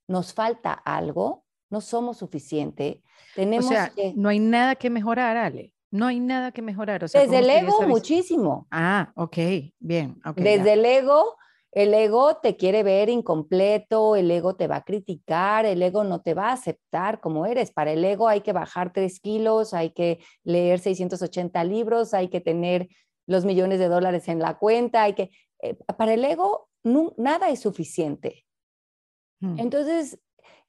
nos 0.08 0.32
falta 0.32 0.72
algo, 0.72 1.44
no 1.70 1.80
somos 1.80 2.18
suficiente, 2.18 3.02
tenemos 3.34 3.66
o 3.66 3.68
sea, 3.68 3.92
que... 3.94 4.12
no 4.16 4.28
hay 4.28 4.38
nada 4.38 4.76
que 4.76 4.90
mejorar, 4.90 5.36
Ale. 5.36 5.72
No 5.90 6.06
hay 6.06 6.20
nada 6.20 6.52
que 6.52 6.62
mejorar. 6.62 7.04
O 7.04 7.08
sea, 7.08 7.22
Desde 7.22 7.36
¿cómo 7.36 7.44
el 7.44 7.50
ego, 7.50 7.82
muchísimo. 7.82 8.66
Ah, 8.70 9.12
ok, 9.14 9.36
bien. 9.78 10.20
Desde 10.34 10.64
ya. 10.64 10.72
el 10.74 10.84
ego, 10.84 11.36
el 11.72 11.94
ego 11.94 12.36
te 12.38 12.56
quiere 12.56 12.82
ver 12.82 13.08
incompleto, 13.08 14.16
el 14.16 14.30
ego 14.30 14.56
te 14.56 14.66
va 14.66 14.76
a 14.76 14.84
criticar, 14.84 15.64
el 15.64 15.82
ego 15.82 16.04
no 16.04 16.20
te 16.22 16.34
va 16.34 16.48
a 16.48 16.52
aceptar 16.52 17.20
como 17.20 17.46
eres. 17.46 17.70
Para 17.70 17.92
el 17.92 18.04
ego 18.04 18.28
hay 18.28 18.40
que 18.40 18.52
bajar 18.52 18.92
tres 18.92 19.20
kilos, 19.20 19.74
hay 19.74 19.90
que 19.90 20.18
leer 20.42 20.80
680 20.80 21.62
libros, 21.64 22.14
hay 22.14 22.28
que 22.28 22.40
tener 22.40 22.88
los 23.26 23.44
millones 23.44 23.78
de 23.78 23.88
dólares 23.88 24.28
en 24.28 24.40
la 24.40 24.58
cuenta, 24.58 25.04
hay 25.04 25.14
que... 25.14 25.30
eh, 25.62 25.74
para 25.96 26.14
el 26.14 26.24
ego 26.24 26.68
nada 27.16 27.48
es 27.48 27.60
suficiente. 27.60 28.44
Mm, 29.40 29.60
Entonces, 29.60 30.18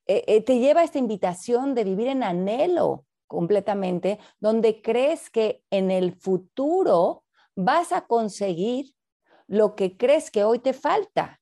eh, 0.08 0.24
eh, 0.28 0.42
te 0.42 0.60
lleva 0.60 0.82
a 0.82 0.84
esta 0.84 1.00
invitación 1.00 1.76
de 1.76 1.84
vivir 1.84 2.08
en 2.08 2.24
anhelo 2.24 3.06
completamente, 3.28 4.20
donde 4.40 4.82
crees 4.82 5.30
que 5.30 5.64
en 5.70 5.92
el 5.92 6.14
futuro 6.14 7.26
vas 7.56 7.92
a 7.92 8.08
conseguir 8.08 8.94
lo 9.48 9.76
que 9.76 9.98
crees 9.98 10.32
que 10.32 10.44
hoy 10.44 10.60
te 10.60 10.74
falta. 10.74 11.42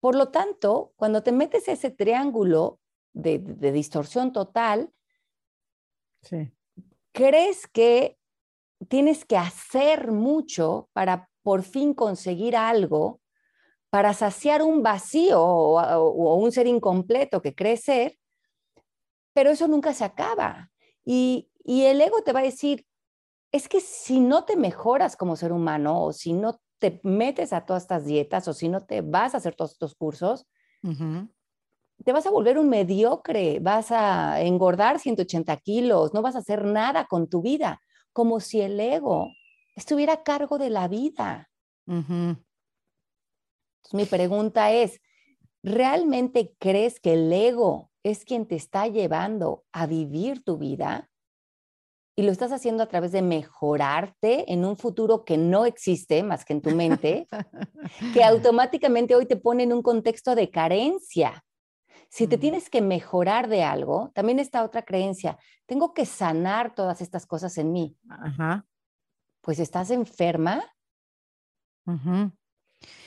Por 0.00 0.14
lo 0.14 0.30
tanto, 0.30 0.92
cuando 0.96 1.22
te 1.22 1.32
metes 1.32 1.68
ese 1.68 1.90
triángulo 1.90 2.80
de, 3.12 3.38
de 3.38 3.72
distorsión 3.72 4.32
total, 4.32 4.92
sí. 6.22 6.52
crees 7.12 7.66
que 7.66 8.18
tienes 8.88 9.24
que 9.24 9.36
hacer 9.36 10.12
mucho 10.12 10.88
para 10.92 11.28
por 11.42 11.62
fin 11.62 11.94
conseguir 11.94 12.56
algo, 12.56 13.20
para 13.96 14.12
saciar 14.12 14.62
un 14.62 14.82
vacío 14.82 15.40
o, 15.42 15.80
o- 15.80 16.32
o 16.32 16.34
un 16.44 16.52
ser 16.52 16.66
incompleto 16.66 17.40
que 17.40 17.54
crees 17.54 17.80
ser, 17.84 18.18
pero 19.34 19.50
eso 19.50 19.68
nunca 19.68 19.92
se 19.94 20.04
acaba. 20.04 20.70
Y, 21.04 21.50
y 21.64 21.84
el 21.84 22.00
ego 22.00 22.22
te 22.22 22.32
va 22.32 22.40
a 22.40 22.44
decir, 22.44 22.86
es 23.52 23.68
que 23.68 23.80
si 23.80 24.20
no 24.20 24.44
te 24.44 24.56
mejoras 24.56 25.16
como 25.16 25.36
ser 25.36 25.52
humano 25.52 26.02
o 26.04 26.12
si 26.12 26.32
no 26.34 26.60
te 26.80 27.00
metes 27.04 27.52
a 27.52 27.66
todas 27.66 27.84
estas 27.84 28.06
dietas 28.06 28.48
o 28.48 28.54
si 28.54 28.68
no 28.68 28.86
te 28.86 29.02
vas 29.02 29.34
a 29.34 29.38
hacer 29.38 29.54
todos 29.56 29.72
estos 29.72 29.94
cursos, 29.96 30.46
te 32.04 32.12
vas 32.12 32.26
a 32.26 32.30
volver 32.30 32.58
un 32.58 32.68
mediocre, 32.68 33.58
vas 33.60 33.90
a 33.90 34.40
engordar 34.42 34.98
180 34.98 35.56
kilos, 35.56 36.14
no 36.14 36.22
vas 36.22 36.36
a 36.36 36.40
hacer 36.40 36.64
nada 36.64 37.06
con 37.06 37.28
tu 37.28 37.42
vida, 37.42 37.80
como 38.12 38.40
si 38.40 38.60
el 38.60 38.78
ego 38.80 39.28
estuviera 39.74 40.14
a 40.14 40.22
cargo 40.22 40.58
de 40.58 40.70
la 40.70 40.88
vida. 40.88 41.48
Ujú. 41.86 42.36
Entonces, 43.86 43.94
mi 43.94 44.04
pregunta 44.04 44.72
es, 44.72 45.00
¿realmente 45.62 46.54
crees 46.58 47.00
que 47.00 47.14
el 47.14 47.32
ego 47.32 47.90
es 48.02 48.24
quien 48.24 48.46
te 48.46 48.56
está 48.56 48.86
llevando 48.86 49.64
a 49.72 49.86
vivir 49.86 50.42
tu 50.42 50.58
vida? 50.58 51.10
Y 52.16 52.22
lo 52.22 52.32
estás 52.32 52.52
haciendo 52.52 52.82
a 52.82 52.88
través 52.88 53.12
de 53.12 53.22
mejorarte 53.22 54.50
en 54.52 54.64
un 54.64 54.76
futuro 54.76 55.24
que 55.24 55.36
no 55.36 55.66
existe 55.66 56.22
más 56.22 56.44
que 56.44 56.54
en 56.54 56.62
tu 56.62 56.70
mente, 56.70 57.26
que 58.14 58.24
automáticamente 58.24 59.14
hoy 59.14 59.26
te 59.26 59.36
pone 59.36 59.64
en 59.64 59.72
un 59.72 59.82
contexto 59.82 60.34
de 60.34 60.50
carencia. 60.50 61.44
Si 62.08 62.26
te 62.26 62.38
tienes 62.38 62.70
que 62.70 62.80
mejorar 62.80 63.48
de 63.48 63.62
algo, 63.62 64.10
también 64.14 64.38
está 64.38 64.64
otra 64.64 64.82
creencia, 64.82 65.38
tengo 65.66 65.92
que 65.92 66.06
sanar 66.06 66.74
todas 66.74 67.00
estas 67.00 67.26
cosas 67.26 67.58
en 67.58 67.72
mí. 67.72 67.96
Ajá. 68.08 68.64
Pues 69.42 69.58
estás 69.58 69.90
enferma. 69.90 70.64
ujú. 71.86 72.32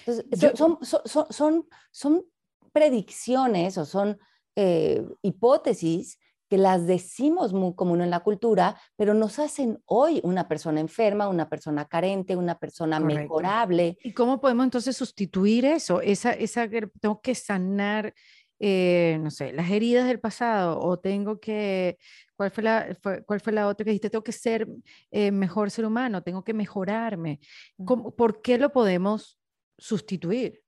Entonces, 0.05 0.25
son, 0.57 0.77
son, 0.81 1.01
son, 1.05 1.25
son, 1.29 1.67
son 1.91 2.25
predicciones 2.71 3.77
o 3.77 3.85
son 3.85 4.17
eh, 4.55 5.05
hipótesis 5.21 6.19
que 6.49 6.57
las 6.57 6.87
decimos 6.87 7.53
muy 7.53 7.75
común 7.75 8.01
en 8.01 8.09
la 8.09 8.21
cultura, 8.21 8.75
pero 8.95 9.13
nos 9.13 9.37
hacen 9.37 9.79
hoy 9.85 10.19
una 10.23 10.47
persona 10.47 10.79
enferma, 10.79 11.29
una 11.29 11.47
persona 11.47 11.85
carente, 11.85 12.35
una 12.35 12.57
persona 12.57 12.99
Correcto. 12.99 13.21
mejorable. 13.21 13.97
¿Y 14.03 14.13
cómo 14.13 14.41
podemos 14.41 14.63
entonces 14.63 14.97
sustituir 14.97 15.65
eso? 15.65 16.01
Esa, 16.01 16.31
esa, 16.31 16.67
tengo 16.99 17.21
que 17.21 17.35
sanar, 17.35 18.15
eh, 18.59 19.19
no 19.21 19.29
sé, 19.29 19.53
las 19.53 19.69
heridas 19.69 20.07
del 20.07 20.19
pasado 20.19 20.79
o 20.79 20.97
tengo 20.97 21.39
que, 21.39 21.99
¿cuál 22.35 22.49
fue 22.49 22.63
la, 22.63 22.97
fue- 22.99 23.23
cuál 23.25 23.39
fue 23.41 23.53
la 23.53 23.67
otra 23.67 23.83
que 23.85 23.91
dijiste? 23.91 24.09
Tengo 24.09 24.23
que 24.23 24.31
ser 24.31 24.67
eh, 25.11 25.29
mejor 25.31 25.69
ser 25.69 25.85
humano, 25.85 26.23
tengo 26.23 26.43
que 26.43 26.55
mejorarme. 26.55 27.39
¿Cómo- 27.85 28.09
¿Por 28.15 28.41
qué 28.41 28.57
lo 28.57 28.71
podemos 28.71 29.38
sustituir? 29.79 30.61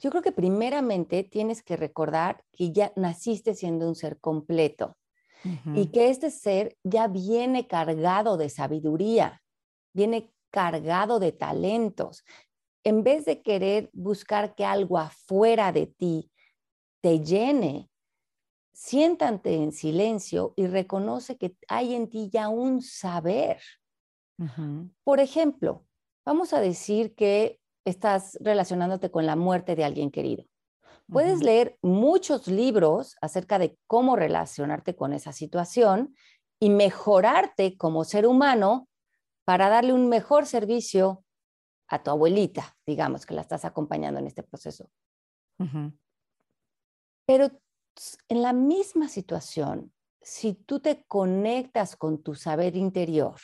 Yo 0.00 0.10
creo 0.10 0.22
que 0.22 0.32
primeramente 0.32 1.22
tienes 1.22 1.62
que 1.62 1.76
recordar 1.76 2.44
que 2.52 2.72
ya 2.72 2.92
naciste 2.96 3.54
siendo 3.54 3.86
un 3.88 3.94
ser 3.94 4.18
completo 4.20 4.96
y 5.74 5.92
que 5.92 6.10
este 6.10 6.30
ser 6.30 6.76
ya 6.82 7.06
viene 7.06 7.68
cargado 7.68 8.36
de 8.36 8.48
sabiduría, 8.48 9.42
viene 9.94 10.32
cargado 10.50 11.20
de 11.20 11.32
talentos. 11.32 12.24
En 12.82 13.04
vez 13.04 13.24
de 13.24 13.42
querer 13.42 13.90
buscar 13.92 14.54
que 14.54 14.64
algo 14.64 14.98
afuera 14.98 15.70
de 15.72 15.86
ti 15.86 16.32
te 17.00 17.20
llene, 17.20 17.90
siéntate 18.72 19.54
en 19.54 19.72
silencio 19.72 20.52
y 20.56 20.66
reconoce 20.66 21.38
que 21.38 21.56
hay 21.68 21.94
en 21.94 22.10
ti 22.10 22.28
ya 22.32 22.48
un 22.48 22.82
saber. 22.82 23.60
Por 25.04 25.20
ejemplo, 25.20 25.86
vamos 26.24 26.52
a 26.52 26.60
decir 26.60 27.14
que 27.14 27.60
estás 27.86 28.36
relacionándote 28.40 29.10
con 29.10 29.24
la 29.24 29.36
muerte 29.36 29.76
de 29.76 29.84
alguien 29.84 30.10
querido. 30.10 30.44
Puedes 31.10 31.40
leer 31.40 31.78
muchos 31.82 32.48
libros 32.48 33.16
acerca 33.20 33.60
de 33.60 33.78
cómo 33.86 34.16
relacionarte 34.16 34.96
con 34.96 35.12
esa 35.12 35.32
situación 35.32 36.16
y 36.60 36.68
mejorarte 36.68 37.76
como 37.76 38.04
ser 38.04 38.26
humano 38.26 38.88
para 39.44 39.68
darle 39.68 39.92
un 39.92 40.08
mejor 40.08 40.46
servicio 40.46 41.24
a 41.88 42.02
tu 42.02 42.10
abuelita, 42.10 42.76
digamos, 42.84 43.24
que 43.24 43.34
la 43.34 43.42
estás 43.42 43.64
acompañando 43.64 44.18
en 44.18 44.26
este 44.26 44.42
proceso. 44.42 44.90
Pero 47.24 47.50
en 48.28 48.42
la 48.42 48.52
misma 48.52 49.08
situación, 49.08 49.92
si 50.20 50.54
tú 50.54 50.80
te 50.80 51.04
conectas 51.04 51.94
con 51.94 52.20
tu 52.20 52.34
saber 52.34 52.74
interior, 52.74 53.36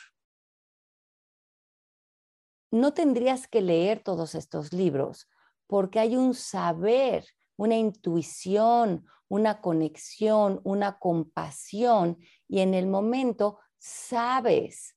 no 2.73 2.91
tendrías 2.91 3.47
que 3.47 3.61
leer 3.61 3.99
todos 3.99 4.33
estos 4.33 4.73
libros 4.73 5.29
porque 5.67 5.99
hay 5.99 6.15
un 6.15 6.33
saber, 6.33 7.23
una 7.55 7.75
intuición, 7.77 9.05
una 9.27 9.61
conexión, 9.61 10.59
una 10.63 10.97
compasión 10.97 12.17
y 12.47 12.61
en 12.61 12.73
el 12.73 12.87
momento 12.87 13.59
sabes 13.77 14.95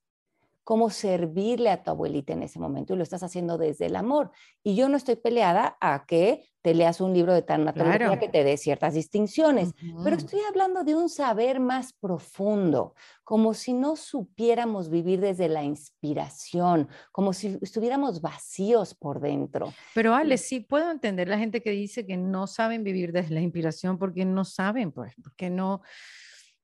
cómo 0.66 0.90
servirle 0.90 1.70
a 1.70 1.84
tu 1.84 1.92
abuelita 1.92 2.32
en 2.32 2.42
ese 2.42 2.58
momento 2.58 2.92
y 2.92 2.96
lo 2.96 3.04
estás 3.04 3.22
haciendo 3.22 3.56
desde 3.56 3.86
el 3.86 3.94
amor. 3.94 4.32
Y 4.64 4.74
yo 4.74 4.88
no 4.88 4.96
estoy 4.96 5.14
peleada 5.14 5.76
a 5.80 6.06
que 6.06 6.42
te 6.60 6.74
leas 6.74 7.00
un 7.00 7.14
libro 7.14 7.32
de 7.32 7.42
tanatología 7.42 7.98
Claro. 7.98 8.18
que 8.18 8.28
te 8.28 8.42
dé 8.42 8.56
ciertas 8.56 8.94
distinciones, 8.94 9.72
pero 10.02 10.16
estoy 10.16 10.40
hablando 10.48 10.82
de 10.82 10.96
un 10.96 11.08
saber 11.08 11.60
más 11.60 11.92
profundo, 11.92 12.96
como 13.22 13.54
si 13.54 13.74
no 13.74 13.94
supiéramos 13.94 14.90
vivir 14.90 15.20
desde 15.20 15.48
la 15.48 15.62
inspiración, 15.62 16.88
como 17.12 17.32
si 17.32 17.56
estuviéramos 17.62 18.20
vacíos 18.20 18.92
por 18.92 19.20
dentro. 19.20 19.72
Pero 19.94 20.16
Ale, 20.16 20.36
sí 20.36 20.58
puedo 20.58 20.90
entender 20.90 21.28
la 21.28 21.38
gente 21.38 21.62
que 21.62 21.70
dice 21.70 22.04
que 22.04 22.16
no 22.16 22.48
saben 22.48 22.82
vivir 22.82 23.12
desde 23.12 23.32
la 23.34 23.40
inspiración 23.40 23.98
porque 23.98 24.24
no 24.24 24.44
saben, 24.44 24.90
pues, 24.90 25.14
porque 25.22 25.48
no, 25.48 25.82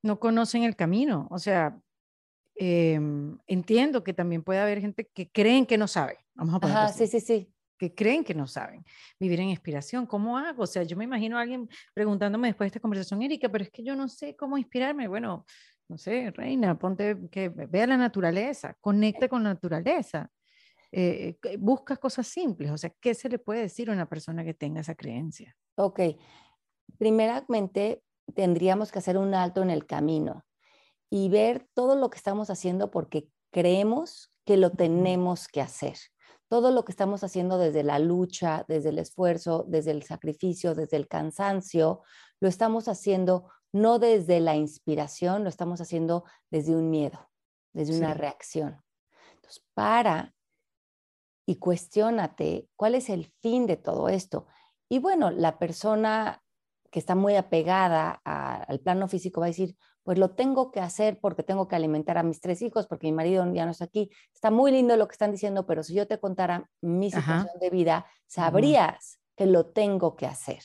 no 0.03 0.19
conocen 0.19 0.65
el 0.65 0.75
camino. 0.75 1.29
O 1.31 1.39
sea, 1.39 1.79
em, 2.55 3.39
entiendo 3.47 4.05
que 4.05 4.13
también 4.13 4.43
puede 4.43 4.61
haber 4.61 4.81
gente 4.81 5.09
que 5.15 5.31
creen 5.31 5.67
que 5.67 5.79
no 5.79 5.89
sabe. 5.89 6.19
Vamos 6.35 6.55
a 6.55 6.61
ponerlo 6.61 6.81
Ajá, 6.81 6.91
así, 6.91 7.07
sí, 7.07 7.21
sí, 7.21 7.27
sí. 7.27 7.55
que 7.79 7.95
creen 7.95 8.25
que 8.25 8.35
no 8.35 8.47
saben 8.47 8.85
vivir 9.19 9.41
en 9.41 9.49
inspiración. 9.49 10.07
¿Cómo 10.07 10.39
hago? 10.39 10.63
O 10.63 10.67
sea, 10.67 10.83
yo 10.85 10.97
me 10.97 11.05
imagino 11.05 11.39
a 11.39 11.43
alguien 11.43 11.69
preguntándome 11.95 12.49
después 12.49 12.67
de 12.67 12.69
esta 12.69 12.81
conversación, 12.81 13.23
Erika, 13.23 13.49
pero 13.49 13.65
es 13.65 13.71
que 13.71 13.83
yo 13.83 13.97
no 13.97 14.09
sé 14.09 14.37
cómo 14.37 14.57
inspirarme. 14.59 15.09
Bueno, 15.09 15.45
no 15.89 15.99
sé, 15.99 16.31
Reina, 16.31 16.79
ponte 16.79 17.17
que 17.31 17.49
vea 17.49 17.87
la 17.87 17.97
naturaleza, 17.97 18.77
conecta 18.81 19.29
con 19.29 19.43
la 19.43 19.51
naturaleza. 19.55 20.31
eh, 20.95 21.39
que- 21.41 21.57
buscas 21.57 21.99
cosas 21.99 22.27
simples, 22.27 22.71
o 22.71 22.77
sea, 22.77 22.91
¿qué 23.01 23.15
se 23.15 23.29
le 23.31 23.39
puede 23.39 23.63
decir 23.63 23.89
a 23.89 23.95
una 23.95 24.07
persona 24.09 24.45
que 24.45 24.53
tenga 24.53 24.83
esa 24.83 24.95
creencia? 24.95 25.57
Ok. 25.77 26.01
Primeramente, 26.99 28.03
tendríamos 28.35 28.93
que 28.93 28.99
hacer 28.99 29.17
un 29.17 29.35
alto 29.35 29.63
en 29.63 29.71
el 29.71 29.87
camino 29.87 30.45
y 31.15 31.29
ver 31.29 31.69
todo 31.75 31.95
lo 31.95 32.09
que 32.09 32.17
estamos 32.17 32.49
haciendo 32.49 32.91
porque 32.91 33.29
creemos 33.51 34.33
que 34.47 34.57
lo 34.57 34.71
tenemos 34.71 35.47
que 35.47 35.61
hacer. 35.61 35.99
Todo 36.49 36.71
lo 36.71 36.87
que 36.87 36.93
estamos 36.93 37.23
haciendo 37.23 37.59
desde 37.59 37.83
la 37.83 37.99
lucha, 37.99 38.65
desde 38.67 38.89
el 38.89 38.99
esfuerzo, 38.99 39.67
desde 39.69 39.91
el 39.91 40.05
sacrificio, 40.05 40.75
desde 40.75 40.97
el 40.97 41.09
cansancio, 41.09 42.01
lo 42.41 42.49
estamos 42.49 42.89
haciendo 42.89 43.51
no 43.73 43.99
desde 43.99 44.41
la 44.41 44.57
inspiración, 44.57 45.43
lo 45.43 45.51
estamos 45.51 45.83
haciendo 45.83 46.25
desde 46.51 46.75
un 46.75 46.89
miedo, 46.89 47.29
desde 47.75 47.95
una 47.99 48.15
reacción. 48.15 48.83
Entonces, 49.35 49.63
para 49.75 50.35
y 51.45 51.57
cuestiónate 51.57 52.71
cuál 52.75 52.95
es 52.95 53.11
el 53.11 53.31
fin 53.43 53.67
de 53.67 53.77
todo 53.77 54.09
esto. 54.09 54.47
Y 54.89 54.99
bueno, 54.99 55.31
la 55.31 55.59
persona 55.59 56.43
que 56.91 56.99
está 56.99 57.15
muy 57.15 57.37
apegada 57.37 58.13
al 58.25 58.81
plano 58.81 59.09
físico 59.09 59.43
va 59.43 59.49
a 59.49 59.49
decir, 59.49 59.77
pues 60.05 60.19
lo 60.19 60.31
tengo 60.31 60.71
que 60.71 60.81
hacer 60.81 61.19
porque 61.21 61.43
tengo 61.43 61.69
que 61.69 61.77
alimentar 61.77 62.19
a 62.19 62.23
mis 62.23 62.41
tres 62.41 62.61
hijos, 62.63 62.87
porque 62.87 63.07
mi 63.07 63.13
marido 63.13 63.51
ya 63.53 63.65
no 63.65 63.71
está 63.71 63.85
aquí. 63.85 64.11
Está 64.35 64.51
muy 64.51 64.73
lindo 64.73 64.97
lo 64.97 65.07
que 65.07 65.13
están 65.13 65.31
diciendo, 65.31 65.65
pero 65.67 65.83
si 65.83 65.95
yo 65.95 66.07
te 66.07 66.19
contara 66.19 66.69
mi 66.81 67.11
situación 67.11 67.59
de 67.61 67.71
vida, 67.71 68.07
sabrías 68.27 69.21
que 69.37 69.47
lo 69.47 69.67
tengo 69.67 70.17
que 70.17 70.27
hacer. 70.27 70.63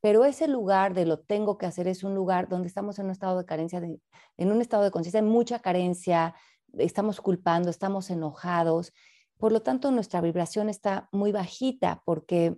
Pero 0.00 0.24
ese 0.24 0.48
lugar 0.48 0.94
de 0.94 1.06
lo 1.06 1.20
tengo 1.20 1.56
que 1.56 1.66
hacer 1.66 1.86
es 1.86 2.02
un 2.02 2.14
lugar 2.14 2.48
donde 2.48 2.66
estamos 2.66 2.98
en 2.98 3.06
un 3.06 3.12
estado 3.12 3.38
de 3.38 3.44
carencia, 3.44 3.80
en 3.80 4.52
un 4.52 4.60
estado 4.60 4.82
de 4.82 4.90
conciencia, 4.90 5.22
de 5.22 5.28
mucha 5.28 5.60
carencia, 5.60 6.34
estamos 6.72 7.20
culpando, 7.20 7.70
estamos 7.70 8.10
enojados. 8.10 8.92
Por 9.38 9.52
lo 9.52 9.62
tanto, 9.62 9.92
nuestra 9.92 10.20
vibración 10.20 10.68
está 10.68 11.08
muy 11.12 11.30
bajita 11.30 12.02
porque 12.04 12.56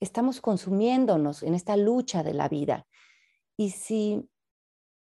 estamos 0.00 0.42
consumiéndonos 0.42 1.42
en 1.42 1.54
esta 1.54 1.76
lucha 1.76 2.22
de 2.22 2.34
la 2.34 2.48
vida. 2.50 2.86
Y 3.56 3.70
si 3.70 4.28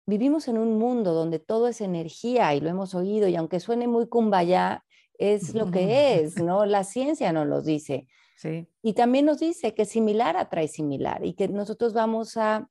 vivimos 0.09 0.49
en 0.49 0.57
un 0.57 0.79
mundo 0.79 1.13
donde 1.13 1.39
todo 1.39 1.69
es 1.69 1.83
energía 1.83 2.55
y 2.55 2.61
lo 2.61 2.71
hemos 2.71 2.95
oído 2.95 3.29
y 3.29 3.37
aunque 3.37 3.61
suene 3.61 3.87
muy 3.87 4.09
kumbaya, 4.09 4.85
es 5.19 5.55
lo 5.55 5.71
que 5.71 6.21
es, 6.21 6.43
¿no? 6.43 6.65
La 6.65 6.83
ciencia 6.83 7.31
nos 7.33 7.47
lo 7.47 7.61
dice. 7.61 8.09
Sí. 8.39 8.67
Y 8.83 8.95
también 8.95 9.27
nos 9.27 9.39
dice 9.39 9.75
que 9.75 9.85
similar 9.85 10.39
atrae 10.39 10.67
similar 10.67 11.27
y 11.27 11.35
que 11.35 11.49
nosotros 11.49 11.93
vamos 11.93 12.39
a 12.39 12.71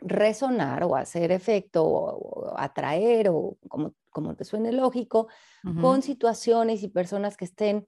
resonar 0.00 0.82
o 0.82 0.96
hacer 0.96 1.30
efecto 1.30 1.84
o, 1.86 2.58
atraer 2.58 3.28
o 3.28 3.56
como, 3.68 3.94
como 4.10 4.34
te 4.34 4.44
suene 4.44 4.72
lógico 4.72 5.28
con 5.80 6.02
situaciones 6.02 6.82
y 6.82 6.88
personas 6.88 7.36
que 7.36 7.44
estén 7.44 7.86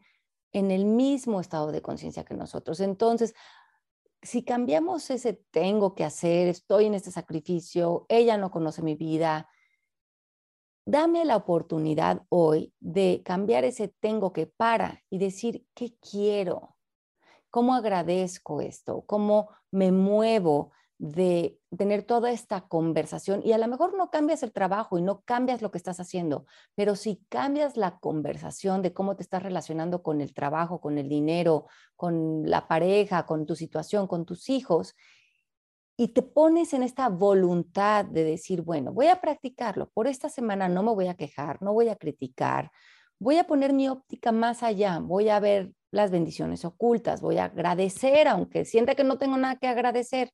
en 0.53 0.71
el 0.71 0.87
mismo 0.87 1.41
estado 1.41 1.73
de 1.73 1.83
conciencia 1.83 2.25
que 2.25 2.35
nosotros. 2.35 2.81
Entonces, 2.81 3.35
si 4.23 4.43
cambiamos 4.43 5.11
ese 5.11 5.35
tengo 5.51 5.95
que 5.95 6.05
hacer, 6.05 6.49
estoy 6.49 6.87
en 6.87 6.95
este 6.95 7.11
sacrificio, 7.11 8.07
ella 8.09 8.37
no 8.37 8.51
conoce 8.51 8.83
mi 8.83 8.95
vida, 8.95 9.49
dame 10.87 11.25
la 11.25 11.37
oportunidad 11.37 12.23
hoy 12.29 12.73
de 12.81 13.23
cambiar 13.25 13.65
ese 13.65 13.89
tengo 13.89 14.33
que 14.33 14.47
para 14.47 15.03
y 15.11 15.19
decir, 15.19 15.67
¿qué 15.75 15.97
quiero? 15.99 16.77
¿Cómo 17.51 17.75
agradezco 17.75 18.61
esto? 18.61 19.03
¿Cómo 19.07 19.51
me 19.71 19.93
muevo 19.93 20.73
de 20.99 21.59
tener 21.77 22.05
toda 22.05 22.31
esta 22.31 22.63
conversación 22.63 23.43
y 23.45 23.53
a 23.53 23.59
lo 23.59 23.69
mejor 23.69 23.97
no 23.97 24.11
cambias 24.11 24.43
el 24.43 24.53
trabajo 24.53 24.99
y 24.99 25.03
no 25.03 25.21
cambias 25.23 25.61
lo 25.61 25.71
que 25.71 25.79
estás 25.79 26.01
haciendo, 26.01 26.47
pero 26.75 26.97
si 26.97 27.23
cambias 27.29 27.77
la 27.77 27.99
conversación 27.99 28.81
de 28.81 28.95
cómo 28.95 29.15
te 29.15 29.23
estás 29.23 29.43
relacionando 29.43 30.03
con 30.03 30.21
el 30.21 30.33
trabajo, 30.33 30.81
con 30.81 30.97
el 30.97 31.09
dinero, 31.09 31.67
con 31.97 32.49
la 32.49 32.67
pareja, 32.67 33.27
con 33.27 33.45
tu 33.45 33.57
situación, 33.57 34.07
con 34.07 34.25
tus 34.25 34.49
hijos, 34.49 34.95
y 35.99 36.09
te 36.09 36.23
pones 36.23 36.75
en 36.75 36.83
esta 36.83 37.09
voluntad 37.09 38.05
de 38.05 38.25
decir, 38.25 38.63
bueno, 38.63 38.93
voy 38.93 39.07
a 39.09 39.21
practicarlo, 39.21 39.91
por 39.91 40.07
esta 40.07 40.29
semana 40.29 40.69
no 40.69 40.83
me 40.83 40.95
voy 40.95 41.09
a 41.09 41.15
quejar, 41.15 41.61
no 41.63 41.73
voy 41.73 41.89
a 41.89 41.97
criticar, 41.97 42.71
voy 43.19 43.39
a 43.39 43.47
poner 43.47 43.73
mi 43.73 43.89
óptica 43.89 44.33
más 44.33 44.63
allá, 44.63 44.99
voy 44.99 45.29
a 45.29 45.41
ver 45.41 45.73
las 45.91 46.11
bendiciones 46.11 46.65
ocultas, 46.65 47.21
voy 47.21 47.39
a 47.39 47.45
agradecer, 47.45 48.29
aunque 48.29 48.65
sienta 48.65 48.95
que 48.95 49.05
no 49.05 49.19
tengo 49.19 49.37
nada 49.39 49.57
que 49.57 49.69
agradecer, 49.69 50.31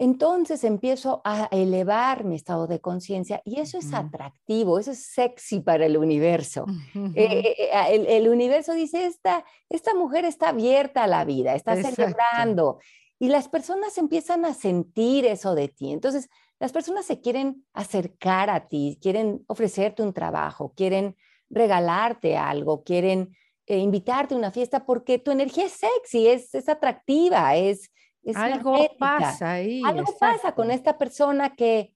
entonces 0.00 0.62
empiezo 0.62 1.20
a 1.24 1.48
elevar 1.50 2.24
mi 2.24 2.36
estado 2.36 2.68
de 2.68 2.80
conciencia 2.80 3.42
y 3.44 3.58
eso 3.58 3.78
es 3.78 3.92
atractivo, 3.92 4.78
eso 4.78 4.92
es 4.92 5.04
sexy 5.04 5.58
para 5.60 5.86
el 5.86 5.96
universo. 5.96 6.66
Eh, 6.94 7.56
eh, 7.58 7.70
eh, 7.72 8.16
el, 8.16 8.28
universo 8.28 8.74
dice, 8.74 9.06
esta, 9.06 9.44
esta 9.68 9.94
mujer 9.94 10.24
está 10.24 10.50
abierta 10.50 11.04
a 11.04 11.08
la 11.08 11.24
vida, 11.24 11.54
está 11.54 11.74
celebrando. 11.82 12.78
Y 13.18 13.28
las 13.28 13.48
personas 13.48 13.98
empiezan 13.98 14.44
a 14.44 14.54
sentir 14.54 15.26
eso 15.26 15.56
de 15.56 15.66
ti. 15.66 15.92
Entonces, 15.92 16.28
las 16.60 16.70
personas 16.70 17.04
se 17.04 17.20
quieren 17.20 17.64
acercar 17.72 18.50
a 18.50 18.68
ti, 18.68 18.98
quieren 19.02 19.44
ofrecerte 19.48 20.04
un 20.04 20.12
trabajo, 20.12 20.72
quieren 20.76 21.16
regalarte 21.50 22.36
algo, 22.36 22.84
quieren 22.84 23.36
invitarte 23.66 24.34
a 24.34 24.38
una 24.38 24.52
fiesta 24.52 24.86
porque 24.86 25.18
tu 25.18 25.32
energía 25.32 25.66
es 25.66 25.72
sexy, 25.72 26.28
es, 26.28 26.54
es 26.54 26.68
atractiva, 26.68 27.56
es, 27.56 27.90
algo 28.36 28.76
pasa 28.98 29.52
ahí. 29.52 29.82
Algo 29.84 30.12
pasa 30.18 30.54
con 30.54 30.70
esta 30.70 30.98
persona 30.98 31.54
que... 31.54 31.94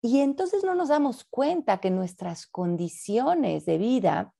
Y 0.00 0.20
entonces 0.20 0.64
no 0.64 0.74
nos 0.74 0.88
damos 0.88 1.24
cuenta 1.24 1.78
que 1.78 1.90
nuestras 1.90 2.46
condiciones 2.46 3.64
de 3.64 3.78
vida, 3.78 4.34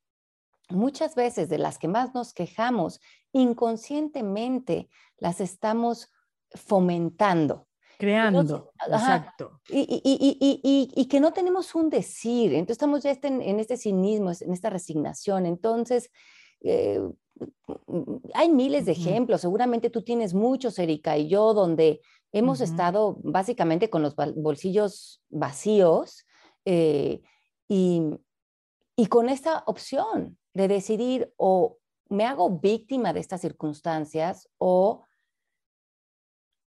muchas 0.69 1.15
veces 1.15 1.49
de 1.49 1.59
las 1.59 1.79
que 1.79 1.89
más 1.89 2.15
nos 2.15 2.35
quejamos, 2.35 3.01
inconscientemente 3.33 4.91
las 5.17 5.41
estamos 5.41 6.13
fomentando. 6.51 7.67
Creando, 7.99 8.73
exacto. 8.87 9.61
Y, 9.69 9.81
y, 9.81 10.61
y, 10.63 10.91
y, 10.95 11.07
que 11.07 11.21
no 11.21 11.33
tenemos 11.33 11.75
un 11.75 11.89
decir, 11.89 12.53
entonces 12.53 12.75
estamos 12.75 13.03
ya 13.03 13.13
este, 13.13 13.29
en 13.29 13.61
este 13.61 13.77
cinismo, 13.77 14.33
en 14.39 14.53
esta 14.53 14.69
resignación. 14.69 15.47
Entonces, 15.47 16.11
eh, 16.65 17.01
hay 18.33 18.49
miles 18.49 18.87
de 18.87 18.93
ejemplos, 18.93 19.41
seguramente 19.41 19.91
tú 19.91 20.03
tienes 20.03 20.35
muchos, 20.35 20.79
Erika, 20.79 21.17
y 21.19 21.29
yo, 21.29 21.55
donde 21.55 22.01
hemos 22.33 22.61
estado 22.61 23.19
básicamente 23.23 23.91
con 23.91 24.03
los 24.03 24.17
bolsillos 24.17 25.23
vacíos 25.29 26.27
eh, 26.65 27.23
y, 27.69 28.03
y 28.97 29.07
con 29.07 29.29
esta 29.29 29.63
opción 29.67 30.39
de 30.53 30.69
decidir 30.69 31.33
o 31.37 31.79
me 32.09 32.25
hago 32.25 32.59
víctima 32.59 33.13
de 33.13 33.21
estas 33.21 33.41
circunstancias 33.41 34.49
o 34.59 35.05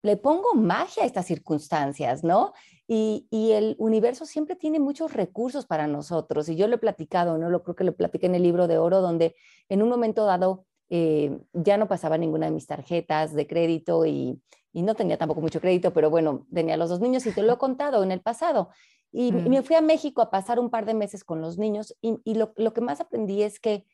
le 0.03 0.17
pongo 0.17 0.53
magia 0.53 1.03
a 1.03 1.05
estas 1.05 1.25
circunstancias, 1.25 2.23
¿no? 2.23 2.53
Y, 2.89 3.27
el 3.31 3.75
universo 3.79 4.25
siempre 4.25 4.55
tiene 4.55 4.79
muchos 4.79 5.13
recursos 5.13 5.65
para 5.65 5.87
nosotros. 5.87 6.47
Y 6.47 6.55
yo 6.55 6.67
lo 6.67 6.75
he 6.75 6.79
platicado, 6.79 7.37
¿no? 7.37 7.49
Lo 7.49 7.61
creo 7.61 7.75
que 7.75 7.83
lo 7.83 7.95
platiqué 7.95 8.27
en 8.27 8.35
el 8.35 8.43
libro 8.43 8.67
de 8.67 8.77
oro, 8.77 9.01
donde 9.01 9.35
en 9.67 9.83
un 9.83 9.89
momento 9.89 10.25
dado 10.25 10.65
eh, 10.89 11.37
ya 11.51 11.77
no 11.77 11.89
pasaba 11.89 12.17
ninguna 12.17 12.45
de 12.45 12.53
mis 12.53 12.65
tarjetas 12.65 13.33
de 13.33 13.45
crédito 13.45 14.05
y, 14.05 14.41
no 14.73 14.93
tenía 14.93 15.17
tampoco 15.17 15.41
mucho 15.41 15.59
crédito, 15.59 15.91
pero 15.91 16.11
bueno, 16.11 16.45
tenía 16.53 16.77
los 16.77 16.89
dos 16.89 16.99
niños 16.99 17.25
y 17.25 17.31
te 17.31 17.41
lo 17.41 17.53
he 17.53 17.57
contado 17.57 18.03
en 18.03 18.11
el 18.11 18.21
pasado. 18.21 18.69
Y, 19.11 19.31
mm. 19.31 19.49
me 19.49 19.63
fui 19.63 19.75
a 19.75 19.81
México 19.81 20.21
a 20.21 20.29
pasar 20.29 20.59
un 20.59 20.69
par 20.69 20.85
de 20.85 20.93
meses 20.93 21.23
con 21.23 21.41
los 21.41 21.57
niños 21.57 21.97
y, 22.01 22.35
lo, 22.35 22.53
lo 22.55 22.73
que 22.73 22.81
más 22.81 23.01
aprendí 23.01 23.41
es 23.41 23.59
que 23.59 23.85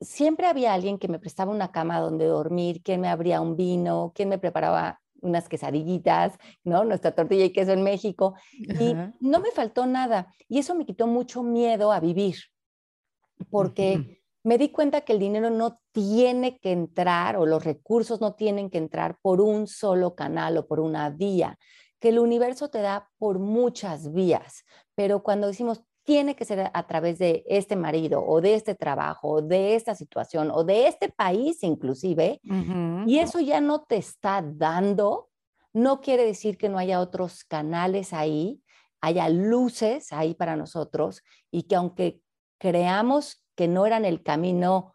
siempre 0.00 0.46
había 0.46 0.74
alguien 0.74 0.98
que 0.98 1.08
me 1.08 1.18
prestaba 1.18 1.50
una 1.50 1.72
cama 1.72 2.00
donde 2.00 2.26
dormir, 2.26 2.82
quien 2.82 3.00
me 3.00 3.08
abría 3.08 3.40
un 3.40 3.56
vino, 3.56 4.12
quien 4.14 4.28
me 4.28 4.38
preparaba 4.38 5.00
unas 5.20 5.48
quesadillitas, 5.48 6.34
¿no? 6.64 6.84
Nuestra 6.84 7.14
tortilla 7.14 7.44
y 7.44 7.52
queso 7.52 7.72
en 7.72 7.82
México. 7.82 8.34
Y 8.52 8.94
no 9.20 9.40
me 9.40 9.50
faltó 9.50 9.86
nada. 9.86 10.34
Y 10.48 10.58
eso 10.58 10.74
me 10.74 10.86
quitó 10.86 11.06
mucho 11.06 11.42
miedo 11.42 11.92
a 11.92 12.00
vivir, 12.00 12.36
porque 13.50 14.22
me 14.44 14.58
di 14.58 14.68
cuenta 14.68 15.00
que 15.00 15.12
el 15.12 15.18
dinero 15.18 15.50
no 15.50 15.80
tiene 15.92 16.58
que 16.58 16.72
entrar 16.72 17.36
o 17.36 17.46
los 17.46 17.64
recursos 17.64 18.20
no 18.20 18.34
tienen 18.34 18.70
que 18.70 18.78
entrar 18.78 19.18
por 19.20 19.40
un 19.40 19.66
solo 19.66 20.14
canal 20.14 20.56
o 20.58 20.66
por 20.66 20.80
una 20.80 21.10
vía, 21.10 21.58
que 21.98 22.10
el 22.10 22.18
universo 22.18 22.68
te 22.68 22.80
da 22.80 23.10
por 23.18 23.38
muchas 23.38 24.12
vías. 24.12 24.64
Pero 24.94 25.22
cuando 25.22 25.48
decimos 25.48 25.82
tiene 26.06 26.36
que 26.36 26.44
ser 26.44 26.70
a 26.72 26.86
través 26.86 27.18
de 27.18 27.44
este 27.48 27.74
marido 27.74 28.24
o 28.24 28.40
de 28.40 28.54
este 28.54 28.76
trabajo 28.76 29.28
o 29.28 29.42
de 29.42 29.74
esta 29.74 29.96
situación 29.96 30.50
o 30.52 30.62
de 30.62 30.86
este 30.86 31.10
país 31.10 31.62
inclusive, 31.62 32.40
y 33.06 33.18
eso 33.18 33.40
ya 33.40 33.60
no 33.60 33.82
te 33.82 33.96
está 33.96 34.42
dando, 34.42 35.28
no 35.72 36.00
quiere 36.00 36.24
decir 36.24 36.56
que 36.56 36.68
no 36.68 36.78
haya 36.78 37.00
otros 37.00 37.44
canales 37.44 38.12
ahí, 38.12 38.62
haya 39.00 39.28
luces 39.28 40.12
ahí 40.12 40.34
para 40.34 40.54
nosotros 40.56 41.22
y 41.50 41.64
que 41.64 41.74
aunque 41.74 42.22
creamos 42.58 43.44
que 43.56 43.66
no 43.66 43.84
eran 43.84 44.04
el 44.04 44.22
camino 44.22 44.94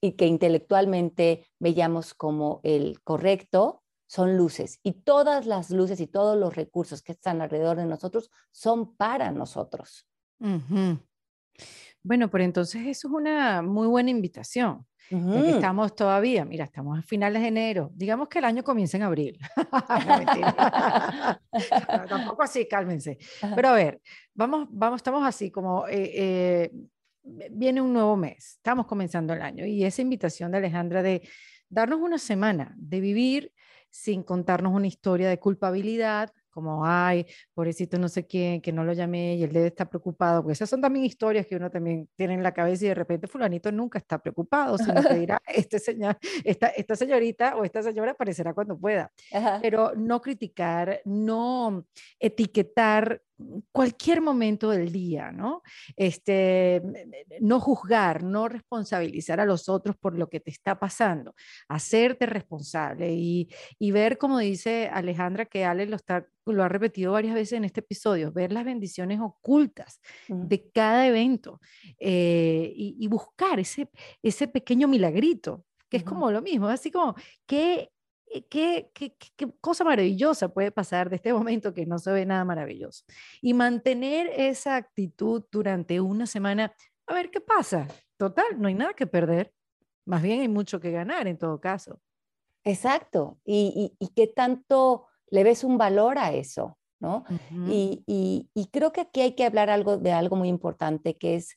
y 0.00 0.12
que 0.12 0.26
intelectualmente 0.26 1.46
veíamos 1.58 2.14
como 2.14 2.60
el 2.64 3.02
correcto, 3.02 3.82
son 4.06 4.38
luces 4.38 4.80
y 4.82 5.02
todas 5.02 5.44
las 5.44 5.70
luces 5.70 6.00
y 6.00 6.06
todos 6.06 6.36
los 6.36 6.56
recursos 6.56 7.02
que 7.02 7.12
están 7.12 7.42
alrededor 7.42 7.76
de 7.76 7.84
nosotros 7.84 8.30
son 8.50 8.96
para 8.96 9.30
nosotros. 9.32 10.09
Bueno, 12.02 12.30
pero 12.30 12.44
entonces 12.44 12.86
eso 12.86 13.08
es 13.08 13.14
una 13.14 13.62
muy 13.62 13.86
buena 13.86 14.10
invitación. 14.10 14.86
estamos 15.10 15.94
todavía, 15.94 16.44
mira, 16.44 16.64
estamos 16.64 16.98
a 16.98 17.02
finales 17.02 17.42
de 17.42 17.48
enero. 17.48 17.90
Digamos 17.94 18.28
que 18.28 18.38
el 18.38 18.46
año 18.46 18.62
comienza 18.62 18.96
en 18.96 19.02
abril. 19.02 19.38
tampoco 22.08 22.42
así, 22.42 22.66
cálmense. 22.66 23.18
Pero 23.54 23.68
a 23.68 23.72
ver, 23.72 24.00
vamos, 24.34 24.68
vamos, 24.70 24.98
estamos 24.98 25.26
así 25.26 25.50
como 25.50 25.86
eh, 25.88 26.10
eh, 26.14 26.70
viene 27.22 27.80
un 27.80 27.92
nuevo 27.92 28.16
mes, 28.16 28.54
estamos 28.56 28.86
comenzando 28.86 29.34
el 29.34 29.42
año 29.42 29.66
y 29.66 29.84
esa 29.84 30.02
invitación 30.02 30.52
de 30.52 30.58
Alejandra 30.58 31.02
de 31.02 31.28
darnos 31.68 32.00
una 32.00 32.18
semana 32.18 32.74
de 32.76 33.00
vivir 33.00 33.52
sin 33.90 34.22
contarnos 34.22 34.72
una 34.72 34.86
historia 34.86 35.28
de 35.28 35.38
culpabilidad, 35.38 36.32
como, 36.50 36.84
ay, 36.84 37.26
pobrecito 37.54 37.98
no 37.98 38.08
sé 38.08 38.26
quién, 38.26 38.60
que 38.60 38.72
no 38.72 38.84
lo 38.84 38.92
llamé 38.92 39.36
y 39.36 39.42
él 39.42 39.52
debe 39.52 39.68
estar 39.68 39.88
preocupado, 39.88 40.42
porque 40.42 40.52
esas 40.52 40.68
son 40.68 40.80
también 40.80 41.04
historias 41.04 41.46
que 41.46 41.56
uno 41.56 41.70
también 41.70 42.08
tiene 42.16 42.34
en 42.34 42.42
la 42.42 42.52
cabeza 42.52 42.84
y 42.84 42.88
de 42.88 42.94
repente 42.94 43.26
fulanito 43.26 43.72
nunca 43.72 43.98
está 43.98 44.18
preocupado, 44.18 44.78
sino 44.78 45.02
que 45.02 45.14
dirá, 45.18 45.40
este 45.46 45.78
señor, 45.78 46.18
esta, 46.44 46.68
esta 46.68 46.96
señorita 46.96 47.56
o 47.56 47.64
esta 47.64 47.82
señora 47.82 48.12
aparecerá 48.12 48.54
cuando 48.54 48.78
pueda. 48.78 49.12
Pero 49.62 49.92
no 49.96 50.20
criticar, 50.20 51.00
no 51.04 51.86
etiquetar 52.18 53.22
cualquier 53.72 54.20
momento 54.20 54.70
del 54.70 54.92
día, 54.92 55.32
¿no? 55.32 55.62
Este, 55.96 56.82
no 57.40 57.60
juzgar, 57.60 58.22
no 58.22 58.48
responsabilizar 58.48 59.40
a 59.40 59.44
los 59.44 59.68
otros 59.68 59.96
por 59.96 60.18
lo 60.18 60.28
que 60.28 60.40
te 60.40 60.50
está 60.50 60.78
pasando, 60.78 61.34
hacerte 61.68 62.26
responsable 62.26 63.12
y, 63.12 63.48
y 63.78 63.90
ver, 63.90 64.18
como 64.18 64.38
dice 64.38 64.88
Alejandra, 64.92 65.46
que 65.46 65.64
Ale 65.64 65.86
lo, 65.86 65.96
está, 65.96 66.26
lo 66.46 66.62
ha 66.62 66.68
repetido 66.68 67.12
varias 67.12 67.34
veces 67.34 67.54
en 67.54 67.64
este 67.64 67.80
episodio, 67.80 68.32
ver 68.32 68.52
las 68.52 68.64
bendiciones 68.64 69.20
ocultas 69.20 70.00
de 70.28 70.70
cada 70.70 71.06
evento 71.06 71.60
eh, 71.98 72.72
y, 72.74 73.06
buscar 73.08 73.58
ese, 73.58 73.90
ese 74.22 74.46
pequeño 74.46 74.86
milagrito, 74.86 75.64
que 75.88 75.96
es 75.96 76.04
como 76.04 76.30
lo 76.30 76.42
mismo, 76.42 76.68
así 76.68 76.90
como, 76.90 77.16
¿qué 77.46 77.90
eh, 78.32 78.46
¿Qué, 78.48 78.90
qué, 78.94 79.14
cosa 79.60 79.84
maravillosa 79.84 80.48
puede 80.48 80.70
pasar 80.70 81.10
de 81.10 81.16
este 81.16 81.32
momento 81.34 81.74
que 81.74 81.86
no 81.86 81.98
se 81.98 82.12
ve 82.12 82.24
nada 82.26 82.44
maravilloso. 82.44 83.04
Y 83.42 83.54
mantener 83.54 84.28
esa 84.36 84.76
actitud 84.76 85.44
durante 85.50 86.00
una 86.00 86.26
semana, 86.26 86.72
a 87.06 87.14
ver 87.14 87.30
qué 87.30 87.40
pasa. 87.40 87.88
Total, 88.16 88.58
no 88.58 88.68
hay 88.68 88.74
nada 88.74 88.94
que 88.94 89.06
perder. 89.06 89.52
Más 90.04 90.22
bien 90.22 90.40
hay 90.40 90.48
mucho 90.48 90.80
que 90.80 90.90
ganar 90.90 91.26
en 91.26 91.38
todo 91.38 91.60
caso. 91.60 92.00
Exacto. 92.64 93.38
¿Y, 93.44 93.94
y, 93.98 94.08
qué 94.08 94.26
tanto 94.26 95.06
le 95.30 95.44
ves 95.44 95.64
un 95.64 95.78
valor 95.78 96.18
a 96.18 96.32
eso? 96.32 96.78
¿no? 97.00 97.24
y, 97.66 98.04
y, 98.54 98.66
creo 98.66 98.92
que 98.92 99.00
aquí 99.00 99.22
hay 99.22 99.34
que 99.34 99.46
hablar 99.46 99.70
algo 99.70 99.96
de 99.96 100.12
algo 100.12 100.36
muy 100.36 100.48
importante 100.48 101.16
que 101.16 101.36
es 101.36 101.56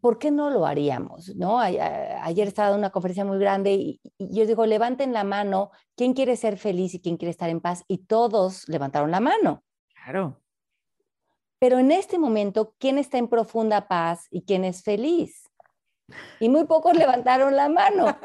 ¿por 0.00 0.18
qué 0.18 0.30
no 0.30 0.50
lo 0.50 0.66
haríamos? 0.66 1.34
¿no? 1.36 1.58
Ayer 1.58 2.48
estaba 2.48 2.70
en 2.70 2.78
una 2.78 2.90
conferencia 2.90 3.24
muy 3.24 3.38
grande 3.38 3.72
y, 3.74 4.00
yo 4.18 4.46
digo, 4.46 4.66
levanten 4.66 5.12
la 5.12 5.24
mano, 5.24 5.70
¿quién 5.96 6.14
quiere 6.14 6.36
ser 6.36 6.58
feliz 6.58 6.94
y 6.94 7.00
quién 7.00 7.16
quiere 7.16 7.30
estar 7.30 7.50
en 7.50 7.60
paz? 7.60 7.84
Y 7.88 7.98
todos 7.98 8.68
levantaron 8.68 9.10
la 9.10 9.20
mano. 9.20 9.64
Claro. 10.04 10.40
Pero 11.58 11.78
en 11.78 11.90
este 11.90 12.18
momento, 12.18 12.74
¿quién 12.78 12.98
está 12.98 13.18
en 13.18 13.28
profunda 13.28 13.88
paz 13.88 14.26
y 14.30 14.42
quién 14.42 14.64
es 14.64 14.82
feliz? 14.82 15.50
Y 16.40 16.48
muy 16.48 16.64
pocos 16.64 16.96
levantaron 16.96 17.56
la 17.56 17.68
mano. 17.68 18.16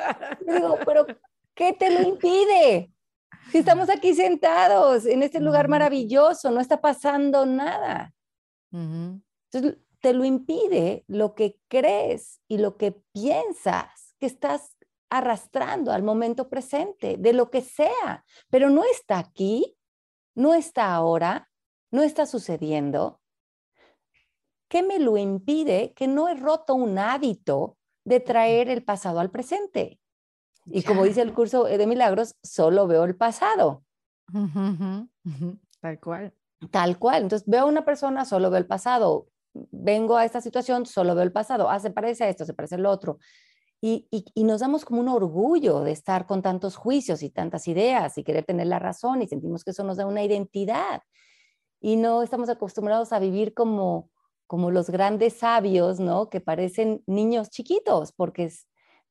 Yo 0.47 0.53
digo, 0.53 0.77
pero 0.85 1.05
¿qué 1.53 1.73
te 1.73 1.89
lo 1.91 2.07
impide? 2.07 2.91
Si 3.51 3.57
estamos 3.57 3.89
aquí 3.89 4.13
sentados 4.13 5.05
en 5.05 5.21
este 5.23 5.41
lugar 5.41 5.67
maravilloso, 5.67 6.49
no 6.51 6.61
está 6.61 6.79
pasando 6.79 7.45
nada. 7.45 8.13
Entonces, 8.71 9.77
te 10.03 10.13
lo 10.13 10.25
impide 10.25 11.05
lo 11.07 11.33
que 11.33 11.61
crees 11.69 12.41
y 12.49 12.57
lo 12.57 12.75
que 12.75 12.91
piensas 13.13 14.15
que 14.19 14.25
estás 14.25 14.75
arrastrando 15.09 15.93
al 15.93 16.03
momento 16.03 16.49
presente, 16.49 17.15
de 17.17 17.31
lo 17.31 17.49
que 17.49 17.61
sea, 17.61 18.25
pero 18.49 18.69
no 18.69 18.83
está 18.83 19.17
aquí, 19.17 19.77
no 20.35 20.53
está 20.55 20.93
ahora, 20.93 21.49
no 21.89 22.03
está 22.03 22.25
sucediendo. 22.25 23.21
¿Qué 24.67 24.83
me 24.83 24.99
lo 24.99 25.15
impide? 25.15 25.93
Que 25.93 26.07
no 26.07 26.27
he 26.27 26.35
roto 26.35 26.75
un 26.75 26.99
hábito 26.99 27.77
de 28.03 28.19
traer 28.19 28.67
el 28.69 28.83
pasado 28.83 29.21
al 29.21 29.31
presente. 29.31 30.01
Y 30.65 30.83
como 30.83 31.05
dice 31.05 31.21
el 31.21 31.33
curso 31.33 31.63
de 31.63 31.87
milagros, 31.87 32.35
solo 32.43 32.87
veo 32.87 33.05
el 33.05 33.15
pasado. 33.15 33.85
Tal 35.79 35.99
cual. 36.01 36.33
Tal 36.71 36.99
cual. 36.99 37.23
Entonces 37.23 37.47
veo 37.47 37.61
a 37.61 37.67
una 37.67 37.85
persona, 37.85 38.25
solo 38.25 38.49
veo 38.49 38.57
el 38.57 38.67
pasado 38.67 39.27
vengo 39.53 40.17
a 40.17 40.25
esta 40.25 40.41
situación, 40.41 40.85
solo 40.85 41.15
veo 41.15 41.23
el 41.23 41.31
pasado, 41.31 41.69
ah, 41.69 41.79
se 41.79 41.91
parece 41.91 42.23
a 42.23 42.29
esto, 42.29 42.45
se 42.45 42.53
parece 42.53 42.75
a 42.75 42.77
lo 42.79 42.89
otro. 42.89 43.19
Y, 43.81 44.07
y, 44.11 44.43
nos 44.45 44.61
damos 44.61 44.85
como 44.85 45.01
un 45.01 45.09
orgullo 45.09 45.81
de 45.81 45.91
estar 45.91 46.25
con 46.25 46.41
tantos 46.41 46.77
juicios 46.77 47.21
y 47.21 47.29
tantas 47.29 47.67
ideas 47.67 48.17
y 48.17 48.23
querer 48.23 48.45
tener 48.45 48.67
la 48.67 48.79
razón 48.79 49.21
y 49.21 49.27
sentimos 49.27 49.65
que 49.65 49.71
eso 49.71 49.83
nos 49.83 49.97
da 49.97 50.05
una 50.05 50.23
identidad. 50.23 51.01
Y 51.81 51.97
no 51.97 52.23
estamos 52.23 52.47
acostumbrados 52.47 53.11
a 53.11 53.19
vivir 53.19 53.53
como, 53.53 54.09
como 54.47 54.71
los 54.71 54.89
grandes 54.89 55.33
sabios, 55.33 55.99
¿no? 55.99 56.29
Que 56.29 56.39
parecen 56.39 57.03
niños 57.07 57.49
chiquitos 57.49 58.13
porque 58.13 58.49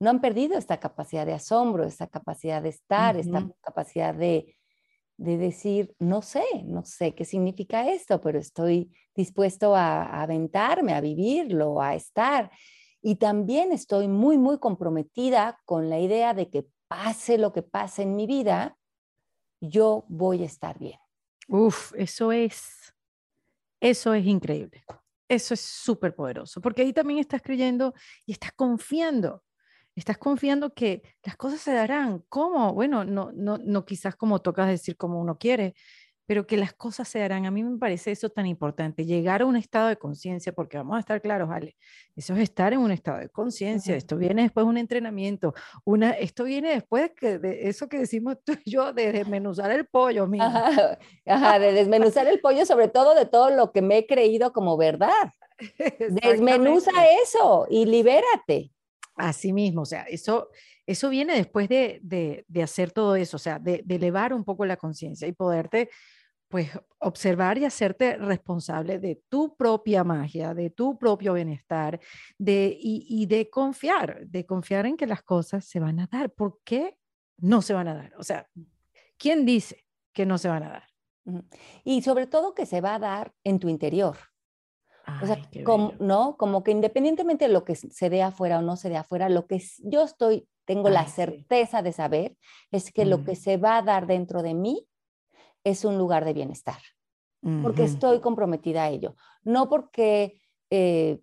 no 0.01 0.09
han 0.09 0.23
perdido 0.23 0.57
esta 0.57 0.81
capacidad 0.81 1.27
de 1.27 1.35
asombro, 1.35 1.85
esta 1.85 2.07
capacidad 2.07 2.63
de 2.63 2.71
estar, 2.71 3.19
esta 3.19 3.47
capacidad 3.61 4.15
de, 4.15 4.57
de 5.17 5.37
decir, 5.37 5.95
no 5.99 6.23
sé, 6.23 6.45
no 6.65 6.85
sé 6.85 7.15
qué 7.15 7.25
significa 7.25 7.89
esto, 7.89 8.21
pero 8.21 8.39
estoy 8.39 8.91
dispuesto 9.15 9.75
a, 9.77 10.23
aventarme, 10.23 10.95
a 10.95 11.01
vivirlo, 11.01 11.81
a 11.81 11.95
estar. 11.95 12.51
Y 13.01 13.17
también 13.17 13.73
estoy 13.73 14.09
muy, 14.09 14.39
muy 14.39 14.59
comprometida 14.59 15.61
con 15.65 15.91
la 15.91 15.99
idea 15.99 16.35
de 16.35 16.51
que 16.51 16.67
pase 16.89 17.39
lo 17.39 17.53
que 17.53 17.63
pase 17.63 18.03
en 18.03 18.17
mi 18.17 18.27
vida, 18.27 18.77
yo 19.61 20.05
voy 20.09 20.43
a 20.43 20.47
estar 20.47 20.79
bien. 20.79 20.99
Uf, 21.49 21.93
eso 21.97 22.33
es, 22.33 22.95
eso 23.81 24.15
es 24.15 24.27
increíble. 24.27 24.85
Eso 25.29 25.55
es 25.55 25.61
súper 25.61 26.15
poderoso, 26.15 26.61
porque 26.61 26.83
ahí 26.83 26.93
también 26.93 27.19
estás 27.19 27.41
creyendo 27.41 27.95
y 28.27 28.33
estás 28.33 28.53
confiando 28.53 29.43
estás 29.95 30.19
confiando 30.19 30.75
que 30.75 31.03
las 31.23 31.37
cosas 31.37 31.61
se 31.61 31.73
darán. 31.73 32.25
¿Cómo? 32.29 32.73
Bueno, 32.73 33.05
no, 33.05 33.31
no, 33.33 33.59
no 33.59 33.85
quizás 33.85 34.17
como 34.17 34.41
tocas 34.41 34.69
decir 34.69 34.97
como 34.97 35.21
uno 35.21 35.39
quiere, 35.39 35.75
pero 36.27 36.47
que 36.47 36.57
las 36.57 36.73
cosas 36.73 37.09
se 37.09 37.19
darán. 37.19 37.47
A 37.47 37.51
mí 37.51 37.63
me 37.63 37.79
parece 37.79 38.11
eso 38.11 38.31
tan 38.31 38.47
importante, 38.47 39.05
llegar 39.05 39.43
a 39.43 39.47
un 39.47 39.57
estado 39.57 39.89
de 39.89 39.97
conciencia, 39.97 40.53
porque 40.53 40.79
vamos 40.79 40.97
a 40.97 41.01
estar 41.01 41.21
claros, 41.21 41.51
Ale, 41.51 41.77
eso 42.17 42.35
es 42.35 42.41
estar 42.41 42.73
en 42.73 42.79
un 42.79 42.91
estado 42.91 43.19
de 43.19 43.29
conciencia, 43.29 43.97
esto 43.97 44.17
viene 44.17 44.43
después 44.43 44.65
de 44.65 44.71
un 44.71 44.79
entrenamiento, 44.79 45.53
una, 45.85 46.13
esto 46.13 46.45
viene 46.45 46.71
después 46.71 47.11
que, 47.15 47.39
de 47.39 47.69
eso 47.69 47.89
que 47.89 47.99
decimos 47.99 48.37
tú 48.45 48.55
y 48.65 48.71
yo, 48.71 48.93
de 48.93 49.13
desmenuzar 49.13 49.73
el 49.73 49.87
pollo, 49.87 50.27
mira. 50.27 50.97
Ajá, 51.27 51.59
de 51.59 51.73
desmenuzar 51.73 52.27
el 52.27 52.41
pollo, 52.41 52.65
sobre 52.65 52.89
todo 52.89 53.15
de 53.15 53.27
todo 53.27 53.51
lo 53.51 53.73
que 53.73 53.83
me 53.83 53.99
he 53.99 54.07
creído 54.07 54.53
como 54.53 54.77
verdad. 54.77 55.35
Desmenuza 56.23 56.93
eso 57.23 57.67
y 57.69 57.85
libérate. 57.85 58.73
Así 59.23 59.53
mismo, 59.53 59.83
o 59.83 59.87
sea, 59.87 60.03
eso, 60.03 60.51
eso 60.85 61.09
viene 61.09 61.37
después 61.37 61.69
de, 61.69 62.01
de, 62.03 62.63
hacer 62.63 62.91
todo 62.91 63.15
eso, 63.15 63.37
o 63.37 63.39
sea, 63.39 63.61
de, 63.61 63.85
elevar 63.89 64.35
un 64.35 64.43
poco 64.43 64.67
la 64.67 64.77
conciencia 64.77 65.29
y 65.29 65.33
poderte, 65.33 65.91
pues, 66.49 66.71
observar 66.99 67.57
y 67.57 67.65
hacerte 67.65 68.17
responsable 68.17 68.99
de 68.99 69.23
tu 69.29 69.57
propia 69.57 70.03
magia, 70.03 70.55
de 70.55 70.71
tu 70.71 70.99
propio 70.99 71.35
bienestar, 71.35 72.01
de, 72.37 72.77
y, 72.77 73.07
y 73.09 73.27
de 73.27 73.49
confiar, 73.49 74.27
de 74.27 74.45
confiar 74.45 74.87
en 74.87 74.97
que 74.97 75.07
las 75.07 75.23
cosas 75.23 75.65
se 75.67 75.79
van 75.79 76.01
a 76.01 76.09
dar. 76.09 76.33
¿Por 76.33 76.59
qué 76.65 76.99
no 77.39 77.63
se 77.63 77.75
van 77.75 77.87
a 77.87 77.95
dar? 77.95 78.13
O 78.19 78.25
sea, 78.25 78.49
¿quién 79.19 79.47
dice 79.47 79.87
que 80.13 80.27
no 80.27 80.37
se 80.37 80.49
van 80.49 80.65
a 80.65 80.71
dar? 80.71 80.89
Y 81.85 82.03
sobre 82.03 82.27
todo 82.27 82.55
que 82.55 82.67
se 82.67 82.81
va 82.81 82.97
a 82.97 82.99
dar 82.99 83.33
en 83.45 83.61
tu 83.61 83.69
interior 83.69 84.17
o 85.23 85.27
sea, 85.27 85.39
como, 85.65 85.95
¿no? 85.99 86.37
Como 86.37 86.63
que 86.63 86.71
independientemente 86.71 87.47
de 87.47 87.53
lo 87.53 87.65
que 87.65 87.75
se 87.75 88.11
dé 88.11 88.23
afuera 88.23 88.59
o 88.59 88.63
no 88.63 88.77
se 88.77 88.89
dé 88.89 88.97
afuera, 88.97 89.29
lo 89.29 89.47
que 89.47 89.63
yo 89.79 90.03
estoy, 90.03 90.49
tengo 90.65 90.91
la 90.91 91.07
certeza 91.07 91.83
de 91.83 91.93
saber 91.93 92.37
es 92.71 92.93
que 92.93 93.05
lo 93.05 93.25
que 93.25 93.37
se 93.37 93.57
va 93.57 93.79
a 93.79 93.83
dar 93.83 94.07
dentro 94.07 94.43
de 94.43 94.55
mí 94.55 94.87
es 95.65 95.85
un 95.85 95.99
lugar 95.99 96.25
de 96.25 96.33
bienestar, 96.33 96.79
porque 97.63 97.85
estoy 97.85 98.21
comprometida 98.21 98.85
a 98.85 98.91
ello. 98.91 99.17
No 99.43 99.69
porque 99.69 100.41
eh, 100.71 101.21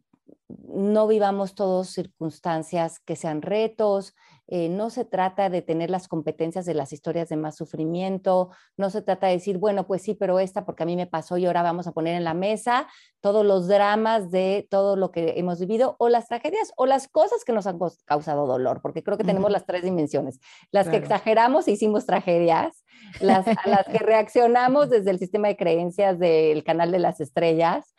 no 0.47 1.07
vivamos 1.07 1.55
todos 1.55 1.89
circunstancias 1.89 2.99
que 2.99 3.15
sean 3.15 3.41
retos, 3.41 4.15
eh, 4.51 4.67
no 4.67 4.89
se 4.89 5.05
trata 5.05 5.49
de 5.49 5.61
tener 5.61 5.91
las 5.91 6.07
competencias 6.07 6.65
de 6.65 6.73
las 6.73 6.91
historias 6.91 7.29
de 7.29 7.35
más 7.35 7.55
sufrimiento, 7.55 8.49
no 8.77 8.89
se 8.89 9.03
trata 9.03 9.27
de 9.27 9.33
decir, 9.33 9.59
bueno, 9.59 9.85
pues 9.85 10.01
sí, 10.01 10.15
pero 10.15 10.39
esta 10.39 10.65
porque 10.65 10.83
a 10.83 10.85
mí 10.87 10.95
me 10.95 11.05
pasó 11.05 11.37
y 11.37 11.45
ahora 11.45 11.61
vamos 11.61 11.85
a 11.85 11.91
poner 11.91 12.15
en 12.15 12.23
la 12.23 12.33
mesa 12.33 12.87
todos 13.21 13.45
los 13.45 13.67
dramas 13.67 14.31
de 14.31 14.67
todo 14.69 14.95
lo 14.95 15.11
que 15.11 15.35
hemos 15.37 15.59
vivido 15.59 15.95
o 15.99 16.09
las 16.09 16.27
tragedias 16.27 16.71
o 16.77 16.87
las 16.87 17.07
cosas 17.07 17.43
que 17.45 17.53
nos 17.53 17.67
han 17.67 17.77
causado 18.05 18.47
dolor, 18.47 18.81
porque 18.81 19.03
creo 19.03 19.17
que 19.17 19.23
tenemos 19.23 19.51
las 19.51 19.67
tres 19.67 19.83
dimensiones, 19.83 20.39
las 20.71 20.89
que 20.89 20.97
exageramos 20.97 21.67
e 21.67 21.71
hicimos 21.71 22.07
tragedias, 22.07 22.83
las, 23.21 23.47
a 23.47 23.69
las 23.69 23.85
que 23.85 23.99
reaccionamos 23.99 24.89
desde 24.89 25.11
el 25.11 25.19
sistema 25.19 25.47
de 25.47 25.57
creencias 25.57 26.17
del 26.17 26.63
canal 26.63 26.91
de 26.91 26.99
las 26.99 27.21
estrellas 27.21 27.93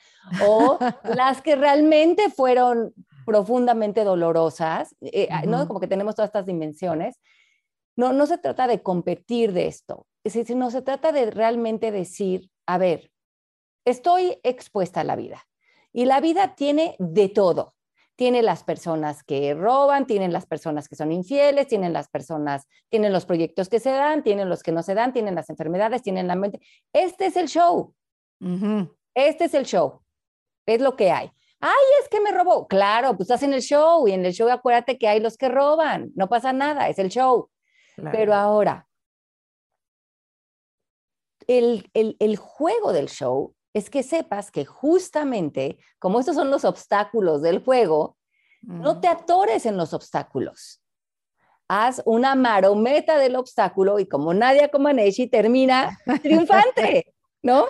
o 0.46 0.78
las 1.05 1.42
que 1.42 1.55
realmente 1.55 2.28
fueron 2.30 2.92
profundamente 3.31 4.03
dolorosas, 4.03 4.97
eh, 5.01 5.28
¿no? 5.47 5.68
Como 5.68 5.78
que 5.78 5.87
tenemos 5.87 6.16
todas 6.16 6.31
estas 6.31 6.47
dimensiones. 6.47 7.20
No, 7.95 8.12
no 8.12 8.26
se 8.26 8.39
trata 8.39 8.66
de 8.66 8.83
competir 8.83 9.53
de 9.53 9.68
esto, 9.68 10.09
sino 10.24 10.70
se 10.72 10.83
trata 10.83 11.12
de 11.12 11.31
realmente 11.31 11.93
decir, 11.93 12.51
a 12.66 12.76
ver, 12.76 13.12
estoy 13.85 14.41
expuesta 14.43 15.03
a 15.03 15.05
la 15.05 15.14
vida 15.14 15.47
y 15.93 16.07
la 16.07 16.20
vida 16.20 16.57
tiene 16.57 16.97
de 16.99 17.28
todo. 17.28 17.74
tiene 18.20 18.43
las 18.43 18.64
personas 18.64 19.22
que 19.22 19.55
roban, 19.55 20.07
tienen 20.07 20.31
las 20.31 20.45
personas 20.45 20.91
que 20.91 20.95
son 20.95 21.11
infieles, 21.11 21.68
tienen 21.68 21.95
las 21.95 22.11
personas, 22.11 22.66
tienen 22.91 23.14
los 23.14 23.24
proyectos 23.24 23.70
que 23.70 23.81
se 23.81 23.93
dan, 23.93 24.22
tienen 24.22 24.51
los 24.51 24.62
que 24.62 24.72
no 24.72 24.83
se 24.83 24.93
dan, 24.93 25.14
tienen 25.14 25.35
las 25.35 25.49
enfermedades, 25.49 26.03
tienen 26.03 26.26
la 26.26 26.37
mente. 26.37 26.61
Este 26.93 27.24
es 27.24 27.37
el 27.39 27.49
show. 27.49 27.95
Este 29.14 29.45
es 29.47 29.55
el 29.55 29.64
show. 29.64 30.03
Es 30.66 30.83
lo 30.83 30.97
que 30.97 31.11
hay. 31.11 31.33
Ay, 31.61 31.84
es 32.02 32.08
que 32.08 32.20
me 32.20 32.32
robó. 32.32 32.66
Claro, 32.66 33.16
pues 33.16 33.28
estás 33.28 33.42
en 33.42 33.52
el 33.52 33.61
show 33.61 34.08
y 34.08 34.12
en 34.12 34.24
el 34.24 34.32
show 34.32 34.48
acuérdate 34.48 34.98
que 34.98 35.08
hay 35.08 35.20
los 35.20 35.36
que 35.36 35.48
roban. 35.48 36.11
No 36.14 36.28
pasa 36.28 36.52
nada, 36.52 36.88
es 36.88 36.98
el 36.98 37.11
show. 37.11 37.50
Pero 38.12 38.34
ahora, 38.34 38.88
el, 41.46 41.90
el, 41.92 42.36
juego 42.36 42.92
del 42.92 43.08
show 43.08 43.54
es 43.74 43.90
que 43.90 44.02
sepas 44.02 44.50
que 44.50 44.64
justamente, 44.64 45.78
como 45.98 46.20
estos 46.20 46.36
son 46.36 46.50
los 46.50 46.64
obstáculos 46.64 47.42
del 47.42 47.62
juego, 47.62 48.16
no 48.62 49.00
te 49.00 49.08
atores 49.08 49.66
en 49.66 49.76
los 49.76 49.92
obstáculos. 49.92 50.82
Haz 51.68 52.02
una 52.04 52.34
marometa 52.34 53.18
del 53.18 53.36
obstáculo 53.36 53.98
y 53.98 54.06
como 54.06 54.32
Nadia 54.32 54.70
Comaneci 54.70 55.28
termina 55.28 55.98
triunfante, 56.22 57.14
¿no? 57.42 57.66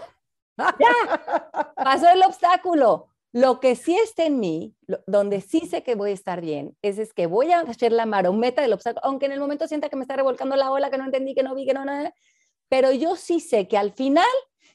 Ya, 0.57 1.73
pasó 1.75 2.09
el 2.09 2.23
obstáculo. 2.23 3.10
Lo 3.33 3.61
que 3.61 3.77
sí 3.77 3.97
está 3.97 4.25
en 4.25 4.41
mí, 4.41 4.75
donde 5.07 5.41
sí 5.41 5.61
sé 5.61 5.83
que 5.83 5.95
voy 5.95 6.11
a 6.11 6.15
estar 6.15 6.41
bien, 6.41 6.77
es, 6.83 6.99
es 6.99 7.13
que 7.13 7.27
voy 7.27 7.53
a 7.53 7.61
hacer 7.61 7.93
la 7.93 8.07
marometa 8.07 8.63
del 8.63 8.73
obstáculo, 8.73 9.05
aunque 9.05 9.27
en 9.27 9.33
el 9.33 9.41
momento 9.41 9.69
sienta 9.69 9.89
que 9.89 9.97
me 9.97 10.03
está 10.03 10.17
revolcando 10.17 10.57
la 10.57 10.71
ola, 10.71 10.91
que 10.91 10.99
no 10.99 11.05
entendí, 11.05 11.35
que 11.35 11.43
no 11.43 11.55
vi, 11.55 11.65
que 11.65 11.75
no, 11.75 11.85
nada, 11.85 12.13
pero 12.69 12.93
yo 12.93 13.17
sí 13.17 13.41
sé 13.41 13.69
que 13.69 13.77
al 13.77 13.93
final 13.93 14.27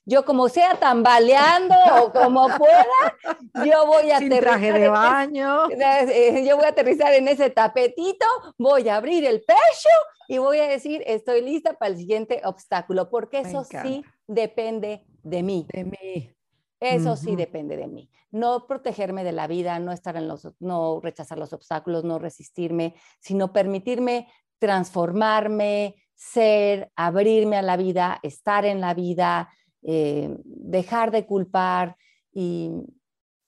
yo 0.06 0.24
como 0.24 0.50
sea 0.50 0.76
tambaleando 0.76 1.76
o 2.02 2.12
como 2.12 2.48
pueda, 2.58 3.66
yo 3.66 3.88
voy 3.88 4.12
a 4.12 4.20
Sin 4.20 4.30
traje 4.30 4.72
de 4.72 4.88
baño. 4.88 5.68
Eh, 5.72 6.46
yo 6.48 6.58
voy 6.58 6.66
a 6.66 6.70
aterrizar 6.70 7.12
en 7.14 7.28
ese 7.28 7.50
tapetito, 7.50 8.26
voy 8.58 8.88
a 8.88 8.98
abrir 8.98 9.26
el 9.26 9.42
pecho 9.42 9.90
y 10.28 10.38
voy 10.38 10.60
a 10.60 10.68
decir, 10.68 11.04
estoy 11.08 11.42
lista 11.42 11.74
para 11.74 11.92
el 11.92 11.98
siguiente 11.98 12.42
obstáculo, 12.46 13.10
porque 13.10 13.40
eso 13.40 13.64
sí 13.64 14.06
depende 14.28 15.04
de 15.24 15.42
mí. 15.42 15.68
De 15.74 15.84
mí. 15.86 16.35
Eso 16.80 17.16
sí 17.16 17.36
depende 17.36 17.78
de 17.78 17.88
mí. 17.88 18.10
No 18.32 18.68
protegerme 18.68 19.24
de 19.24 19.32
la 19.32 19.48
vida, 19.48 19.80
no 19.80 19.92
estar 19.92 20.18
en 20.18 20.28
los, 20.28 20.48
no 20.60 21.00
rechazar 21.02 21.38
los 21.38 21.54
obstáculos, 21.54 22.04
no 22.04 22.20
resistirme, 22.20 22.96
sino 23.20 23.54
permitirme 23.54 24.28
transformarme, 24.60 25.96
ser, 26.14 26.92
abrirme 26.96 27.58
a 27.58 27.62
la 27.62 27.78
vida, 27.78 28.20
estar 28.24 28.66
en 28.66 28.82
la 28.82 28.94
vida, 28.94 29.50
eh, 29.82 30.30
dejar 30.44 31.12
de 31.12 31.26
culpar 31.26 31.98
y, 32.32 32.72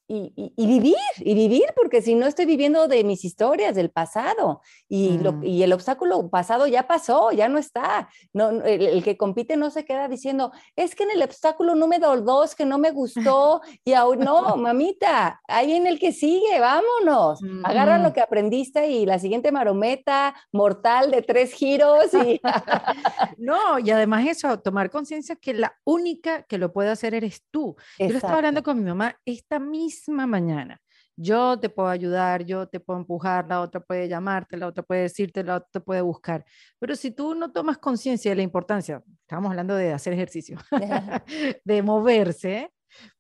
y, 0.10 0.54
vivir, 0.56 0.96
y 1.18 1.34
vivir, 1.34 1.66
porque 1.76 2.02
si 2.02 2.16
no 2.16 2.28
estoy 2.28 2.46
viviendo 2.46 2.88
de 2.88 3.04
mis 3.04 3.26
historias 3.26 3.76
del 3.76 3.90
pasado 3.90 4.62
y, 4.88 5.18
lo, 5.18 5.34
mm. 5.34 5.44
y 5.44 5.64
el 5.64 5.74
obstáculo 5.74 6.30
pasado 6.30 6.66
ya 6.66 6.88
pasó, 6.88 7.34
ya 7.34 7.50
no 7.50 7.58
está. 7.58 8.08
No, 8.32 8.50
el, 8.64 9.04
que 9.04 9.18
compite 9.18 9.58
no 9.58 9.70
se 9.70 9.84
queda 9.84 10.08
diciendo, 10.08 10.54
es 10.78 10.96
que 10.96 11.04
en 11.04 11.12
el 11.12 11.24
obstáculo 11.24 11.76
número 11.76 12.22
dos 12.22 12.56
que 12.56 12.66
no 12.66 12.78
me 12.78 12.92
gustó 12.92 13.62
y 13.84 13.94
aún 13.94 14.20
no, 14.20 14.56
mamita, 14.56 15.42
ahí 15.46 15.74
en 15.74 15.88
el 15.88 16.00
que 16.00 16.14
sigue, 16.14 16.58
vámonos. 16.60 17.42
Agarra 17.64 17.98
lo 17.98 18.14
que 18.14 18.22
aprendiste 18.22 18.88
y 18.88 19.06
la 19.06 19.20
siguiente 19.20 19.52
marometa 19.52 20.34
mortal 20.54 21.12
de 21.12 21.22
tres 21.22 21.52
giros 21.52 22.14
y... 22.14 22.40
no, 23.38 23.80
y 23.80 23.92
además 23.92 24.26
eso, 24.26 24.58
tomar 24.60 24.90
conciencia 24.90 25.36
que 25.36 25.54
la 25.54 25.76
única 25.84 26.44
que 26.44 26.58
lo 26.58 26.72
puede 26.72 26.92
hacer 26.92 27.14
eres 27.14 27.44
tú. 27.52 27.76
Yo 28.00 28.06
estaba 28.06 28.36
hablando 28.36 28.64
con 28.64 28.78
mi 28.78 28.86
mamá 28.86 29.20
esta 29.26 29.60
misma 29.60 29.97
mañana. 30.08 30.82
Yo 31.20 31.60
te 31.60 31.70
puedo 31.70 31.90
ayudar, 31.90 32.46
yo 32.46 32.68
te 32.68 32.80
puedo 32.80 33.00
empujar, 33.00 33.48
la 33.48 33.62
otra 33.62 33.82
puede 33.82 34.08
llamarte, 34.08 34.56
la 34.56 34.68
otra 34.68 34.84
puede 34.84 35.02
decirte, 35.02 35.44
la 35.44 35.56
otra 35.56 35.70
te 35.72 35.80
puede 35.80 36.02
buscar. 36.02 36.46
Pero 36.78 36.96
si 36.96 37.10
tú 37.10 37.34
no 37.34 37.52
tomas 37.52 37.80
conciencia 37.80 38.30
de 38.32 38.36
la 38.36 38.44
importancia, 38.44 39.04
estamos 39.22 39.50
hablando 39.50 39.76
de 39.76 39.94
hacer 39.94 40.14
ejercicio, 40.14 40.60
de 41.66 41.82
moverse, 41.82 42.72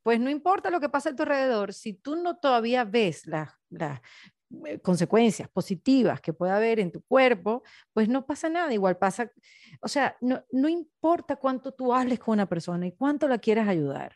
pues 0.03 0.19
no 0.19 0.30
importa 0.30 0.69
lo 0.69 0.80
que 0.80 0.89
pasa 0.89 1.09
a 1.09 1.15
tu 1.15 1.23
alrededor, 1.23 1.73
si 1.73 1.93
tú 1.93 2.15
no 2.15 2.38
todavía 2.38 2.84
ves 2.84 3.25
las, 3.25 3.49
eh, 4.65 4.80
consecuencias 4.82 5.49
positivas 5.49 6.21
que 6.21 6.34
pueda 6.34 6.55
haber 6.55 6.80
en 6.80 6.91
tu 6.91 7.01
cuerpo, 7.01 7.63
pues 7.93 8.07
no 8.07 8.28
pasa 8.28 8.47
nada, 8.47 8.71
igual 8.73 8.97
pasa, 8.97 9.32
o 9.82 9.88
sea, 9.88 10.15
no, 10.21 10.43
no 10.51 10.69
importa 10.69 11.36
cuánto 11.38 11.73
tú 11.73 11.93
hables 11.93 12.19
con 12.19 12.34
una 12.34 12.45
persona 12.45 12.86
y 12.86 12.91
cuánto 12.91 13.28
la 13.28 13.39
quieras 13.39 13.67
ayudar 13.67 14.15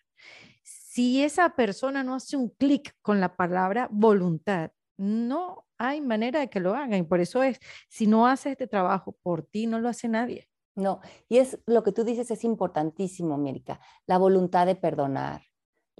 si 0.92 1.24
esa 1.24 1.56
persona 1.56 2.04
no 2.04 2.16
hace 2.16 2.36
un 2.36 2.50
clic 2.50 2.98
con 3.02 3.22
la 3.22 3.38
palabra 3.38 3.88
voluntad, 3.94 4.72
no 4.98 5.66
hay 5.78 6.02
manera 6.02 6.42
de 6.42 6.50
que 6.50 6.60
lo 6.60 6.76
haga. 6.76 6.98
Y 6.98 7.04
por 7.04 7.22
eso 7.22 7.44
es, 7.44 7.62
si 7.88 8.08
no 8.08 8.28
haces 8.28 8.52
este 8.52 8.68
trabajo 8.68 9.18
por 9.24 9.42
ti, 9.42 9.68
no 9.68 9.80
lo 9.80 9.88
hace 9.88 10.10
nadie. 10.10 10.50
No, 10.76 11.00
y 11.30 11.38
es 11.38 11.58
lo 11.66 11.84
que 11.84 11.94
tú 11.94 12.04
dices 12.04 12.30
es 12.30 12.44
importantísimo, 12.44 13.34
América, 13.34 13.80
la 14.06 14.18
voluntad 14.18 14.66
de 14.66 14.76
perdonar, 14.76 15.44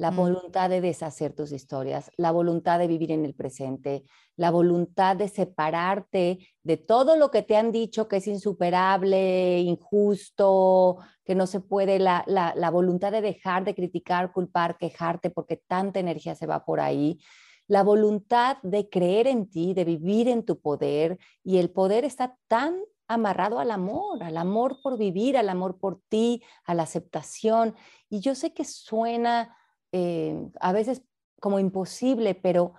la 0.02 0.10
voluntad 0.10 0.68
de 0.68 0.82
deshacer 0.82 1.36
tus 1.36 1.52
historias, 1.52 2.10
la 2.18 2.32
voluntad 2.32 2.80
de 2.80 2.88
vivir 2.88 3.12
en 3.12 3.24
el 3.24 3.36
presente, 3.36 4.04
la 4.36 4.50
voluntad 4.50 5.16
de 5.16 5.28
separarte 5.28 6.40
de 6.64 6.78
todo 6.78 7.18
lo 7.18 7.30
que 7.30 7.44
te 7.44 7.56
han 7.56 7.72
dicho 7.72 8.08
que 8.08 8.16
es 8.16 8.26
insuperable, 8.26 9.60
injusto, 9.60 10.98
que 11.24 11.36
no 11.36 11.46
se 11.46 11.60
puede, 11.60 12.00
la, 12.00 12.24
la, 12.26 12.70
voluntad 12.72 13.12
de 13.12 13.22
dejar 13.22 13.64
de 13.64 13.76
criticar, 13.76 14.34
culpar, 14.34 14.80
quejarte, 14.80 15.30
porque 15.30 15.58
tanta 15.58 16.00
energía 16.00 16.34
se 16.34 16.48
va 16.48 16.66
por 16.66 16.80
ahí, 16.80 17.20
la 17.68 17.84
voluntad 17.84 18.58
de 18.64 18.90
creer 18.90 19.28
en 19.28 19.52
ti, 19.52 19.76
de 19.76 19.86
vivir 19.86 20.28
en 20.28 20.44
tu 20.44 20.60
poder, 20.60 21.20
y 21.44 21.60
el 21.60 21.70
poder 21.70 22.06
está 22.06 22.36
tan 22.48 22.80
amarrado 23.08 23.60
al 23.60 23.70
amor, 23.70 24.24
al 24.24 24.38
amor 24.38 24.80
por 24.82 24.98
vivir, 24.98 25.38
al 25.38 25.50
amor 25.50 25.78
por 25.78 26.02
ti, 26.10 26.42
a 26.66 26.74
la 26.74 26.84
aceptación. 26.84 27.76
Y 28.10 28.22
yo 28.22 28.34
sé 28.34 28.52
que 28.54 28.66
suena 28.66 29.56
eh, 29.92 30.50
a 30.60 30.72
veces 30.72 31.04
como 31.40 31.60
imposible, 31.60 32.36
pero 32.36 32.74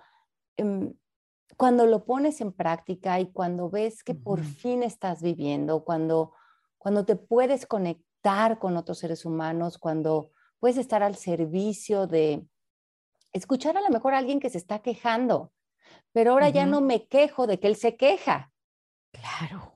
em, 0.57 0.93
cuando 1.57 1.85
lo 1.85 2.05
pones 2.05 2.41
en 2.41 2.51
práctica 2.51 3.19
y 3.19 3.31
cuando 3.31 3.69
ves 3.69 4.03
que 4.03 4.15
por 4.15 4.43
fin 4.43 4.83
estás 4.83 5.21
viviendo, 5.21 5.83
cuando, 5.83 6.33
cuando 6.77 7.05
te 7.05 7.15
puedes 7.15 7.65
conectar 7.65 8.59
con 8.59 8.77
otros 8.77 8.99
seres 8.99 9.25
humanos, 9.25 9.77
cuando 9.77 10.31
puedes 10.59 10.77
estar 10.77 11.03
al 11.03 11.15
servicio 11.15 12.07
de 12.07 12.47
escuchar 13.33 13.77
a 13.77 13.81
lo 13.81 13.89
mejor 13.89 14.13
a 14.13 14.19
alguien 14.19 14.39
que 14.39 14.49
se 14.49 14.57
está 14.57 14.79
quejando, 14.79 15.51
pero 16.11 16.31
ahora 16.31 16.49
ya 16.49 16.65
no 16.65 16.81
me 16.81 17.07
quejo 17.07 17.47
de 17.47 17.59
que 17.59 17.67
él 17.67 17.75
se 17.75 17.97
queja. 17.97 18.51
Claro. 19.11 19.73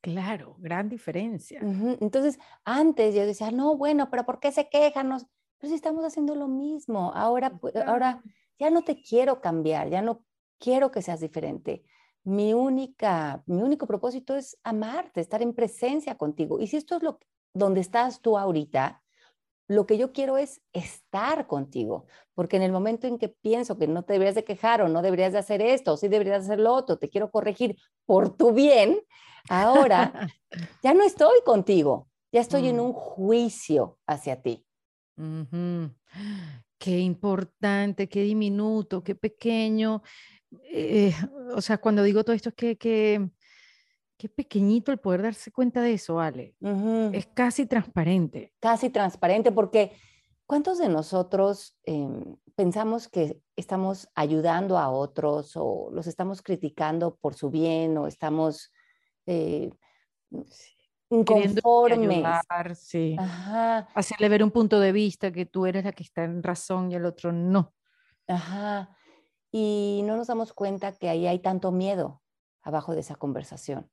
Claro, 0.00 0.54
gran 0.58 0.88
diferencia. 0.88 1.60
Entonces, 1.60 2.38
antes 2.64 3.14
yo 3.16 3.26
decía, 3.26 3.50
no, 3.50 3.76
bueno, 3.76 4.10
pero 4.10 4.24
¿por 4.24 4.38
qué 4.38 4.52
se 4.52 4.68
quejan? 4.68 5.12
Pero 5.58 5.70
si 5.70 5.74
estamos 5.74 6.04
haciendo 6.04 6.34
lo 6.34 6.48
mismo, 6.48 7.12
ahora, 7.14 7.58
ahora 7.86 8.22
ya 8.58 8.70
no 8.70 8.82
te 8.82 9.00
quiero 9.02 9.40
cambiar, 9.40 9.88
ya 9.88 10.02
no 10.02 10.24
quiero 10.58 10.90
que 10.90 11.02
seas 11.02 11.20
diferente. 11.20 11.84
Mi, 12.24 12.54
única, 12.54 13.42
mi 13.46 13.62
único 13.62 13.86
propósito 13.86 14.36
es 14.36 14.58
amarte, 14.62 15.20
estar 15.20 15.42
en 15.42 15.54
presencia 15.54 16.16
contigo. 16.16 16.60
Y 16.60 16.66
si 16.66 16.76
esto 16.76 16.96
es 16.96 17.02
lo 17.02 17.18
donde 17.54 17.80
estás 17.80 18.20
tú 18.20 18.38
ahorita, 18.38 19.02
lo 19.68 19.86
que 19.86 19.98
yo 19.98 20.12
quiero 20.12 20.38
es 20.38 20.62
estar 20.72 21.46
contigo, 21.46 22.06
porque 22.34 22.56
en 22.56 22.62
el 22.62 22.72
momento 22.72 23.06
en 23.06 23.18
que 23.18 23.28
pienso 23.28 23.78
que 23.78 23.86
no 23.86 24.02
te 24.04 24.14
deberías 24.14 24.34
de 24.34 24.44
quejar 24.44 24.80
o 24.80 24.88
no 24.88 25.02
deberías 25.02 25.32
de 25.32 25.38
hacer 25.38 25.60
esto 25.60 25.92
o 25.92 25.96
sí 25.96 26.08
deberías 26.08 26.46
de 26.46 26.52
hacer 26.52 26.60
lo 26.60 26.72
otro, 26.72 26.98
te 26.98 27.10
quiero 27.10 27.30
corregir 27.30 27.76
por 28.06 28.34
tu 28.34 28.52
bien, 28.52 29.00
ahora 29.50 30.28
ya 30.82 30.94
no 30.94 31.04
estoy 31.04 31.42
contigo, 31.44 32.08
ya 32.32 32.40
estoy 32.40 32.68
en 32.68 32.76
mm. 32.76 32.80
un 32.80 32.92
juicio 32.94 33.98
hacia 34.06 34.40
ti. 34.40 34.64
Qué 36.78 36.98
importante, 36.98 38.08
qué 38.08 38.22
diminuto, 38.22 39.02
qué 39.02 39.14
pequeño. 39.14 40.02
Eh, 40.72 41.12
o 41.54 41.60
sea, 41.60 41.78
cuando 41.78 42.02
digo 42.02 42.24
todo 42.24 42.36
esto 42.36 42.50
es 42.50 42.54
que, 42.54 42.76
que 42.76 43.28
qué 44.18 44.28
pequeñito 44.28 44.92
el 44.92 44.98
poder 44.98 45.22
darse 45.22 45.52
cuenta 45.52 45.80
de 45.80 45.94
eso, 45.94 46.20
Ale. 46.20 46.56
Es 47.12 47.26
casi 47.28 47.66
transparente. 47.66 48.52
Casi 48.60 48.90
transparente, 48.90 49.52
porque 49.52 49.92
¿cuántos 50.44 50.78
de 50.78 50.88
nosotros 50.88 51.78
em, 51.84 52.36
pensamos 52.56 53.08
que 53.08 53.40
estamos 53.56 54.08
ayudando 54.14 54.76
a 54.76 54.90
otros 54.90 55.52
o 55.54 55.90
los 55.92 56.06
estamos 56.08 56.42
criticando 56.42 57.16
por 57.16 57.34
su 57.34 57.50
bien 57.50 57.96
o 57.96 58.08
estamos 58.08 58.72
eh, 59.26 59.70
inconformes. 61.10 62.24
sí. 62.78 63.16
Hacerle 63.94 64.28
ver 64.28 64.42
un 64.42 64.50
punto 64.50 64.80
de 64.80 64.92
vista 64.92 65.32
que 65.32 65.46
tú 65.46 65.66
eres 65.66 65.84
la 65.84 65.92
que 65.92 66.02
está 66.02 66.24
en 66.24 66.42
razón 66.42 66.90
y 66.90 66.94
el 66.94 67.04
otro 67.04 67.32
no. 67.32 67.74
Ajá. 68.26 68.96
Y 69.50 70.02
no 70.04 70.16
nos 70.16 70.26
damos 70.26 70.52
cuenta 70.52 70.92
que 70.92 71.08
ahí 71.08 71.26
hay 71.26 71.38
tanto 71.38 71.72
miedo 71.72 72.22
abajo 72.62 72.94
de 72.94 73.00
esa 73.00 73.14
conversación. 73.14 73.90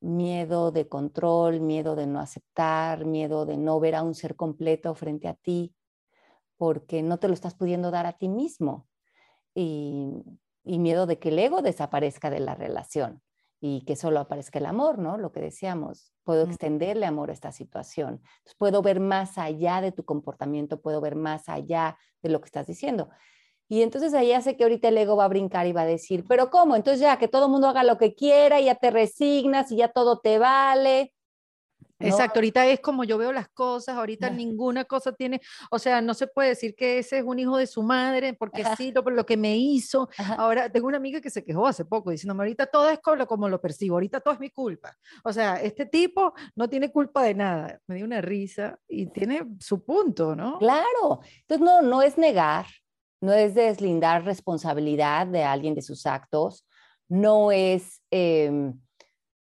Miedo 0.00 0.70
de 0.70 0.88
control, 0.88 1.60
miedo 1.60 1.96
de 1.96 2.06
no 2.06 2.20
aceptar, 2.20 3.06
miedo 3.06 3.46
de 3.46 3.56
no 3.56 3.80
ver 3.80 3.94
a 3.94 4.02
un 4.02 4.14
ser 4.14 4.36
completo 4.36 4.94
frente 4.94 5.28
a 5.28 5.34
ti, 5.34 5.74
porque 6.58 7.02
no 7.02 7.18
te 7.18 7.28
lo 7.28 7.34
estás 7.34 7.54
pudiendo 7.54 7.90
dar 7.90 8.04
a 8.04 8.12
ti 8.12 8.28
mismo. 8.28 8.86
Y, 9.54 10.22
y 10.62 10.78
miedo 10.78 11.06
de 11.06 11.18
que 11.18 11.30
el 11.30 11.38
ego 11.38 11.62
desaparezca 11.62 12.28
de 12.28 12.40
la 12.40 12.54
relación 12.54 13.22
y 13.66 13.80
que 13.86 13.96
solo 13.96 14.20
aparezca 14.20 14.58
el 14.58 14.66
amor, 14.66 14.98
¿no? 14.98 15.16
Lo 15.16 15.32
que 15.32 15.40
decíamos, 15.40 16.12
puedo 16.22 16.44
extenderle 16.44 17.06
amor 17.06 17.30
a 17.30 17.32
esta 17.32 17.50
situación. 17.50 18.20
puedo 18.58 18.82
ver 18.82 19.00
más 19.00 19.38
allá 19.38 19.80
de 19.80 19.90
tu 19.90 20.04
comportamiento, 20.04 20.82
puedo 20.82 21.00
ver 21.00 21.16
más 21.16 21.48
allá 21.48 21.96
de 22.22 22.28
lo 22.28 22.42
que 22.42 22.44
estás 22.44 22.66
diciendo. 22.66 23.08
Y 23.66 23.80
entonces 23.80 24.12
ahí 24.12 24.32
hace 24.32 24.58
que 24.58 24.64
ahorita 24.64 24.88
el 24.88 24.98
ego 24.98 25.16
va 25.16 25.24
a 25.24 25.28
brincar 25.28 25.66
y 25.66 25.72
va 25.72 25.80
a 25.80 25.86
decir, 25.86 26.26
pero 26.28 26.50
¿cómo? 26.50 26.76
Entonces 26.76 27.00
ya 27.00 27.16
que 27.16 27.26
todo 27.26 27.46
el 27.46 27.52
mundo 27.52 27.66
haga 27.66 27.84
lo 27.84 27.96
que 27.96 28.14
quiera 28.14 28.60
y 28.60 28.66
ya 28.66 28.74
te 28.74 28.90
resignas 28.90 29.72
y 29.72 29.76
ya 29.76 29.88
todo 29.88 30.20
te 30.20 30.38
vale. 30.38 31.13
Exacto, 31.98 32.38
ahorita 32.38 32.66
es 32.66 32.80
como 32.80 33.04
yo 33.04 33.18
veo 33.18 33.32
las 33.32 33.48
cosas, 33.48 33.96
ahorita 33.96 34.28
ninguna 34.30 34.84
cosa 34.84 35.12
tiene, 35.12 35.40
o 35.70 35.78
sea, 35.78 36.00
no 36.00 36.14
se 36.14 36.26
puede 36.26 36.50
decir 36.50 36.74
que 36.74 36.98
ese 36.98 37.18
es 37.18 37.24
un 37.24 37.38
hijo 37.38 37.56
de 37.56 37.66
su 37.66 37.82
madre, 37.82 38.34
porque 38.34 38.64
sí, 38.76 38.92
lo, 38.92 39.02
lo 39.02 39.24
que 39.24 39.36
me 39.36 39.56
hizo. 39.56 40.08
Ahora, 40.36 40.70
tengo 40.70 40.88
una 40.88 40.96
amiga 40.96 41.20
que 41.20 41.30
se 41.30 41.44
quejó 41.44 41.66
hace 41.66 41.84
poco 41.84 42.10
diciendo, 42.10 42.34
ahorita 42.40 42.66
todo 42.66 42.90
es 42.90 42.98
como, 42.98 43.26
como 43.26 43.48
lo 43.48 43.60
percibo, 43.60 43.96
ahorita 43.96 44.20
todo 44.20 44.34
es 44.34 44.40
mi 44.40 44.50
culpa. 44.50 44.96
O 45.22 45.32
sea, 45.32 45.56
este 45.56 45.86
tipo 45.86 46.34
no 46.56 46.68
tiene 46.68 46.90
culpa 46.90 47.22
de 47.22 47.34
nada. 47.34 47.80
Me 47.86 47.96
dio 47.96 48.04
una 48.04 48.20
risa 48.20 48.78
y 48.88 49.06
tiene 49.06 49.46
su 49.60 49.84
punto, 49.84 50.34
¿no? 50.34 50.58
Claro, 50.58 51.20
entonces 51.40 51.64
no, 51.64 51.82
no 51.82 52.02
es 52.02 52.18
negar, 52.18 52.66
no 53.20 53.32
es 53.32 53.54
deslindar 53.54 54.24
responsabilidad 54.24 55.26
de 55.26 55.44
alguien 55.44 55.74
de 55.74 55.82
sus 55.82 56.06
actos, 56.06 56.66
no 57.08 57.52
es... 57.52 58.02
Em, 58.10 58.74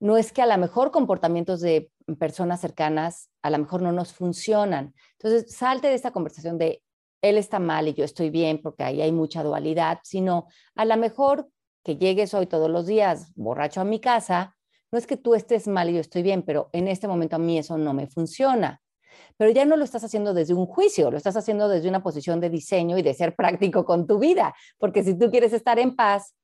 no 0.01 0.19
es 0.19 0.33
que 0.33 0.43
a 0.43 0.47
lo 0.47 0.59
mejor 0.59 0.91
comportamientos 0.91 1.63
de 1.63 1.91
personas 2.19 2.61
cercanas 2.61 3.31
a 3.43 3.51
lo 3.51 3.59
mejor 3.59 3.83
no 3.83 3.93
nos 3.93 4.13
funcionan. 4.13 4.95
Entonces, 5.19 5.55
salte 5.55 5.89
de 5.89 5.95
esta 5.95 6.11
conversación 6.11 6.59
de 6.59 6.83
él 7.23 7.39
está 7.39 7.59
mal 7.59 7.89
y 7.89 7.95
yo 7.95 8.05
estoy 8.05 8.31
bien 8.31 8.61
porque 8.61 8.85
ahí 8.85 9.01
hay 9.01 9.13
mucha 9.13 9.43
dualidad, 9.43 10.01
sino 10.03 10.47
a 10.75 10.85
lo 10.85 10.97
mejor 10.97 11.49
que 11.83 11.97
llegues 11.97 12.35
hoy 12.35 12.47
todos 12.47 12.71
los 12.71 12.87
días 12.87 13.33
borracho 13.35 13.81
a 13.81 13.85
mi 13.85 14.01
casa, 14.01 14.57
no 14.93 14.99
es 14.99 15.07
que 15.07 15.17
tú 15.17 15.35
estés 15.35 15.67
mal 15.67 15.89
y 15.89 15.95
yo 15.95 16.01
estoy 16.01 16.23
bien, 16.23 16.43
pero 16.43 16.69
en 16.73 16.87
este 16.87 17.09
momento 17.09 17.37
a 17.37 17.39
mí 17.39 17.59
eso 17.59 17.79
no 17.79 17.95
me 17.95 18.07
funciona. 18.07 18.81
Pero 19.37 19.51
ya 19.51 19.65
no 19.65 19.77
lo 19.77 19.85
estás 19.85 20.05
haciendo 20.05 20.35
desde 20.35 20.55
un 20.55 20.67
juicio, 20.67 21.11
lo 21.11 21.17
estás 21.17 21.37
haciendo 21.37 21.69
desde 21.69 21.89
una 21.89 22.03
posición 22.03 22.41
de 22.41 22.51
diseño 22.51 22.99
y 22.99 23.03
de 23.03 23.15
ser 23.15 23.35
práctico 23.37 23.85
con 23.85 24.07
tu 24.07 24.19
vida, 24.19 24.55
porque 24.79 25.03
si 25.03 25.19
tú 25.19 25.31
quieres 25.31 25.53
estar 25.53 25.79
en 25.79 25.97
paz, 25.97 26.35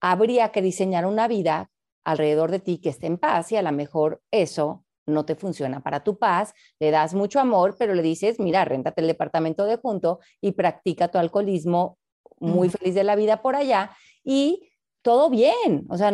habría 0.00 0.50
que 0.50 0.62
diseñar 0.62 1.06
una 1.06 1.28
vida 1.28 1.70
alrededor 2.04 2.50
de 2.50 2.60
ti 2.60 2.80
que 2.80 2.88
esté 2.88 3.06
en 3.06 3.18
paz 3.18 3.52
y 3.52 3.56
a 3.56 3.62
lo 3.62 3.72
mejor 3.72 4.22
eso 4.30 4.84
no 5.10 5.24
te 5.24 5.34
funciona 5.34 5.80
para 5.80 6.02
tu 6.02 6.18
paz, 6.18 6.54
le 6.78 6.90
das 6.90 7.14
mucho 7.14 7.40
amor, 7.40 7.76
pero 7.78 7.94
le 7.94 8.02
dices, 8.02 8.40
mira, 8.40 8.64
réntate 8.64 9.00
el 9.00 9.06
departamento 9.06 9.64
de 9.64 9.76
junto 9.76 10.20
y 10.40 10.52
practica 10.52 11.08
tu 11.08 11.18
alcoholismo 11.18 11.98
muy 12.38 12.70
feliz 12.70 12.94
de 12.94 13.04
la 13.04 13.16
vida 13.16 13.42
por 13.42 13.54
allá 13.54 13.90
y 14.24 14.70
todo 15.02 15.30
bien, 15.30 15.86
o 15.88 15.96
sea, 15.96 16.12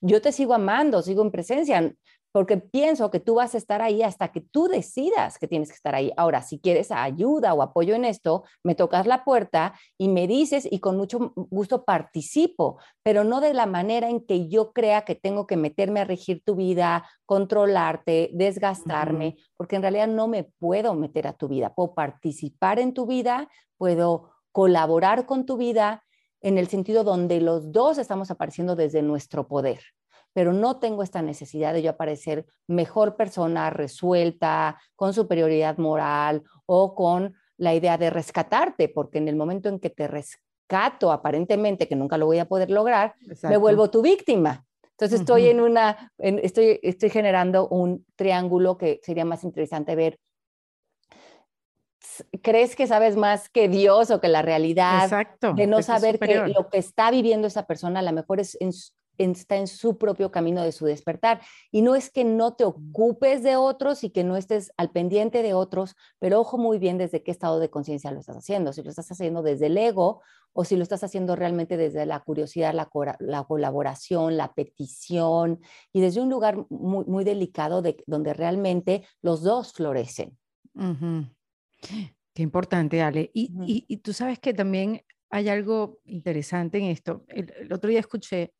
yo 0.00 0.22
te 0.22 0.32
sigo 0.32 0.54
amando, 0.54 1.02
sigo 1.02 1.22
en 1.22 1.30
presencia, 1.30 1.94
porque 2.34 2.56
pienso 2.56 3.12
que 3.12 3.20
tú 3.20 3.36
vas 3.36 3.54
a 3.54 3.58
estar 3.58 3.80
ahí 3.80 4.02
hasta 4.02 4.32
que 4.32 4.40
tú 4.40 4.66
decidas 4.66 5.38
que 5.38 5.46
tienes 5.46 5.68
que 5.68 5.76
estar 5.76 5.94
ahí. 5.94 6.10
Ahora, 6.16 6.42
si 6.42 6.58
quieres 6.58 6.90
ayuda 6.90 7.54
o 7.54 7.62
apoyo 7.62 7.94
en 7.94 8.04
esto, 8.04 8.42
me 8.64 8.74
tocas 8.74 9.06
la 9.06 9.22
puerta 9.22 9.74
y 9.96 10.08
me 10.08 10.26
dices 10.26 10.66
y 10.68 10.80
con 10.80 10.96
mucho 10.96 11.32
gusto 11.36 11.84
participo, 11.84 12.80
pero 13.04 13.22
no 13.22 13.40
de 13.40 13.54
la 13.54 13.66
manera 13.66 14.10
en 14.10 14.18
que 14.26 14.48
yo 14.48 14.72
crea 14.72 15.02
que 15.02 15.14
tengo 15.14 15.46
que 15.46 15.56
meterme 15.56 16.00
a 16.00 16.04
regir 16.06 16.42
tu 16.44 16.56
vida, 16.56 17.08
controlarte, 17.24 18.30
desgastarme, 18.32 19.36
porque 19.56 19.76
en 19.76 19.82
realidad 19.82 20.08
no 20.08 20.26
me 20.26 20.42
puedo 20.42 20.92
meter 20.94 21.28
a 21.28 21.34
tu 21.34 21.46
vida. 21.46 21.72
Puedo 21.72 21.94
participar 21.94 22.80
en 22.80 22.94
tu 22.94 23.06
vida, 23.06 23.48
puedo 23.78 24.32
colaborar 24.50 25.26
con 25.26 25.46
tu 25.46 25.56
vida 25.56 26.02
en 26.40 26.58
el 26.58 26.66
sentido 26.66 27.04
donde 27.04 27.40
los 27.40 27.70
dos 27.70 27.98
estamos 27.98 28.32
apareciendo 28.32 28.74
desde 28.74 29.02
nuestro 29.02 29.46
poder 29.46 29.78
pero 30.34 30.52
no 30.52 30.78
tengo 30.78 31.02
esta 31.02 31.22
necesidad 31.22 31.72
de 31.72 31.80
yo 31.80 31.90
aparecer 31.90 32.44
mejor 32.66 33.16
persona, 33.16 33.70
resuelta, 33.70 34.78
con 34.96 35.14
superioridad 35.14 35.78
moral 35.78 36.42
o 36.66 36.94
con 36.94 37.34
la 37.56 37.72
idea 37.72 37.96
de 37.96 38.10
rescatarte, 38.10 38.88
porque 38.88 39.18
en 39.18 39.28
el 39.28 39.36
momento 39.36 39.68
en 39.68 39.78
que 39.78 39.90
te 39.90 40.08
rescato, 40.08 41.12
aparentemente, 41.12 41.86
que 41.86 41.94
nunca 41.94 42.18
lo 42.18 42.26
voy 42.26 42.40
a 42.40 42.48
poder 42.48 42.70
lograr, 42.70 43.14
me 43.44 43.56
vuelvo 43.56 43.90
tu 43.90 44.02
víctima. 44.02 44.66
Entonces 44.90 45.20
estoy 45.20 45.46
en 45.48 45.60
una, 45.60 46.12
estoy, 46.18 46.80
estoy 46.82 47.10
generando 47.10 47.68
un 47.68 48.04
triángulo 48.16 48.76
que 48.76 49.00
sería 49.02 49.24
más 49.24 49.44
interesante 49.44 49.94
ver. 49.94 50.18
Crees 52.42 52.76
que 52.76 52.86
sabes 52.86 53.16
más 53.16 53.48
que 53.48 53.68
Dios 53.68 54.10
o 54.10 54.20
que 54.20 54.28
la 54.28 54.42
realidad, 54.42 55.04
Exacto, 55.04 55.52
de 55.54 55.66
no 55.66 55.80
saber 55.82 56.18
que 56.18 56.48
lo 56.48 56.68
que 56.68 56.78
está 56.78 57.10
viviendo 57.10 57.46
esa 57.46 57.66
persona 57.66 58.00
a 58.00 58.02
lo 58.02 58.12
mejor 58.12 58.40
es 58.40 58.56
en, 58.60 58.72
está 59.18 59.56
en 59.56 59.66
su 59.66 59.98
propio 59.98 60.30
camino 60.30 60.62
de 60.62 60.72
su 60.72 60.86
despertar. 60.86 61.40
Y 61.70 61.82
no 61.82 61.94
es 61.94 62.10
que 62.10 62.24
no 62.24 62.54
te 62.54 62.64
ocupes 62.64 63.42
de 63.42 63.56
otros 63.56 64.04
y 64.04 64.10
que 64.10 64.24
no 64.24 64.36
estés 64.36 64.72
al 64.76 64.90
pendiente 64.90 65.42
de 65.42 65.54
otros, 65.54 65.96
pero 66.18 66.40
ojo 66.40 66.58
muy 66.58 66.78
bien 66.78 66.98
desde 66.98 67.22
qué 67.22 67.30
estado 67.30 67.60
de 67.60 67.70
conciencia 67.70 68.10
lo 68.10 68.20
estás 68.20 68.36
haciendo, 68.36 68.72
si 68.72 68.82
lo 68.82 68.90
estás 68.90 69.10
haciendo 69.10 69.42
desde 69.42 69.66
el 69.66 69.78
ego 69.78 70.22
o 70.54 70.64
si 70.64 70.76
lo 70.76 70.82
estás 70.82 71.04
haciendo 71.04 71.36
realmente 71.36 71.76
desde 71.76 72.06
la 72.06 72.20
curiosidad, 72.20 72.72
la, 72.72 73.44
colaboración, 73.44 74.36
la 74.36 74.54
petición 74.54 75.60
y 75.92 76.00
desde 76.00 76.20
un 76.20 76.30
lugar 76.30 76.64
muy, 76.70 77.04
muy 77.06 77.24
delicado 77.24 77.82
de, 77.82 78.02
donde 78.06 78.32
realmente 78.32 79.04
los 79.20 79.42
dos 79.42 79.72
florecen. 79.72 80.38
Qué 82.34 82.42
importante, 82.42 83.02
Ale. 83.02 83.30
Y, 83.34 83.96
tú 83.98 84.12
sabes 84.12 84.38
que 84.38 84.54
también 84.54 85.02
hay 85.28 85.48
algo 85.48 85.98
interesante 86.04 86.78
en 86.78 86.84
esto. 86.84 87.24
el 87.28 87.72
otro 87.72 87.90
día 87.90 88.00
escuché 88.00 88.52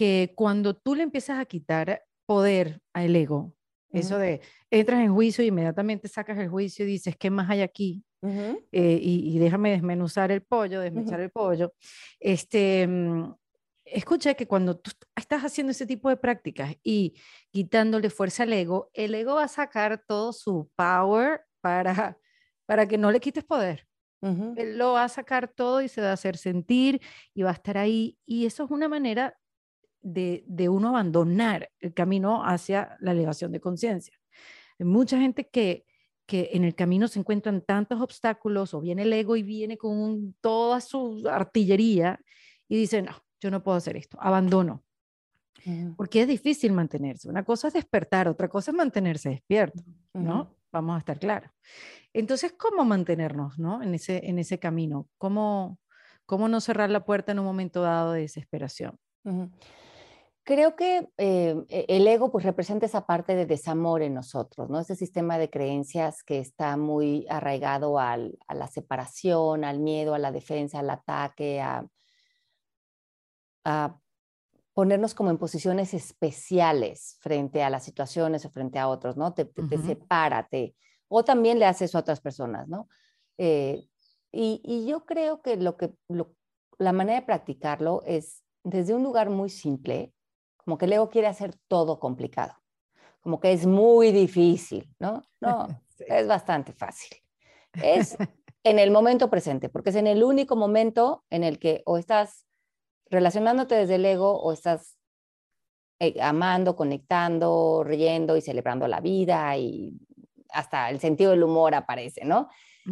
que 0.00 0.32
cuando 0.34 0.74
tú 0.74 0.94
le 0.94 1.02
empiezas 1.02 1.38
a 1.38 1.44
quitar 1.44 2.02
poder 2.24 2.80
al 2.94 3.14
ego, 3.14 3.52
eso 3.92 4.16
de 4.16 4.40
entras 4.70 5.00
en 5.00 5.12
juicio 5.12 5.44
y 5.44 5.48
inmediatamente 5.48 6.08
sacas 6.08 6.38
el 6.38 6.48
juicio 6.48 6.86
y 6.86 6.92
dices, 6.92 7.18
¿qué 7.18 7.28
más 7.28 7.50
hay 7.50 7.60
aquí? 7.60 8.02
Eh, 8.22 8.98
y, 9.02 9.38
déjame 9.38 9.72
desmenuzar 9.72 10.32
el 10.32 10.40
pollo, 10.40 10.80
desmenuzar 10.80 11.20
el 11.20 11.28
pollo. 11.28 11.74
Este, 12.18 12.86
mm, 12.86 13.34
escucha 13.84 14.32
que 14.32 14.46
cuando 14.46 14.78
tú 14.78 14.90
estás 15.14 15.42
haciendo 15.42 15.72
ese 15.72 15.84
tipo 15.84 16.08
de 16.08 16.16
prácticas 16.16 16.74
y 16.82 17.12
quitándole 17.50 18.08
fuerza 18.08 18.44
al 18.44 18.54
ego, 18.54 18.88
el 18.94 19.14
ego 19.14 19.34
va 19.34 19.44
a 19.44 19.48
sacar 19.48 20.02
todo 20.06 20.32
su 20.32 20.70
power 20.76 21.42
para, 21.60 22.16
para 22.64 22.88
que 22.88 22.96
no 22.96 23.10
le 23.10 23.20
quites 23.20 23.44
poder. 23.44 23.86
Él 24.22 24.78
lo 24.78 24.92
va 24.92 25.04
a 25.04 25.08
sacar 25.08 25.48
todo 25.48 25.82
y 25.82 25.88
se 25.88 26.00
va 26.00 26.10
a 26.10 26.14
hacer 26.14 26.38
sentir 26.38 27.00
y 27.34 27.42
va 27.42 27.50
a 27.50 27.54
estar 27.54 27.76
ahí. 27.76 28.18
Y 28.26 28.46
eso 28.46 28.64
es 28.64 28.70
una 28.70 28.88
manera 28.88 29.39
de, 30.02 30.68
uno 30.68 30.88
abandonar 30.88 31.70
el 31.80 31.94
camino 31.94 32.44
hacia 32.44 32.96
la 33.00 33.12
elevación 33.12 33.52
de 33.52 33.60
conciencia. 33.60 34.18
Hay 34.78 34.86
mucha 34.86 35.18
gente 35.18 35.48
que, 35.48 35.84
que 36.26 36.50
en 36.52 36.64
el 36.64 36.74
camino 36.74 37.08
se 37.08 37.18
encuentran 37.18 37.62
tantos 37.62 38.00
obstáculos 38.00 38.74
o 38.74 38.80
viene 38.80 39.02
el 39.02 39.12
ego 39.12 39.36
y 39.36 39.42
viene 39.42 39.76
con 39.76 40.34
toda 40.40 40.80
su 40.80 41.28
artillería 41.28 42.20
y 42.68 42.76
dice, 42.76 43.02
no, 43.02 43.12
yo 43.40 43.50
no 43.50 43.62
puedo 43.62 43.76
hacer 43.76 43.96
esto, 43.96 44.18
abandono. 44.20 44.84
Porque 45.96 46.22
es 46.22 46.28
difícil 46.28 46.72
mantenerse. 46.72 47.28
Una 47.28 47.44
cosa 47.44 47.68
es 47.68 47.74
despertar, 47.74 48.28
otra 48.28 48.48
cosa 48.48 48.70
es 48.70 48.76
mantenerse 48.76 49.28
despierto, 49.28 49.82
¿no? 50.14 50.56
Vamos 50.72 50.96
a 50.96 50.98
estar 51.00 51.18
claros. 51.18 51.50
Entonces, 52.12 52.54
¿cómo 52.56 52.84
mantenernos, 52.84 53.58
¿no? 53.58 53.82
En 53.82 53.94
ese, 53.94 54.26
en 54.26 54.38
ese 54.38 54.58
camino. 54.58 55.08
¿Cómo, 55.18 55.78
¿Cómo 56.24 56.48
no 56.48 56.60
cerrar 56.60 56.90
la 56.90 57.04
puerta 57.04 57.32
en 57.32 57.40
un 57.40 57.44
momento 57.44 57.82
dado 57.82 58.12
de 58.12 58.22
desesperación? 58.22 58.96
Creo 60.42 60.74
que 60.74 61.08
eh, 61.18 61.54
e, 61.68 61.84
el 61.88 62.06
ego 62.06 62.32
pues 62.32 62.44
representa 62.44 62.86
esa 62.86 63.06
parte 63.06 63.34
de 63.34 63.46
desamor 63.46 64.02
en 64.02 64.14
nosotros, 64.14 64.70
¿no? 64.70 64.80
Ese 64.80 64.96
sistema 64.96 65.38
de 65.38 65.50
creencias 65.50 66.22
que 66.22 66.38
está 66.38 66.76
muy 66.76 67.26
arraigado 67.28 67.98
a 67.98 68.16
la 68.16 68.66
separación, 68.66 69.64
al 69.64 69.80
miedo, 69.80 70.14
a 70.14 70.18
la 70.18 70.32
defensa, 70.32 70.80
al 70.80 70.90
ataque, 70.90 71.60
a, 71.60 71.86
ponernos 74.72 75.14
como 75.14 75.30
en 75.30 75.36
posiciones 75.36 75.92
especiales 75.92 77.18
frente 77.20 77.62
a 77.62 77.70
las 77.70 77.84
situaciones 77.84 78.44
o 78.46 78.50
frente 78.50 78.78
a 78.78 78.88
otros, 78.88 79.16
¿no? 79.16 79.34
Te, 79.34 79.44
te, 79.44 80.74
o 81.08 81.24
también 81.24 81.58
le 81.58 81.66
hace 81.66 81.84
eso 81.84 81.98
a 81.98 82.00
otras 82.00 82.20
personas, 82.20 82.66
¿no? 82.68 82.88
Eh, 83.36 83.84
y, 84.32 84.86
yo 84.86 85.04
creo 85.04 85.42
que, 85.42 85.56
lo 85.56 85.76
que 85.76 85.92
la 86.78 86.92
manera 86.92 87.20
de 87.20 87.26
practicarlo 87.26 88.02
es 88.06 88.42
desde 88.62 88.94
un 88.94 89.02
lugar 89.02 89.28
muy 89.28 89.50
simple, 89.50 90.14
como 90.64 90.78
que 90.78 90.86
el 90.86 90.92
ego 90.92 91.10
quiere 91.10 91.26
hacer 91.26 91.54
todo 91.68 91.98
complicado, 91.98 92.54
como 93.20 93.40
que 93.40 93.52
es 93.52 93.66
muy 93.66 94.12
difícil, 94.12 94.88
¿no? 94.98 95.22
No, 95.40 95.68
es 95.98 96.26
bastante 96.26 96.72
fácil. 96.72 97.18
Es 97.82 98.16
en 98.64 98.78
el 98.78 98.90
momento 98.90 99.30
presente, 99.30 99.68
porque 99.68 99.90
es 99.90 99.96
en 99.96 100.06
el 100.06 100.22
único 100.22 100.56
momento 100.56 101.24
en 101.30 101.44
el 101.44 101.58
que 101.58 101.82
o 101.86 101.98
estás 101.98 102.46
relacionándote 103.06 103.74
desde 103.74 103.96
el 103.96 104.04
ego 104.04 104.40
o 104.40 104.52
estás 104.52 104.96
eh, 105.98 106.20
amando, 106.22 106.76
conectando, 106.76 107.82
riendo 107.84 108.36
y 108.36 108.40
celebrando 108.40 108.88
la 108.88 109.00
vida 109.00 109.56
y 109.56 109.92
hasta 110.48 110.90
el 110.90 111.00
sentido 111.00 111.32
del 111.32 111.42
humor 111.42 111.74
aparece, 111.74 112.24
¿no? 112.24 112.48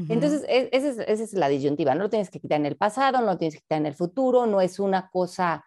Entonces, 0.08 0.44
e, 0.48 0.68
esa 0.72 1.02
es, 1.02 1.32
la 1.32 1.48
disyuntiva, 1.48 1.94
no 1.94 2.02
lo 2.04 2.10
tienes 2.10 2.30
que 2.30 2.38
quitar 2.38 2.60
en 2.60 2.66
el 2.66 2.76
pasado, 2.76 3.18
no 3.20 3.26
lo 3.26 3.38
tienes 3.38 3.54
que 3.54 3.62
quitar 3.62 3.78
en 3.78 3.86
el 3.86 3.94
futuro, 3.94 4.46
no 4.46 4.60
es 4.60 4.78
una 4.78 5.08
cosa, 5.10 5.64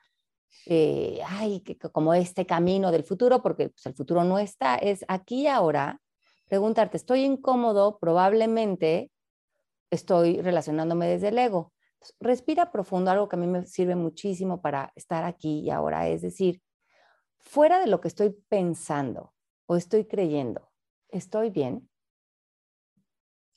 eh, 0.66 1.20
ay, 1.26 1.64
como 1.92 2.14
este 2.14 2.46
camino 2.46 2.92
del 2.92 3.04
futuro, 3.04 3.42
porque 3.42 3.70
pues, 3.70 3.86
el 3.86 3.94
futuro 3.94 4.24
no 4.24 4.40
está, 4.40 4.76
es 4.76 5.04
aquí 5.08 5.42
y 5.44 5.48
ahora, 5.48 6.00
preguntarte, 6.48 6.98
estoy 6.98 7.24
incómodo, 7.24 7.98
probablemente 8.00 9.12
estoy 9.90 10.42
relacionándome 10.42 11.08
desde 11.08 11.30
el 11.30 11.38
ego. 11.38 11.74
respira 12.20 12.72
profundo, 12.72 13.12
algo 13.12 13.28
que 13.28 13.36
a 13.36 13.40
mí 13.40 13.48
me 13.48 13.66
sirve 13.66 13.96
muchísimo 13.96 14.62
para 14.62 14.92
estar 14.96 15.24
aquí 15.24 15.60
y 15.60 15.70
ahora, 15.70 16.08
es 16.08 16.22
decir, 16.22 16.62
fuera 17.38 17.80
de 17.80 17.88
lo 17.88 18.02
que 18.02 18.08
estoy 18.08 18.32
pensando 18.50 19.34
o 19.66 19.76
estoy 19.76 20.06
creyendo, 20.06 20.72
¿estoy 21.10 21.50
bien? 21.50 21.90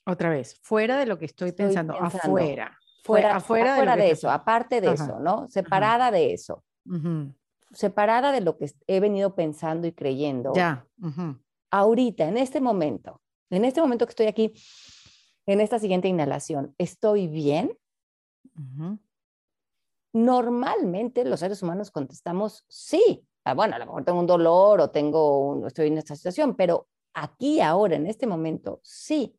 Otra 0.05 0.29
vez, 0.29 0.59
fuera 0.61 0.97
de 0.97 1.05
lo 1.07 1.17
que 1.17 1.25
estoy, 1.25 1.51
pensando, 1.51 1.93
afuera. 1.95 2.77
Fuera, 3.03 3.35
afuera, 3.35 3.95
de, 3.95 4.09
eso, 4.09 4.31
aparte 4.31 4.81
de 4.81 4.93
eso, 4.93 5.19
¿no? 5.19 5.47
Separada 5.47 6.09
de 6.09 6.33
eso. 6.33 6.64
Separada 7.71 8.31
de 8.31 8.41
lo 8.41 8.57
que 8.57 8.71
he 8.87 8.99
venido 8.99 9.35
pensando 9.35 9.87
y 9.87 9.91
creyendo. 9.91 10.53
Ya. 10.53 10.87
Ahorita, 11.71 12.27
en 12.27 12.37
este 12.37 12.61
momento, 12.61 13.21
en 13.49 13.65
este 13.65 13.81
momento 13.81 14.05
que 14.05 14.11
estoy 14.11 14.27
aquí, 14.27 14.53
en 15.45 15.61
esta 15.61 15.79
siguiente 15.79 16.07
inhalación, 16.07 16.73
¿estoy 16.77 17.27
bien? 17.27 17.77
Normalmente 20.13 21.25
los 21.25 21.41
seres 21.41 21.61
humanos 21.61 21.91
contestamos 21.91 22.63
sí. 22.69 23.27
Ah, 23.43 23.53
bueno, 23.53 23.75
a 23.75 23.79
lo 23.79 23.85
mejor 23.85 24.05
tengo 24.05 24.19
un 24.19 24.27
dolor 24.27 24.79
o 24.79 24.89
tengo 24.89 25.67
estoy 25.67 25.87
en 25.87 25.97
esta 25.97 26.15
situación, 26.15 26.55
pero 26.55 26.87
aquí, 27.13 27.61
ahora, 27.61 27.95
en 27.95 28.07
este 28.07 28.25
momento, 28.25 28.79
sí. 28.81 29.37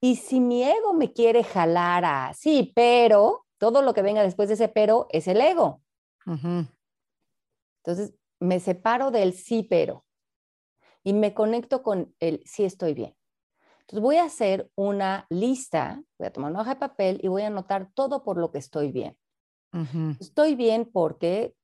Y 0.00 0.16
si 0.16 0.40
mi 0.40 0.64
ego 0.64 0.94
me 0.94 1.12
quiere 1.12 1.44
jalar 1.44 2.04
a 2.04 2.32
sí, 2.34 2.72
pero 2.74 3.46
todo 3.58 3.82
lo 3.82 3.94
que 3.94 4.02
venga 4.02 4.22
después 4.22 4.48
de 4.48 4.54
ese 4.54 4.68
pero 4.68 5.06
es 5.10 5.28
el 5.28 5.40
ego. 5.40 5.83
Entonces, 6.26 8.14
me 8.40 8.60
separo 8.60 9.10
del 9.10 9.32
sí, 9.32 9.62
pero 9.62 10.04
y 11.02 11.12
me 11.12 11.34
conecto 11.34 11.82
con 11.82 12.14
el 12.18 12.42
sí 12.46 12.64
estoy 12.64 12.94
bien. 12.94 13.14
Entonces, 13.80 14.00
voy 14.00 14.16
a 14.16 14.24
hacer 14.24 14.70
una 14.74 15.26
lista, 15.28 16.02
voy 16.18 16.28
a 16.28 16.32
tomar 16.32 16.50
una 16.50 16.62
hoja 16.62 16.74
de 16.74 16.80
papel 16.80 17.20
y 17.22 17.28
voy 17.28 17.42
a 17.42 17.48
anotar 17.48 17.90
todo 17.94 18.24
por 18.24 18.38
lo 18.38 18.50
que 18.50 18.58
estoy 18.58 18.90
bien. 18.90 19.16
Estoy 20.20 20.54
bien 20.54 20.88
porque 20.90 21.54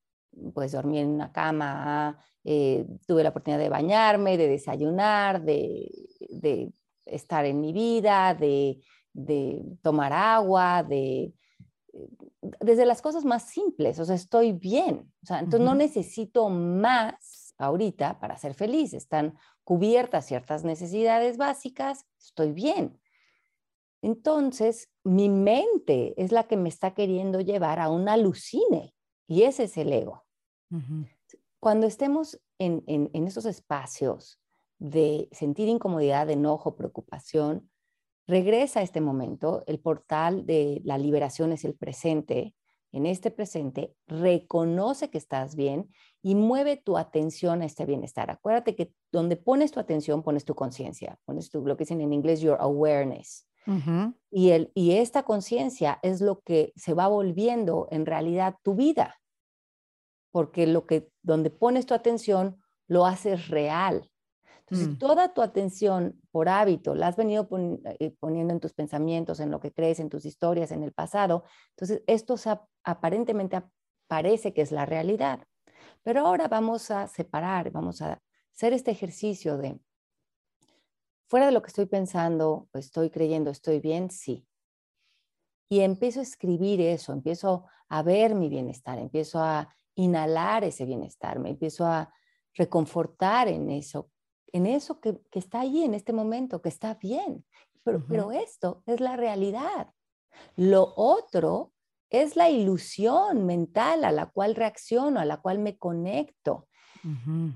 pues 0.53 0.73
dormí 0.73 0.99
en 0.99 1.09
una 1.09 1.31
cama, 1.31 2.19
eh, 2.43 2.85
tuve 3.07 3.23
la 3.23 3.29
oportunidad 3.29 3.59
de 3.59 3.69
bañarme, 3.69 4.37
de 4.37 4.47
desayunar, 4.47 5.43
de, 5.43 5.89
estar 7.05 7.45
en 7.45 7.61
mi 7.61 7.73
vida, 7.73 8.33
de, 8.33 8.81
tomar 9.81 10.13
agua, 10.13 10.83
de 10.83 11.33
desde 12.41 12.85
las 12.85 13.01
cosas 13.01 13.25
más 13.25 13.43
simples, 13.43 13.99
o 13.99 14.05
sea, 14.05 14.15
estoy 14.15 14.51
bien, 14.51 15.11
o 15.23 15.25
sea, 15.25 15.39
entonces 15.39 15.65
no 15.65 15.75
necesito 15.75 16.49
más 16.49 17.53
ahorita 17.57 18.19
para 18.19 18.37
ser 18.37 18.53
feliz, 18.53 18.93
están 18.93 19.37
cubiertas 19.63 20.25
ciertas 20.25 20.63
necesidades 20.63 21.37
básicas, 21.37 22.05
estoy 22.19 22.51
bien. 22.51 22.99
Entonces, 24.01 24.89
mi 25.03 25.29
mente 25.29 26.13
es 26.21 26.31
la 26.31 26.47
que 26.47 26.57
me 26.57 26.69
está 26.69 26.93
queriendo 26.93 27.39
llevar 27.39 27.79
a 27.79 27.89
un 27.89 28.09
alucine 28.09 28.95
y 29.27 29.43
ese 29.43 29.65
es 29.65 29.77
el 29.77 29.93
ego. 29.93 30.25
Cuando 31.59 31.85
estemos 31.85 32.41
en, 32.57 32.83
en, 32.87 33.27
esos 33.27 33.45
espacios 33.45 34.41
de 34.77 35.29
sentir 35.31 35.67
incomodidad, 35.67 36.29
enojo, 36.29 36.75
preocupación, 36.75 37.70
regresa 38.27 38.79
a 38.79 38.83
este 38.83 39.01
momento. 39.01 39.63
El 39.67 39.79
portal 39.79 40.45
de 40.45 40.81
la 40.83 40.97
liberación 40.97 41.51
es 41.51 41.65
el 41.65 41.75
presente. 41.75 42.55
En 42.93 43.05
este 43.05 43.31
presente, 43.31 43.95
reconoce 44.05 45.09
que 45.09 45.17
estás 45.17 45.55
bien 45.55 45.89
y 46.21 46.35
mueve 46.35 46.75
tu 46.75 46.97
atención 46.97 47.61
a 47.61 47.65
este 47.65 47.85
bienestar. 47.85 48.29
Acuérdate 48.29 48.75
que 48.75 48.93
donde 49.11 49.37
pones 49.37 49.71
tu 49.71 49.79
atención, 49.79 50.23
pones 50.23 50.43
tu 50.43 50.55
conciencia, 50.55 51.17
pones 51.25 51.49
tu, 51.49 51.65
lo 51.65 51.77
que 51.77 51.83
dicen 51.83 52.01
en 52.01 52.11
inglés, 52.11 52.41
your 52.41 52.57
awareness. 52.59 53.47
y, 54.31 54.49
el, 54.49 54.71
y 54.73 54.93
esta 54.93 55.23
conciencia 55.23 55.99
es 56.01 56.19
lo 56.19 56.41
que 56.41 56.73
se 56.75 56.93
va 56.93 57.07
volviendo 57.07 57.87
en 57.91 58.05
realidad 58.05 58.55
tu 58.63 58.75
vida 58.75 59.21
porque 60.31 60.65
lo 60.65 60.85
que, 60.85 61.11
donde 61.21 61.49
pones 61.49 61.85
tu 61.85 61.93
atención, 61.93 62.61
lo 62.87 63.05
haces 63.05 63.49
real. 63.49 64.09
Entonces, 64.71 64.95
mm. 64.95 64.99
toda 64.99 65.33
tu 65.33 65.41
atención 65.41 66.17
por 66.31 66.47
hábito 66.47 66.95
la 66.95 67.07
has 67.07 67.17
venido 67.17 67.49
eh, 67.99 68.15
poniendo 68.21 68.53
en 68.53 68.61
tus 68.61 68.71
pensamientos, 68.73 69.41
en 69.41 69.51
lo 69.51 69.59
que 69.59 69.73
crees, 69.73 69.99
en 69.99 70.09
tus 70.09 70.25
historias, 70.25 70.71
en 70.71 70.81
el 70.81 70.93
pasado. 70.93 71.43
Entonces, 71.71 72.03
esto 72.07 72.35
aparentemente 72.85 73.61
parece 74.07 74.53
que 74.53 74.61
es 74.61 74.71
la 74.71 74.85
realidad. 74.85 75.45
Pero 76.03 76.21
ahora 76.21 76.47
vamos 76.47 76.89
a 76.89 77.07
separar, 77.07 77.69
vamos 77.71 78.01
a 78.01 78.21
hacer 78.53 78.71
este 78.71 78.91
ejercicio 78.91 79.57
de, 79.57 79.77
fuera 81.27 81.47
de 81.47 81.51
lo 81.51 81.61
que 81.61 81.67
estoy 81.67 81.87
pensando, 81.87 82.69
estoy 82.73 83.09
creyendo, 83.09 83.51
estoy 83.51 83.81
bien, 83.81 84.09
sí. 84.09 84.47
Y 85.69 85.81
empiezo 85.81 86.21
a 86.21 86.23
escribir 86.23 86.79
eso, 86.79 87.11
empiezo 87.11 87.65
a 87.89 88.03
ver 88.03 88.35
mi 88.35 88.47
bienestar, 88.47 88.99
empiezo 88.99 89.39
a 89.41 89.67
inhalar 89.95 90.63
ese 90.63 90.85
bienestar, 90.85 91.39
me 91.39 91.49
empiezo 91.49 91.85
a 91.85 92.13
reconfortar 92.53 93.47
en 93.47 93.69
eso, 93.69 94.10
en 94.53 94.65
eso 94.65 94.99
que, 94.99 95.19
está 95.31 95.61
ahí 95.61 95.83
en 95.83 95.93
este 95.93 96.13
momento, 96.13 96.61
que 96.61 96.69
está 96.69 96.95
bien. 96.95 97.45
Pero, 97.83 98.05
pero 98.07 98.31
esto 98.31 98.83
es 98.85 98.99
la 98.99 99.15
realidad. 99.15 99.87
Lo 100.55 100.93
otro 100.95 101.73
es 102.11 102.35
la 102.35 102.49
ilusión 102.49 103.45
mental 103.45 104.03
a 104.03 104.11
la 104.11 104.27
cual 104.27 104.53
reacciono, 104.55 105.19
a 105.19 105.25
la 105.25 105.37
cual 105.37 105.59
me 105.59 105.77
conecto. 105.77 106.67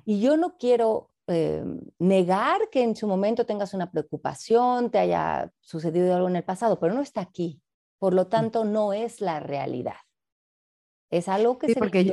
Y 0.05 0.21
yo 0.21 0.37
no 0.37 0.57
quiero 0.57 1.11
eh, 1.27 1.63
negar 1.99 2.69
que 2.71 2.81
en 2.81 2.95
su 2.95 3.07
momento 3.07 3.45
tengas 3.45 3.75
una 3.75 3.91
preocupación, 3.91 4.89
te 4.89 4.97
haya 4.97 5.51
sucedido 5.59 6.15
algo 6.15 6.29
en 6.29 6.37
el 6.37 6.43
pasado, 6.43 6.79
pero 6.79 6.95
no 6.95 7.01
está 7.01 7.21
aquí. 7.21 7.61
Por 7.99 8.15
lo 8.15 8.23
mm. 8.23 8.29
tanto, 8.29 8.65
no 8.65 8.93
es 8.93 9.21
la 9.21 9.39
realidad. 9.39 9.97
Es 11.11 11.27
algo 11.27 11.59
que 11.59 11.67
sí, 11.67 11.75
porque 11.75 12.11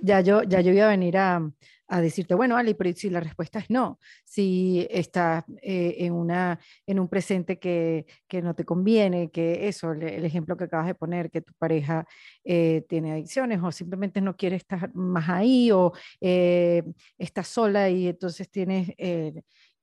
ya, 0.00 0.20
yo, 0.22 0.42
ya 0.42 0.60
yo 0.60 0.72
iba 0.72 0.86
a 0.86 0.90
venir 0.90 1.18
a, 1.18 1.50
a, 1.90 2.00
decirte, 2.00 2.34
bueno, 2.34 2.56
Ali, 2.56 2.74
pero 2.74 2.92
si 2.94 3.10
la 3.10 3.20
respuesta 3.20 3.58
es 3.58 3.70
no, 3.70 3.98
si 4.24 4.86
estás 4.90 5.44
eh, 5.62 5.96
en, 5.98 6.12
una, 6.12 6.58
en 6.86 7.00
un 7.00 7.08
presente 7.08 7.58
que, 7.58 8.06
que, 8.28 8.42
no 8.42 8.54
te 8.54 8.64
conviene, 8.64 9.30
que 9.30 9.68
eso, 9.68 9.92
el, 9.92 10.24
ejemplo 10.24 10.56
que 10.56 10.64
acabas 10.64 10.86
de 10.86 10.94
poner, 10.94 11.30
que 11.30 11.42
tu 11.42 11.52
pareja 11.54 12.06
eh, 12.44 12.84
tiene 12.88 13.12
adicciones 13.12 13.60
o 13.62 13.72
simplemente 13.72 14.20
no 14.20 14.36
quiere 14.36 14.56
estar 14.56 14.94
más 14.94 15.28
ahí 15.28 15.70
o 15.70 15.92
eh, 16.20 16.82
estás 17.18 17.48
sola 17.48 17.88
y 17.90 18.08
entonces 18.08 18.50
tienes 18.50 18.90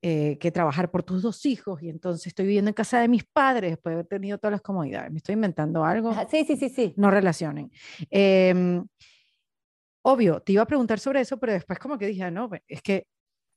eh, 0.03 0.37
que 0.39 0.51
trabajar 0.51 0.91
por 0.91 1.01
tus 1.01 1.23
dos 1.23 1.43
hijos 1.47 1.81
y 1.81 1.89
entonces 1.89 2.27
estoy 2.27 2.45
viviendo 2.45 2.69
en 2.69 2.75
casa 2.75 3.01
de 3.01 3.07
mis 3.07 3.23
padres 3.23 3.71
después 3.71 3.91
de 3.91 3.95
haber 3.95 4.05
tenido 4.05 4.37
todas 4.37 4.51
las 4.51 4.61
comodidades. 4.61 5.11
¿Me 5.11 5.17
estoy 5.17 5.33
inventando 5.33 5.83
algo? 5.83 6.13
Sí, 6.29 6.45
sí, 6.45 6.55
sí, 6.55 6.69
sí. 6.69 6.93
No 6.97 7.09
relacionen. 7.09 7.71
Em, 8.11 8.85
obvio, 10.01 10.41
te 10.41 10.53
iba 10.53 10.63
a 10.63 10.67
preguntar 10.67 10.99
sobre 10.99 11.21
eso, 11.21 11.37
pero 11.37 11.53
después 11.53 11.79
como 11.79 11.97
que 11.97 12.07
dije, 12.07 12.23
ah, 12.23 12.31
no, 12.31 12.49
es 12.67 12.81
que 12.81 13.07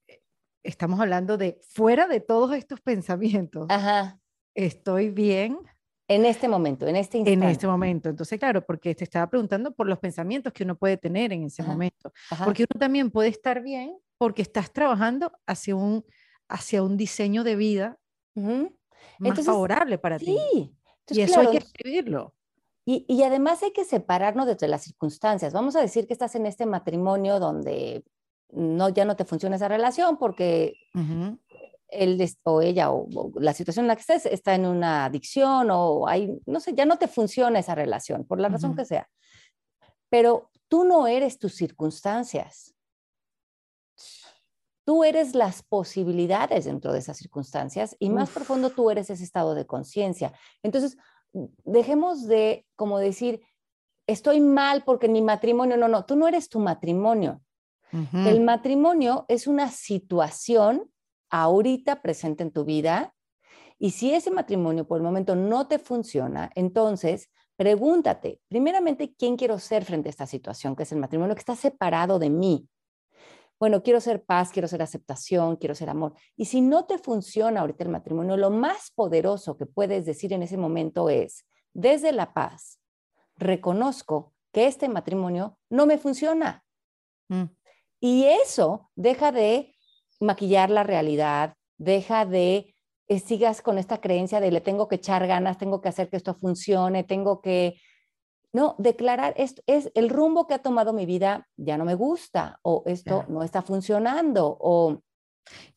eh, 0.09 0.21
estamos 0.63 1.01
hablando 1.01 1.37
de 1.37 1.61
fuera 1.69 2.07
de 2.07 2.21
todos 2.21 2.55
estos 2.57 2.81
pensamientos. 2.81 3.67
Ajá. 3.69 4.19
Estoy 4.55 5.11
bien. 5.11 5.59
En 6.09 6.25
este 6.25 6.49
momento, 6.49 6.89
en 6.89 6.97
este 6.97 7.19
instante. 7.19 7.45
En 7.45 7.51
este 7.51 7.69
momento. 7.69 8.09
Entonces, 8.09 8.37
claro, 8.37 8.67
porque 8.67 8.97
te 8.97 9.05
estaba 9.05 9.31
preguntando 9.31 9.73
por 9.73 9.87
los 9.87 10.01
pensamientos 10.01 10.53
que 10.53 10.65
uno 10.65 10.77
puede 10.77 10.97
tener 10.97 11.33
en 11.33 11.45
ese 11.45 11.63
momento. 11.63 12.13
Porque 12.45 12.65
uno 12.65 12.81
también 12.81 13.13
puede 13.13 13.29
estar 13.29 13.63
bien 13.63 13.97
porque 14.19 14.43
estás 14.43 14.73
trabajando 14.73 15.33
hacia 15.47 15.77
un 15.77 16.05
hacia 16.49 16.83
un 16.83 16.97
diseño 16.97 17.45
de 17.45 17.57
vida 17.57 17.99
más 19.19 19.45
favorable 19.45 19.99
para 19.99 20.19
ti. 20.19 20.37
y 21.09 21.21
eso 21.21 21.41
hay 21.41 21.51
que 21.53 21.59
escribirlo. 21.59 22.35
Y, 22.93 23.05
y, 23.07 23.23
además 23.23 23.63
hay 23.63 23.71
que 23.71 23.85
separarnos 23.85 24.49
de 24.49 24.67
las 24.67 24.83
circunstancias. 24.83 25.53
Vamos 25.53 25.77
a 25.77 25.81
decir 25.81 26.09
que 26.09 26.13
estás 26.13 26.35
en 26.35 26.45
este 26.45 26.67
matrimonio 26.67 27.39
donde 27.39 28.05
no, 28.51 28.89
ya 28.89 29.05
no 29.05 29.15
te 29.15 29.25
funciona 29.25 29.55
esa 29.55 29.69
relación 29.69 30.17
porque 30.17 30.75
él 31.87 32.35
o 32.43 32.61
ella 32.61 32.91
o, 32.91 33.07
la 33.37 33.55
situación 33.55 33.85
en 33.85 33.89
la 33.89 33.95
que 33.95 34.01
estés 34.01 34.27
está 34.27 34.57
en 34.57 34.67
una 34.67 35.05
adicción 35.05 35.69
o 35.71 36.09
hay, 36.09 36.37
no 36.47 36.59
sé, 36.59 36.75
ya 36.75 36.85
no 36.85 36.99
te 36.99 37.07
funciona 37.07 37.61
esa 37.61 37.77
relación, 37.77 38.25
por 38.25 38.41
la 38.41 38.49
razón 38.49 38.75
que 38.75 38.85
sea. 38.85 39.09
Pero 40.09 40.51
tú 40.67 40.83
no 40.83 41.07
eres 41.07 41.39
tus 41.39 41.55
circunstancias. 41.55 42.75
Tú 44.85 45.05
eres 45.05 45.37
las 45.37 45.63
posibilidades 45.63 46.65
dentro 46.65 46.93
de 46.93 46.99
esas 46.99 47.19
circunstancias 47.19 47.95
y 48.01 48.11
más 48.11 48.31
profundo 48.31 48.71
tú 48.71 48.91
eres 48.91 49.11
ese 49.11 49.23
estado 49.23 49.55
de 49.55 49.65
conciencia. 49.65 50.33
Entonces, 50.65 50.97
dejemos 51.65 52.27
de 52.27 52.67
como 52.77 52.99
decir, 52.99 53.43
estoy 54.07 54.41
mal 54.41 54.83
porque 54.85 55.09
mi 55.09 55.23
matrimonio, 55.23 55.77
no, 55.77 55.89
no, 55.89 56.05
tú 56.05 56.17
no 56.17 56.29
eres 56.29 56.49
tu 56.49 56.61
matrimonio. 56.61 57.43
El 58.13 58.41
matrimonio 58.41 59.25
es 59.27 59.49
una 59.49 59.69
situación 59.69 60.89
ahorita 61.29 62.03
presente 62.03 62.45
en 62.45 62.53
tu 62.53 62.65
vida. 62.65 63.15
Y 63.79 63.91
si 63.91 64.15
ese 64.15 64.31
matrimonio 64.31 64.87
por 64.87 64.99
el 64.99 65.03
momento 65.03 65.35
no 65.35 65.67
te 65.67 65.81
funciona, 65.81 66.51
entonces 66.55 67.31
pregúntate, 67.57 68.41
primeramente, 68.49 69.15
¿quién 69.19 69.37
quiero 69.37 69.59
ser 69.59 69.85
frente 69.85 70.09
a 70.09 70.11
esta 70.11 70.27
situación, 70.27 70.77
que 70.77 70.85
es 70.85 70.93
el 70.93 70.99
matrimonio 70.99 71.35
que 71.35 71.41
está 71.41 71.57
separado 71.57 72.19
de 72.19 72.31
mí? 72.31 72.69
Bueno, 73.61 73.83
quiero 73.83 74.01
ser 74.01 74.25
paz, 74.25 74.51
quiero 74.51 74.67
ser 74.67 74.81
aceptación, 74.81 75.57
quiero 75.57 75.75
ser 75.75 75.91
amor. 75.91 76.15
Y 76.35 76.47
si 76.47 76.63
no 76.63 76.87
te 76.87 76.97
funciona 76.97 77.61
ahorita 77.61 77.85
el 77.85 77.91
matrimonio, 77.91 78.39
lo 78.39 78.51
más 78.51 78.91
poderoso 78.91 79.59
que 79.59 79.67
puedes 79.67 80.07
decir 80.07 80.33
en 80.33 80.43
ese 80.43 80.57
momento 80.57 81.11
es, 81.11 81.47
desde 81.75 82.13
la 82.13 82.33
paz, 82.33 82.81
reconozco 83.37 84.33
que 84.51 84.67
este 84.67 84.89
matrimonio 84.89 85.59
no 85.69 85.85
me 85.85 85.99
funciona. 85.99 86.65
Mm. 87.29 87.45
Y 88.01 88.25
eso 88.25 88.91
deja 88.97 89.31
de 89.31 89.75
maquillar 90.21 90.71
la 90.71 90.83
realidad, 90.83 91.55
deja 91.77 92.25
de 92.25 92.75
eh, 93.09 93.19
sigas 93.19 93.61
con 93.61 93.77
esta 93.77 94.01
creencia 94.01 94.41
de 94.41 94.53
le 94.53 94.63
tengo 94.63 94.89
que 94.89 94.97
echar 94.97 95.27
ganas, 95.27 95.59
tengo 95.59 95.83
que 95.83 95.91
hacer 95.91 96.09
que 96.09 96.17
esto 96.17 96.35
funcione, 96.35 97.05
tengo 97.05 97.43
que 97.43 97.79
no, 98.53 98.75
declarar 98.79 99.35
esto 99.37 99.63
es 99.67 99.91
el 99.95 100.09
rumbo 100.09 100.47
que 100.47 100.55
ha 100.55 100.59
tomado 100.59 100.93
mi 100.93 101.07
vida 101.07 101.49
ya 101.57 101.79
no 101.79 101.85
me 101.85 101.95
gusta 101.95 102.59
o 102.63 102.83
esto 102.87 103.25
no 103.29 103.43
está 103.43 103.63
funcionando 103.63 104.57
o 104.61 105.03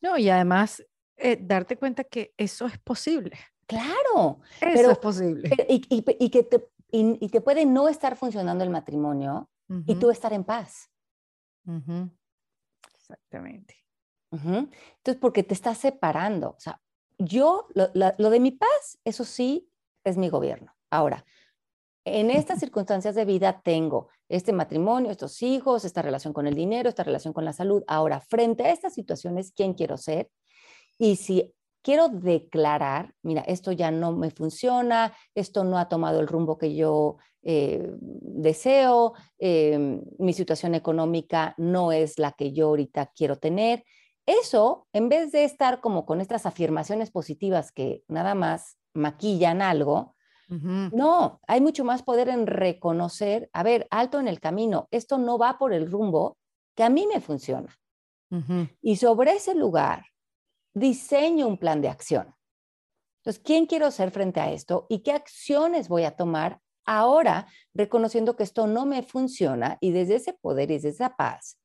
no 0.01 0.17
y 0.17 0.29
además 0.29 0.83
eh, 1.17 1.37
darte 1.39 1.77
cuenta 1.77 2.03
que 2.03 2.33
eso 2.37 2.65
es 2.65 2.77
posible. 2.79 3.37
Claro, 3.65 4.41
eso 4.59 4.91
es 4.91 4.97
posible. 4.97 5.49
y, 5.69 6.29
que 6.29 6.43
te, 6.43 6.69
y, 6.91 7.29
te 7.29 7.41
puede 7.41 7.65
no 7.65 7.87
estar 7.87 8.15
funcionando 8.17 8.63
el 8.63 8.69
matrimonio 8.69 9.49
y 9.85 9.95
tú 9.95 10.09
estar 10.09 10.33
en 10.33 10.43
paz. 10.43 10.89
Exactamente. 12.95 13.77
Entonces, 14.31 15.15
porque 15.21 15.43
te 15.43 15.53
estás 15.53 15.77
separando. 15.77 16.49
O 16.49 16.59
sea, 16.59 16.81
yo, 17.17 17.67
lo, 17.73 17.89
lo 17.93 18.29
de 18.29 18.39
mi 18.39 18.51
paz, 18.51 18.99
eso 19.05 19.23
sí, 19.23 19.69
es 20.03 20.17
mi 20.17 20.29
gobierno. 20.29 20.75
Ahora, 20.89 21.25
en 22.05 22.31
estas 22.31 22.59
circunstancias 22.59 23.15
de 23.15 23.25
vida 23.25 23.61
tengo 23.63 24.09
este 24.29 24.53
matrimonio, 24.53 25.11
estos 25.11 25.41
hijos, 25.41 25.85
esta 25.85 26.01
relación 26.01 26.33
con 26.33 26.47
el 26.47 26.55
dinero, 26.55 26.89
esta 26.89 27.03
relación 27.03 27.33
con 27.33 27.45
la 27.45 27.53
salud. 27.53 27.83
Ahora, 27.87 28.19
frente 28.19 28.63
a 28.63 28.71
estas 28.71 28.93
situaciones, 28.93 29.53
¿quién 29.55 29.73
quiero 29.73 29.97
ser? 29.97 30.29
Y 30.97 31.15
si 31.17 31.53
quiero 31.81 32.09
declarar, 32.09 33.13
mira, 33.21 33.41
esto 33.41 33.71
ya 33.71 33.91
no 33.91 34.11
me 34.11 34.31
funciona, 34.31 35.13
esto 35.35 35.63
no 35.63 35.77
ha 35.77 35.89
tomado 35.89 36.19
el 36.19 36.27
rumbo 36.27 36.57
que 36.57 36.75
yo 36.75 37.17
eh, 37.43 37.91
deseo, 37.99 39.13
eh, 39.37 39.99
mi 40.17 40.33
situación 40.33 40.75
económica 40.75 41.53
no 41.57 41.91
es 41.91 42.17
la 42.17 42.31
que 42.31 42.53
yo 42.53 42.67
ahorita 42.67 43.11
quiero 43.15 43.37
tener. 43.37 43.83
Eso, 44.25 44.87
en 44.93 45.09
vez 45.09 45.31
de 45.33 45.43
estar 45.43 45.81
como 45.81 46.05
con 46.05 46.21
estas 46.21 46.45
afirmaciones 46.45 47.11
positivas 47.11 47.73
que 47.73 48.03
nada 48.07 48.33
más 48.35 48.77
maquillan 48.93 49.61
algo, 49.61 50.15
no, 50.61 51.39
hay 51.47 51.61
mucho 51.61 51.83
más 51.83 52.03
poder 52.03 52.29
en 52.29 52.47
reconocer, 52.47 53.49
a 53.53 53.63
ver, 53.63 53.87
alto 53.89 54.19
en 54.19 54.27
el 54.27 54.39
camino, 54.39 54.87
esto 54.91 55.17
no 55.17 55.37
va 55.37 55.57
por 55.57 55.73
el 55.73 55.89
rumbo 55.89 56.37
que 56.75 56.83
a 56.83 56.89
mí 56.89 57.07
me 57.07 57.21
funciona. 57.21 57.75
Y 58.81 58.95
sobre 58.95 59.33
ese 59.33 59.53
lugar, 59.53 60.05
diseño 60.73 61.47
un 61.47 61.57
plan 61.57 61.81
de 61.81 61.89
acción. 61.89 62.33
Entonces, 63.21 63.41
¿quién 63.43 63.67
quiero 63.67 63.91
ser 63.91 64.11
frente 64.11 64.39
a 64.39 64.51
esto 64.51 64.87
y 64.89 64.99
qué 64.99 65.11
acciones 65.11 65.87
voy 65.87 66.03
a 66.03 66.15
tomar 66.15 66.59
ahora, 66.85 67.47
reconociendo 67.73 68.35
que 68.35 68.43
esto 68.43 68.67
no 68.67 68.85
me 68.85 69.03
funciona 69.03 69.77
y 69.79 69.91
desde 69.91 70.15
ese 70.15 70.33
poder 70.33 70.71
y 70.71 70.75
desde 70.75 70.89
esa 70.89 71.15
paz, 71.15 71.57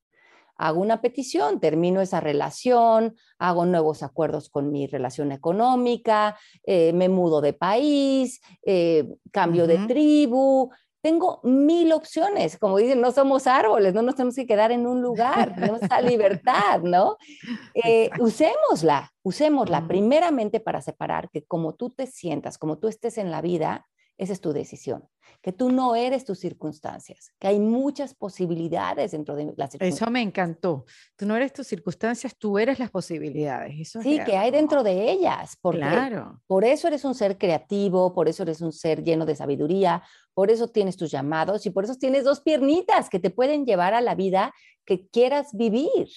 hago 0.58 0.80
una 0.80 1.00
petición, 1.00 1.60
termino 1.60 2.00
esa 2.00 2.20
relación, 2.20 3.16
hago 3.38 3.64
nuevos 3.64 4.02
acuerdos 4.02 4.50
con 4.50 4.70
mi 4.72 4.86
relación 4.86 5.32
económica, 5.32 6.36
eh, 6.64 6.92
me 6.92 7.08
mudo 7.08 7.40
de 7.40 7.52
país, 7.52 8.40
eh, 8.66 9.08
cambio 9.32 9.66
de 9.66 9.78
tribu. 9.86 10.70
Tengo 11.00 11.40
mil 11.44 11.92
opciones, 11.92 12.58
como 12.58 12.76
dicen, 12.76 13.00
no 13.00 13.12
somos 13.12 13.46
árboles, 13.46 13.94
no 13.94 14.02
nos 14.02 14.16
tenemos 14.16 14.34
que 14.34 14.48
quedar 14.48 14.72
en 14.72 14.84
un 14.84 15.00
lugar, 15.00 15.54
tenemos 15.54 15.80
esa 15.80 16.00
libertad, 16.00 16.80
¿no? 16.82 17.16
Eh, 17.84 18.10
usémosla, 18.18 19.12
usémosla 19.22 19.86
primeramente 19.86 20.58
para 20.58 20.80
separar 20.82 21.30
que 21.30 21.44
como 21.44 21.74
tú 21.74 21.90
te 21.90 22.08
sientas, 22.08 22.58
como 22.58 22.78
tú 22.78 22.88
estés 22.88 23.16
en 23.18 23.30
la 23.30 23.40
vida, 23.40 23.86
esa 24.18 24.32
es 24.32 24.40
tu 24.40 24.52
decisión, 24.52 25.08
que 25.40 25.52
tú 25.52 25.70
no 25.70 25.94
eres 25.94 26.24
tus 26.24 26.40
circunstancias, 26.40 27.32
que 27.38 27.46
hay 27.46 27.60
muchas 27.60 28.14
posibilidades 28.14 29.12
dentro 29.12 29.36
de 29.36 29.44
las 29.56 29.70
circunstancias. 29.70 30.02
Eso 30.02 30.10
me 30.10 30.20
encantó. 30.20 30.84
Tú 31.16 31.24
no 31.24 31.36
eres 31.36 31.52
tus 31.52 31.68
circunstancias, 31.68 32.36
tú 32.36 32.58
eres 32.58 32.80
las 32.80 32.90
posibilidades. 32.90 33.78
Eso 33.78 34.02
sí, 34.02 34.18
que 34.26 34.36
hay 34.36 34.50
dentro 34.50 34.82
de 34.82 35.10
ellas. 35.12 35.56
Porque 35.60 35.78
claro. 35.78 36.42
Por 36.48 36.64
eso 36.64 36.88
eres 36.88 37.04
un 37.04 37.14
ser 37.14 37.38
creativo, 37.38 38.12
por 38.12 38.28
eso 38.28 38.42
eres 38.42 38.60
un 38.60 38.72
ser 38.72 39.04
lleno 39.04 39.24
de 39.24 39.36
sabiduría, 39.36 40.02
por 40.34 40.50
eso 40.50 40.68
tienes 40.68 40.96
tus 40.96 41.12
llamados 41.12 41.64
y 41.64 41.70
por 41.70 41.84
eso 41.84 41.94
tienes 41.94 42.24
dos 42.24 42.40
piernitas 42.40 43.08
que 43.08 43.20
te 43.20 43.30
pueden 43.30 43.64
llevar 43.64 43.94
a 43.94 44.00
la 44.00 44.16
vida 44.16 44.52
que 44.84 45.06
quieras 45.06 45.50
vivir. 45.52 46.08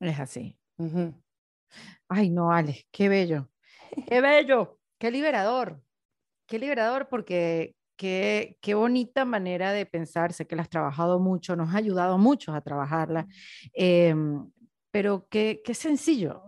Es 0.00 0.20
así. 0.20 0.58
Ay, 2.08 2.28
no, 2.28 2.52
Ale, 2.52 2.86
qué 2.90 3.08
bello. 3.08 3.48
Qué 4.06 4.20
bello, 4.20 4.78
qué 4.98 5.10
liberador. 5.10 5.82
Qué 6.48 6.58
liberador 6.58 7.08
porque 7.10 7.76
qué, 7.96 8.56
qué 8.62 8.74
bonita 8.74 9.26
manera 9.26 9.72
de 9.74 9.84
pensar. 9.84 10.32
Sé 10.32 10.46
que 10.46 10.56
la 10.56 10.62
has 10.62 10.70
trabajado 10.70 11.20
mucho, 11.20 11.56
nos 11.56 11.74
ha 11.74 11.76
ayudado 11.76 12.16
mucho 12.16 12.54
a 12.54 12.62
trabajarla, 12.62 13.26
em, 13.74 14.50
pero 14.90 15.28
qué, 15.28 15.60
qué 15.62 15.74
sencillo. 15.74 16.42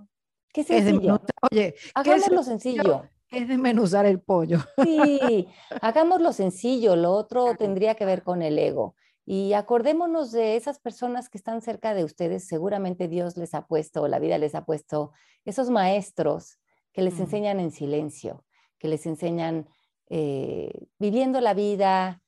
Qué 0.54 0.64
sencillo. 0.64 1.20
Oye, 1.52 1.74
hagámoslo 1.94 2.42
sencillo. 2.42 3.04
Es 3.30 3.46
desmenuzar 3.46 4.06
el 4.06 4.20
pollo. 4.20 4.58
Sí, 4.82 5.46
hagámoslo 5.82 6.32
sencillo. 6.32 6.96
Lo 6.96 7.12
otro 7.12 7.54
tendría 7.56 7.94
que 7.94 8.04
ver 8.06 8.22
con 8.22 8.42
el 8.42 8.58
ego. 8.58 8.96
Y 9.24 9.52
acordémonos 9.52 10.32
de 10.32 10.56
esas 10.56 10.80
personas 10.80 11.28
que 11.28 11.38
están 11.38 11.60
cerca 11.60 11.94
de 11.94 12.04
ustedes. 12.04 12.48
Seguramente 12.48 13.06
Dios 13.06 13.36
les 13.36 13.54
ha 13.54 13.66
puesto, 13.66 14.08
la 14.08 14.18
vida 14.18 14.38
les 14.38 14.56
ha 14.56 14.64
puesto 14.64 15.12
esos 15.44 15.70
maestros 15.70 16.58
que 16.92 17.02
les 17.02 17.20
enseñan 17.20 17.60
en 17.60 17.70
silencio, 17.70 18.44
que 18.78 18.88
les 18.88 19.06
enseñan 19.06 19.68
eh, 20.12 20.88
viviendo 20.98 21.40
la 21.40 21.54
vida, 21.54 22.20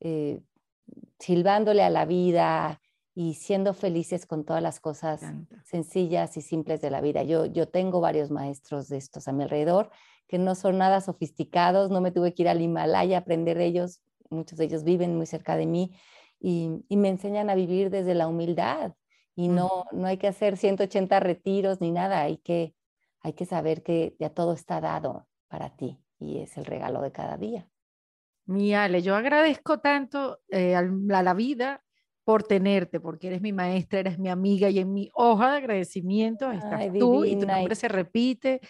eh, 0.00 0.40
silbándole 1.20 1.84
a 1.84 1.90
la 1.90 2.04
vida 2.04 2.82
y 3.14 3.34
siendo 3.34 3.74
felices 3.74 4.26
con 4.26 4.44
todas 4.44 4.60
las 4.62 4.80
cosas 4.80 5.22
sencillas 5.64 6.36
y 6.36 6.42
simples 6.42 6.80
de 6.80 6.90
la 6.90 7.00
vida. 7.00 7.22
Yo, 7.22 7.46
yo 7.46 7.68
tengo 7.68 8.00
varios 8.00 8.32
maestros 8.32 8.88
de 8.88 8.96
estos 8.96 9.28
a 9.28 9.32
mi 9.32 9.44
alrededor 9.44 9.90
que 10.26 10.38
no 10.38 10.56
son 10.56 10.78
nada 10.78 11.00
sofisticados, 11.00 11.90
no 11.90 12.00
me 12.00 12.10
tuve 12.10 12.34
que 12.34 12.42
ir 12.42 12.48
al 12.48 12.60
Himalaya 12.60 13.18
a 13.18 13.20
aprender 13.20 13.56
de 13.56 13.66
ellos, 13.66 14.02
muchos 14.30 14.58
de 14.58 14.66
ellos 14.66 14.84
viven 14.84 15.16
muy 15.16 15.26
cerca 15.26 15.56
de 15.56 15.66
mí 15.66 15.96
y, 16.40 16.70
me 16.90 17.08
enseñan 17.08 17.50
a 17.50 17.54
vivir 17.54 17.88
desde 17.90 18.14
la 18.14 18.28
humildad 18.28 18.94
y 19.36 19.48
no, 19.48 19.84
no 19.92 20.06
hay 20.08 20.18
que 20.18 20.26
hacer 20.26 20.56
180 20.56 21.20
retiros 21.20 21.80
ni 21.80 21.92
nada, 21.92 22.20
hay 22.20 22.38
que, 22.38 22.74
hay 23.20 23.32
que 23.32 23.46
saber 23.46 23.82
que 23.82 24.16
ya 24.18 24.30
todo 24.30 24.52
está 24.52 24.80
dado 24.80 25.26
para 25.48 25.76
ti 25.76 25.98
y 26.18 26.40
es 26.40 26.56
el 26.56 26.64
regalo 26.64 27.00
de 27.02 27.12
cada 27.12 27.36
día. 27.36 27.68
Mi 28.46 28.74
Ale, 28.74 29.02
yo 29.02 29.14
agradezco 29.14 29.80
tanto 29.80 30.40
eh, 30.48 30.74
a 30.74 30.82
la 30.82 31.34
vida 31.34 31.84
por 32.24 32.42
tenerte, 32.42 33.00
porque 33.00 33.28
eres 33.28 33.40
mi 33.40 33.52
maestra, 33.52 34.00
eres 34.00 34.18
mi 34.18 34.28
amiga 34.28 34.68
y 34.68 34.78
en 34.78 34.92
mi 34.92 35.10
hoja 35.14 35.52
de 35.52 35.56
agradecimiento 35.58 36.50
estás 36.52 36.92
tú 36.98 37.24
y 37.24 37.38
tu 37.38 37.46
nombre 37.46 37.74
se 37.74 37.88
repite 37.88 38.60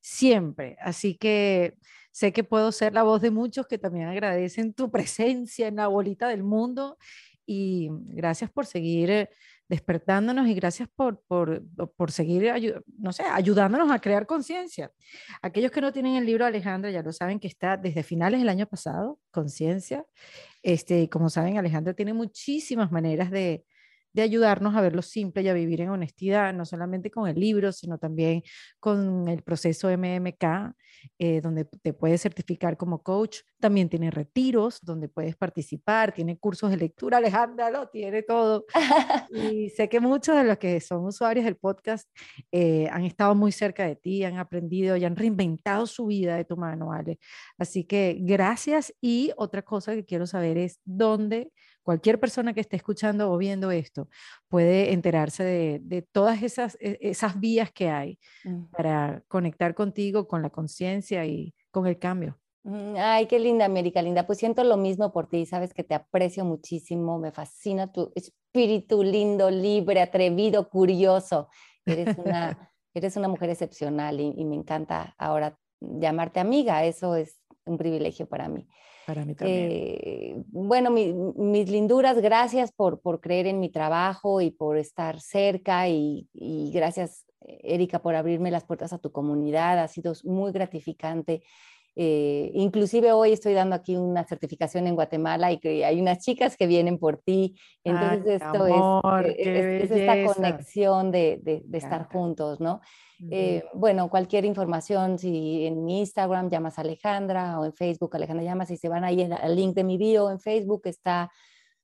siempre. 0.00 0.76
Así 0.80 1.14
que 1.14 1.74
sé 2.10 2.32
que 2.32 2.44
puedo 2.44 2.70
ser 2.72 2.92
la 2.92 3.02
voz 3.02 3.22
de 3.22 3.30
muchos 3.30 3.66
que 3.66 3.78
también 3.78 4.08
agradecen 4.08 4.74
tu 4.74 4.90
presencia 4.90 5.68
en 5.68 5.76
la 5.76 5.88
bolita 5.88 6.28
del 6.28 6.42
mundo 6.42 6.98
y 7.46 7.88
gracias 7.90 8.50
por 8.50 8.66
seguir 8.66 9.30
despertándonos 9.68 10.48
y 10.48 10.54
gracias 10.54 10.88
por, 10.88 11.22
por, 11.26 11.62
por 11.96 12.10
seguir, 12.10 12.52
no 12.98 13.12
sé, 13.12 13.22
ayudándonos 13.22 13.90
a 13.90 14.00
crear 14.00 14.26
conciencia. 14.26 14.90
Aquellos 15.42 15.70
que 15.70 15.80
no 15.80 15.92
tienen 15.92 16.16
el 16.16 16.24
libro 16.24 16.46
Alejandra 16.46 16.90
ya 16.90 17.02
lo 17.02 17.12
saben 17.12 17.38
que 17.38 17.48
está 17.48 17.76
desde 17.76 18.02
finales 18.02 18.40
del 18.40 18.48
año 18.48 18.66
pasado, 18.66 19.18
Conciencia. 19.30 20.06
Este, 20.62 21.08
como 21.08 21.28
saben, 21.30 21.58
Alejandra 21.58 21.94
tiene 21.94 22.14
muchísimas 22.14 22.90
maneras 22.90 23.30
de, 23.30 23.64
de 24.18 24.24
ayudarnos 24.24 24.74
a 24.74 24.80
ver 24.80 24.96
lo 24.96 25.02
simple 25.02 25.42
y 25.42 25.48
a 25.48 25.52
vivir 25.52 25.80
en 25.80 25.90
honestidad, 25.90 26.52
no 26.52 26.64
solamente 26.64 27.08
con 27.08 27.28
el 27.28 27.38
libro, 27.38 27.70
sino 27.70 27.98
también 27.98 28.42
con 28.80 29.28
el 29.28 29.44
proceso 29.44 29.88
MMK, 29.96 30.74
eh, 31.20 31.40
donde 31.40 31.64
te 31.64 31.92
puedes 31.92 32.20
certificar 32.20 32.76
como 32.76 33.04
coach. 33.04 33.38
También 33.60 33.88
tiene 33.88 34.10
retiros 34.10 34.80
donde 34.82 35.08
puedes 35.08 35.36
participar, 35.36 36.12
tiene 36.12 36.36
cursos 36.36 36.70
de 36.70 36.78
lectura, 36.78 37.18
Alejandra 37.18 37.70
lo 37.70 37.88
tiene 37.90 38.24
todo. 38.24 38.64
y 39.30 39.70
sé 39.70 39.88
que 39.88 40.00
muchos 40.00 40.36
de 40.36 40.42
los 40.42 40.58
que 40.58 40.80
son 40.80 41.04
usuarios 41.04 41.44
del 41.44 41.56
podcast 41.56 42.08
eh, 42.50 42.88
han 42.90 43.04
estado 43.04 43.36
muy 43.36 43.52
cerca 43.52 43.84
de 43.84 43.94
ti, 43.94 44.24
han 44.24 44.38
aprendido 44.38 44.96
y 44.96 45.04
han 45.04 45.14
reinventado 45.14 45.86
su 45.86 46.06
vida 46.06 46.34
de 46.34 46.44
tu 46.44 46.56
mano, 46.56 46.92
Ale. 46.92 47.20
Así 47.56 47.84
que 47.84 48.16
gracias. 48.20 48.92
Y 49.00 49.30
otra 49.36 49.62
cosa 49.62 49.94
que 49.94 50.04
quiero 50.04 50.26
saber 50.26 50.58
es 50.58 50.80
dónde 50.84 51.52
cualquier 51.88 52.20
persona 52.20 52.52
que 52.52 52.60
esté 52.60 52.76
escuchando 52.76 53.32
o 53.32 53.38
viendo 53.38 53.70
esto 53.70 54.10
puede 54.48 54.92
enterarse 54.92 55.42
de, 55.80 56.02
todas 56.02 56.42
esas, 56.42 56.76
e, 56.82 56.98
esas 57.00 57.40
vías 57.40 57.72
que 57.72 57.88
hay 57.88 58.18
mm. 58.44 58.64
para 58.66 59.22
conectar 59.26 59.74
contigo, 59.74 60.28
con 60.28 60.42
la 60.42 60.50
conciencia 60.50 61.24
y 61.24 61.54
con 61.70 61.86
el 61.86 61.98
cambio. 61.98 62.38
Mm, 62.64 62.96
ay, 62.98 63.24
qué 63.24 63.38
linda, 63.38 63.64
América 63.64 64.02
linda. 64.02 64.26
Pues 64.26 64.38
siento 64.38 64.64
lo 64.64 64.76
mismo 64.76 65.12
por 65.12 65.30
ti, 65.30 65.46
sabes 65.46 65.72
que 65.72 65.82
te 65.82 65.94
aprecio 65.94 66.44
muchísimo, 66.44 67.18
me 67.18 67.32
fascina 67.32 67.90
tu 67.90 68.12
espíritu 68.14 69.02
lindo, 69.02 69.50
libre, 69.50 70.02
atrevido, 70.02 70.68
curioso. 70.68 71.48
Eres 71.86 72.18
una, 72.18 72.70
eres 72.92 73.16
una 73.16 73.28
mujer 73.28 73.48
excepcional 73.48 74.20
y, 74.20 74.44
me 74.44 74.56
encanta 74.56 75.14
ahora 75.16 75.58
llamarte 75.80 76.38
amiga, 76.38 76.84
eso 76.84 77.16
es 77.16 77.40
un 77.64 77.78
privilegio 77.78 78.28
para 78.28 78.46
mí. 78.50 78.68
Para 79.08 79.24
mí 79.24 79.34
también. 79.34 79.68
Eh, 79.70 80.44
bueno, 80.48 80.90
mis 80.90 81.70
linduras, 81.70 82.20
gracias 82.20 82.72
por, 82.72 83.00
por 83.00 83.22
creer 83.22 83.46
en 83.46 83.58
mi 83.58 83.70
trabajo 83.70 84.42
y 84.42 84.50
por 84.50 84.76
estar 84.76 85.18
cerca 85.18 85.88
y, 85.88 86.28
y 86.34 86.70
gracias, 86.72 87.24
Erika, 87.40 88.02
por 88.02 88.14
abrirme 88.16 88.50
las 88.50 88.66
puertas 88.66 88.92
a 88.92 88.98
tu 88.98 89.10
comunidad. 89.10 89.78
Ha 89.78 89.88
sido 89.88 90.12
muy 90.24 90.52
gratificante 90.52 91.42
eh, 92.00 92.52
inclusive 92.54 93.10
hoy 93.10 93.32
estoy 93.32 93.54
dando 93.54 93.74
aquí 93.74 93.96
una 93.96 94.22
certificación 94.22 94.86
en 94.86 94.94
Guatemala 94.94 95.50
y 95.50 95.58
que 95.58 95.84
hay 95.84 96.00
unas 96.00 96.18
chicas 96.18 96.56
que 96.56 96.68
vienen 96.68 96.96
por 96.96 97.16
ti. 97.16 97.56
Entonces 97.82 98.40
esto 98.40 98.66
es, 98.68 99.26
eh, 99.36 99.80
es, 99.82 99.90
esta 99.90 100.32
conexión 100.32 101.10
de, 101.10 101.40
de, 101.42 101.76
estar 101.76 102.08
juntos, 102.08 102.60
¿no? 102.60 102.80
Eh, 103.32 103.64
bueno, 103.74 104.08
cualquier 104.10 104.44
información, 104.44 105.18
si 105.18 105.66
en 105.66 105.84
mi 105.84 105.98
Instagram 105.98 106.48
llamas 106.48 106.78
a 106.78 106.82
Alejandra 106.82 107.58
o 107.58 107.64
en 107.64 107.72
Facebook 107.72 108.14
Alejandra 108.14 108.44
llamas, 108.44 108.70
y 108.70 108.76
se 108.76 108.88
van 108.88 109.02
ahí 109.02 109.20
al 109.22 109.56
link 109.56 109.74
de 109.74 109.82
mi 109.82 109.98
bio 109.98 110.30
en 110.30 110.38
Facebook 110.38 110.82
está 110.84 111.32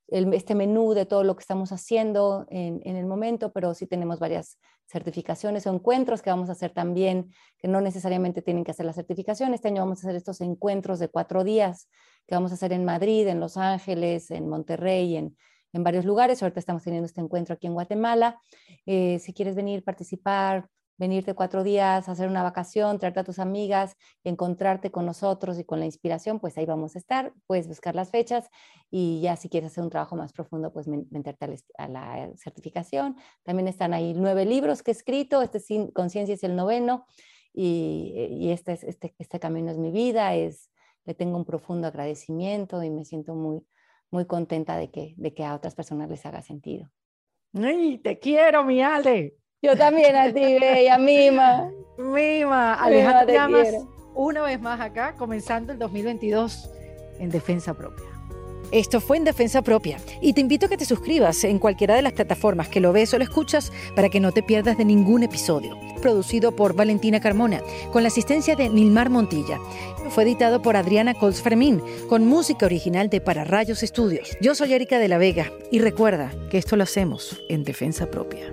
este 0.09 0.55
menú 0.55 0.94
de 0.94 1.06
todo 1.06 1.24
lo 1.24 1.35
que 1.36 1.40
estamos 1.40 1.72
haciendo 1.72 2.47
en, 2.48 2.81
el 2.85 3.06
momento, 3.06 3.52
pero 3.52 3.74
sí 3.74 3.86
tenemos 3.86 4.18
varias 4.18 4.59
certificaciones 4.86 5.66
o 5.66 5.72
encuentros 5.72 6.20
que 6.20 6.31
vamos 6.31 6.48
a 6.51 6.52
hacer 6.52 6.72
también, 6.72 7.32
que 7.59 7.68
no 7.68 7.81
necesariamente 7.81 8.43
tienen 8.43 8.64
que 8.64 8.70
hacer 8.70 8.86
la 8.86 8.93
certificación. 8.93 9.55
Este 9.55 9.68
año 9.68 9.82
vamos 9.82 9.98
a 9.98 10.09
hacer 10.09 10.16
estos 10.16 10.40
encuentros 10.40 10.98
de 10.98 11.09
cuatro 11.09 11.43
días 11.43 11.89
que 12.26 12.35
vamos 12.35 12.51
a 12.51 12.55
hacer 12.55 12.72
en 12.72 12.85
Madrid, 12.85 13.26
en 13.28 13.40
Los 13.40 13.56
Ángeles, 13.56 14.31
en 14.31 14.48
Monterrey, 14.48 15.16
en, 15.16 15.36
en 15.72 15.85
varios 15.85 16.05
lugares. 16.05 16.43
Ahorita 16.43 16.60
estamos 16.60 16.82
teniendo 16.85 17.06
este 17.06 17.20
encuentro 17.20 17.55
aquí 17.55 17.66
en 17.66 17.74
Guatemala. 17.74 18.40
Eh, 18.86 19.18
si 19.18 19.35
quieres 19.35 19.55
venir, 19.55 19.85
participar, 19.85 20.68
venirte 20.97 21.35
cuatro 21.35 21.65
días, 21.65 22.09
hacer 22.09 22.29
una 22.29 22.43
vacación, 22.43 22.99
traerte 22.99 23.21
a 23.21 23.25
tus 23.25 23.39
amigas, 23.39 23.97
encontrarte 24.23 24.91
con 24.91 25.07
nosotros 25.07 25.59
y 25.59 25.65
con 25.65 25.81
la 25.81 25.87
inspiración, 25.87 26.41
pues 26.41 26.57
ahí 26.59 26.66
vamos 26.66 26.95
a 26.95 26.99
estar. 26.99 27.33
Puedes 27.47 27.69
buscar 27.69 27.95
las 27.95 28.11
fechas 28.11 28.49
y 28.91 29.21
ya 29.21 29.37
si 29.37 29.49
quieres 29.49 29.73
hacer 29.73 29.85
un 29.85 29.91
trabajo 29.91 30.16
más 30.16 30.33
profundo, 30.33 30.73
pues 30.73 30.87
meterte 30.89 31.57
a 31.79 31.89
la 31.89 32.31
certificación. 32.37 33.16
También 33.43 33.69
están 33.69 33.93
ahí 33.93 34.15
nueve 34.15 34.45
libros 34.45 34.83
que 34.83 34.91
he 34.91 34.95
escrito, 34.95 35.43
este 35.43 35.61
Conciencia 35.93 36.35
es 36.35 36.45
el 36.45 36.57
noveno 36.57 37.07
y, 37.53 38.51
este, 38.51 38.73
es, 38.73 38.85
este, 38.85 39.15
este 39.19 39.41
camino 39.41 39.71
es 39.71 39.79
mi 39.79 39.91
vida, 39.91 40.35
es, 40.35 40.71
le 41.05 41.15
tengo 41.15 41.37
un 41.37 41.45
profundo 41.45 41.87
agradecimiento 41.87 42.83
y 42.83 42.91
me 42.91 43.05
siento 43.05 43.35
muy, 43.35 43.65
muy 44.11 44.27
contenta 44.27 44.77
de 44.77 44.91
que, 44.91 45.15
de 45.16 45.35
que 45.35 45.45
a 45.45 45.55
otras 45.55 45.75
personas 45.75 46.11
les 46.11 46.25
haga 46.27 46.43
sentido. 46.43 46.91
¡Ay, 47.55 47.99
te 47.99 48.19
quiero, 48.19 48.65
mi 48.65 48.83
Ale! 48.83 49.44
Yo 49.65 49.74
también 49.78 50.15
a 50.15 50.31
ti, 50.31 50.59
bella, 50.61 50.99
mima. 50.99 51.70
Mima, 51.97 52.74
Alejandra 52.74 53.32
Llamas, 53.32 53.69
una 54.15 54.43
vez 54.43 54.61
más 54.61 54.78
acá, 54.78 55.15
comenzando 55.16 55.73
el 55.73 55.78
2022 55.78 56.70
en 57.19 57.31
Defensa 57.31 57.73
Propia. 57.73 58.05
Esto 58.73 59.01
fue 59.01 59.16
en 59.16 59.24
Defensa 59.24 59.62
Propia 59.62 59.97
y 60.20 60.35
te 60.35 60.43
invito 60.43 60.66
a 60.66 60.69
que 60.69 60.77
te 60.77 60.85
suscribas 60.85 61.45
en 61.45 61.59
cualquiera 61.59 61.95
de 61.95 62.03
las 62.03 62.12
plataformas 62.12 62.69
que 62.69 62.81
lo 62.81 62.93
ves 62.93 63.15
o 63.15 63.19
lo 63.19 63.24
escuchas 63.24 63.73
para 63.97 64.11
que 64.11 64.20
no 64.20 64.32
te 64.32 64.43
pierdas 64.43 64.77
de 64.77 64.85
ningún 64.85 65.23
episodio. 65.23 65.78
Producido 66.03 66.55
por 66.55 66.74
Valentina 66.74 67.19
Carmona, 67.20 67.62
con 67.91 68.03
la 68.03 68.09
asistencia 68.09 68.57
de 68.57 68.69
Nilmar 68.69 69.09
Montilla. 69.09 69.59
Fue 70.11 70.24
editado 70.24 70.61
por 70.61 70.77
Adriana 70.77 71.15
Colts 71.15 71.41
Fermín, 71.41 71.81
con 72.11 72.27
música 72.27 72.66
original 72.66 73.09
de 73.09 73.23
Para 73.23 73.45
Rayos 73.45 73.82
Estudios. 73.82 74.36
Yo 74.43 74.55
soy 74.55 74.74
Erika 74.74 74.99
de 74.99 75.09
la 75.09 75.16
Vega 75.16 75.51
y 75.70 75.78
recuerda 75.78 76.32
que 76.51 76.59
esto 76.59 76.77
lo 76.77 76.82
hacemos 76.82 77.41
en 77.49 77.65
Defensa 77.65 78.11
Propia. 78.11 78.53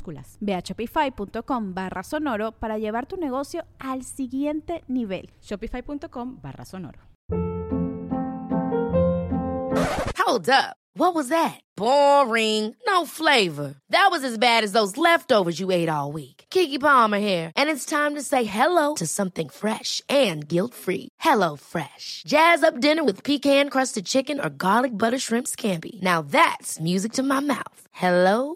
Ve 0.39 0.53
a 0.53 0.61
shopify.com 0.61 1.73
barra 1.73 2.03
sonoro 2.03 2.51
para 2.53 2.77
llevar 2.77 3.05
tu 3.05 3.17
negocio 3.17 3.65
al 3.79 4.03
siguiente 4.03 4.83
nivel. 4.87 5.29
Shopify.com 5.41 6.39
barra 6.41 6.65
sonoro. 6.65 6.99
Hold 10.17 10.49
up. 10.49 10.77
What 10.93 11.15
was 11.15 11.29
that? 11.29 11.59
Boring. 11.77 12.75
No 12.85 13.05
flavor. 13.05 13.75
That 13.89 14.09
was 14.11 14.25
as 14.25 14.37
bad 14.37 14.63
as 14.63 14.73
those 14.73 14.97
leftovers 14.97 15.57
you 15.57 15.71
ate 15.71 15.87
all 15.87 16.11
week. 16.11 16.45
Kiki 16.49 16.77
Palmer 16.77 17.19
here, 17.19 17.51
and 17.55 17.69
it's 17.69 17.85
time 17.85 18.15
to 18.15 18.21
say 18.21 18.43
hello 18.43 18.95
to 18.95 19.07
something 19.07 19.47
fresh 19.47 20.01
and 20.09 20.47
guilt-free. 20.47 21.07
Hello 21.19 21.55
Fresh. 21.55 22.23
Jazz 22.27 22.63
up 22.63 22.79
dinner 22.79 23.03
with 23.03 23.23
pecan-crusted 23.23 24.05
chicken 24.05 24.39
or 24.39 24.49
garlic 24.49 24.97
butter 24.97 25.19
shrimp 25.19 25.47
scampi. 25.47 26.01
Now 26.01 26.21
that's 26.21 26.79
music 26.79 27.13
to 27.13 27.23
my 27.23 27.39
mouth. 27.39 27.87
Hello 27.91 28.55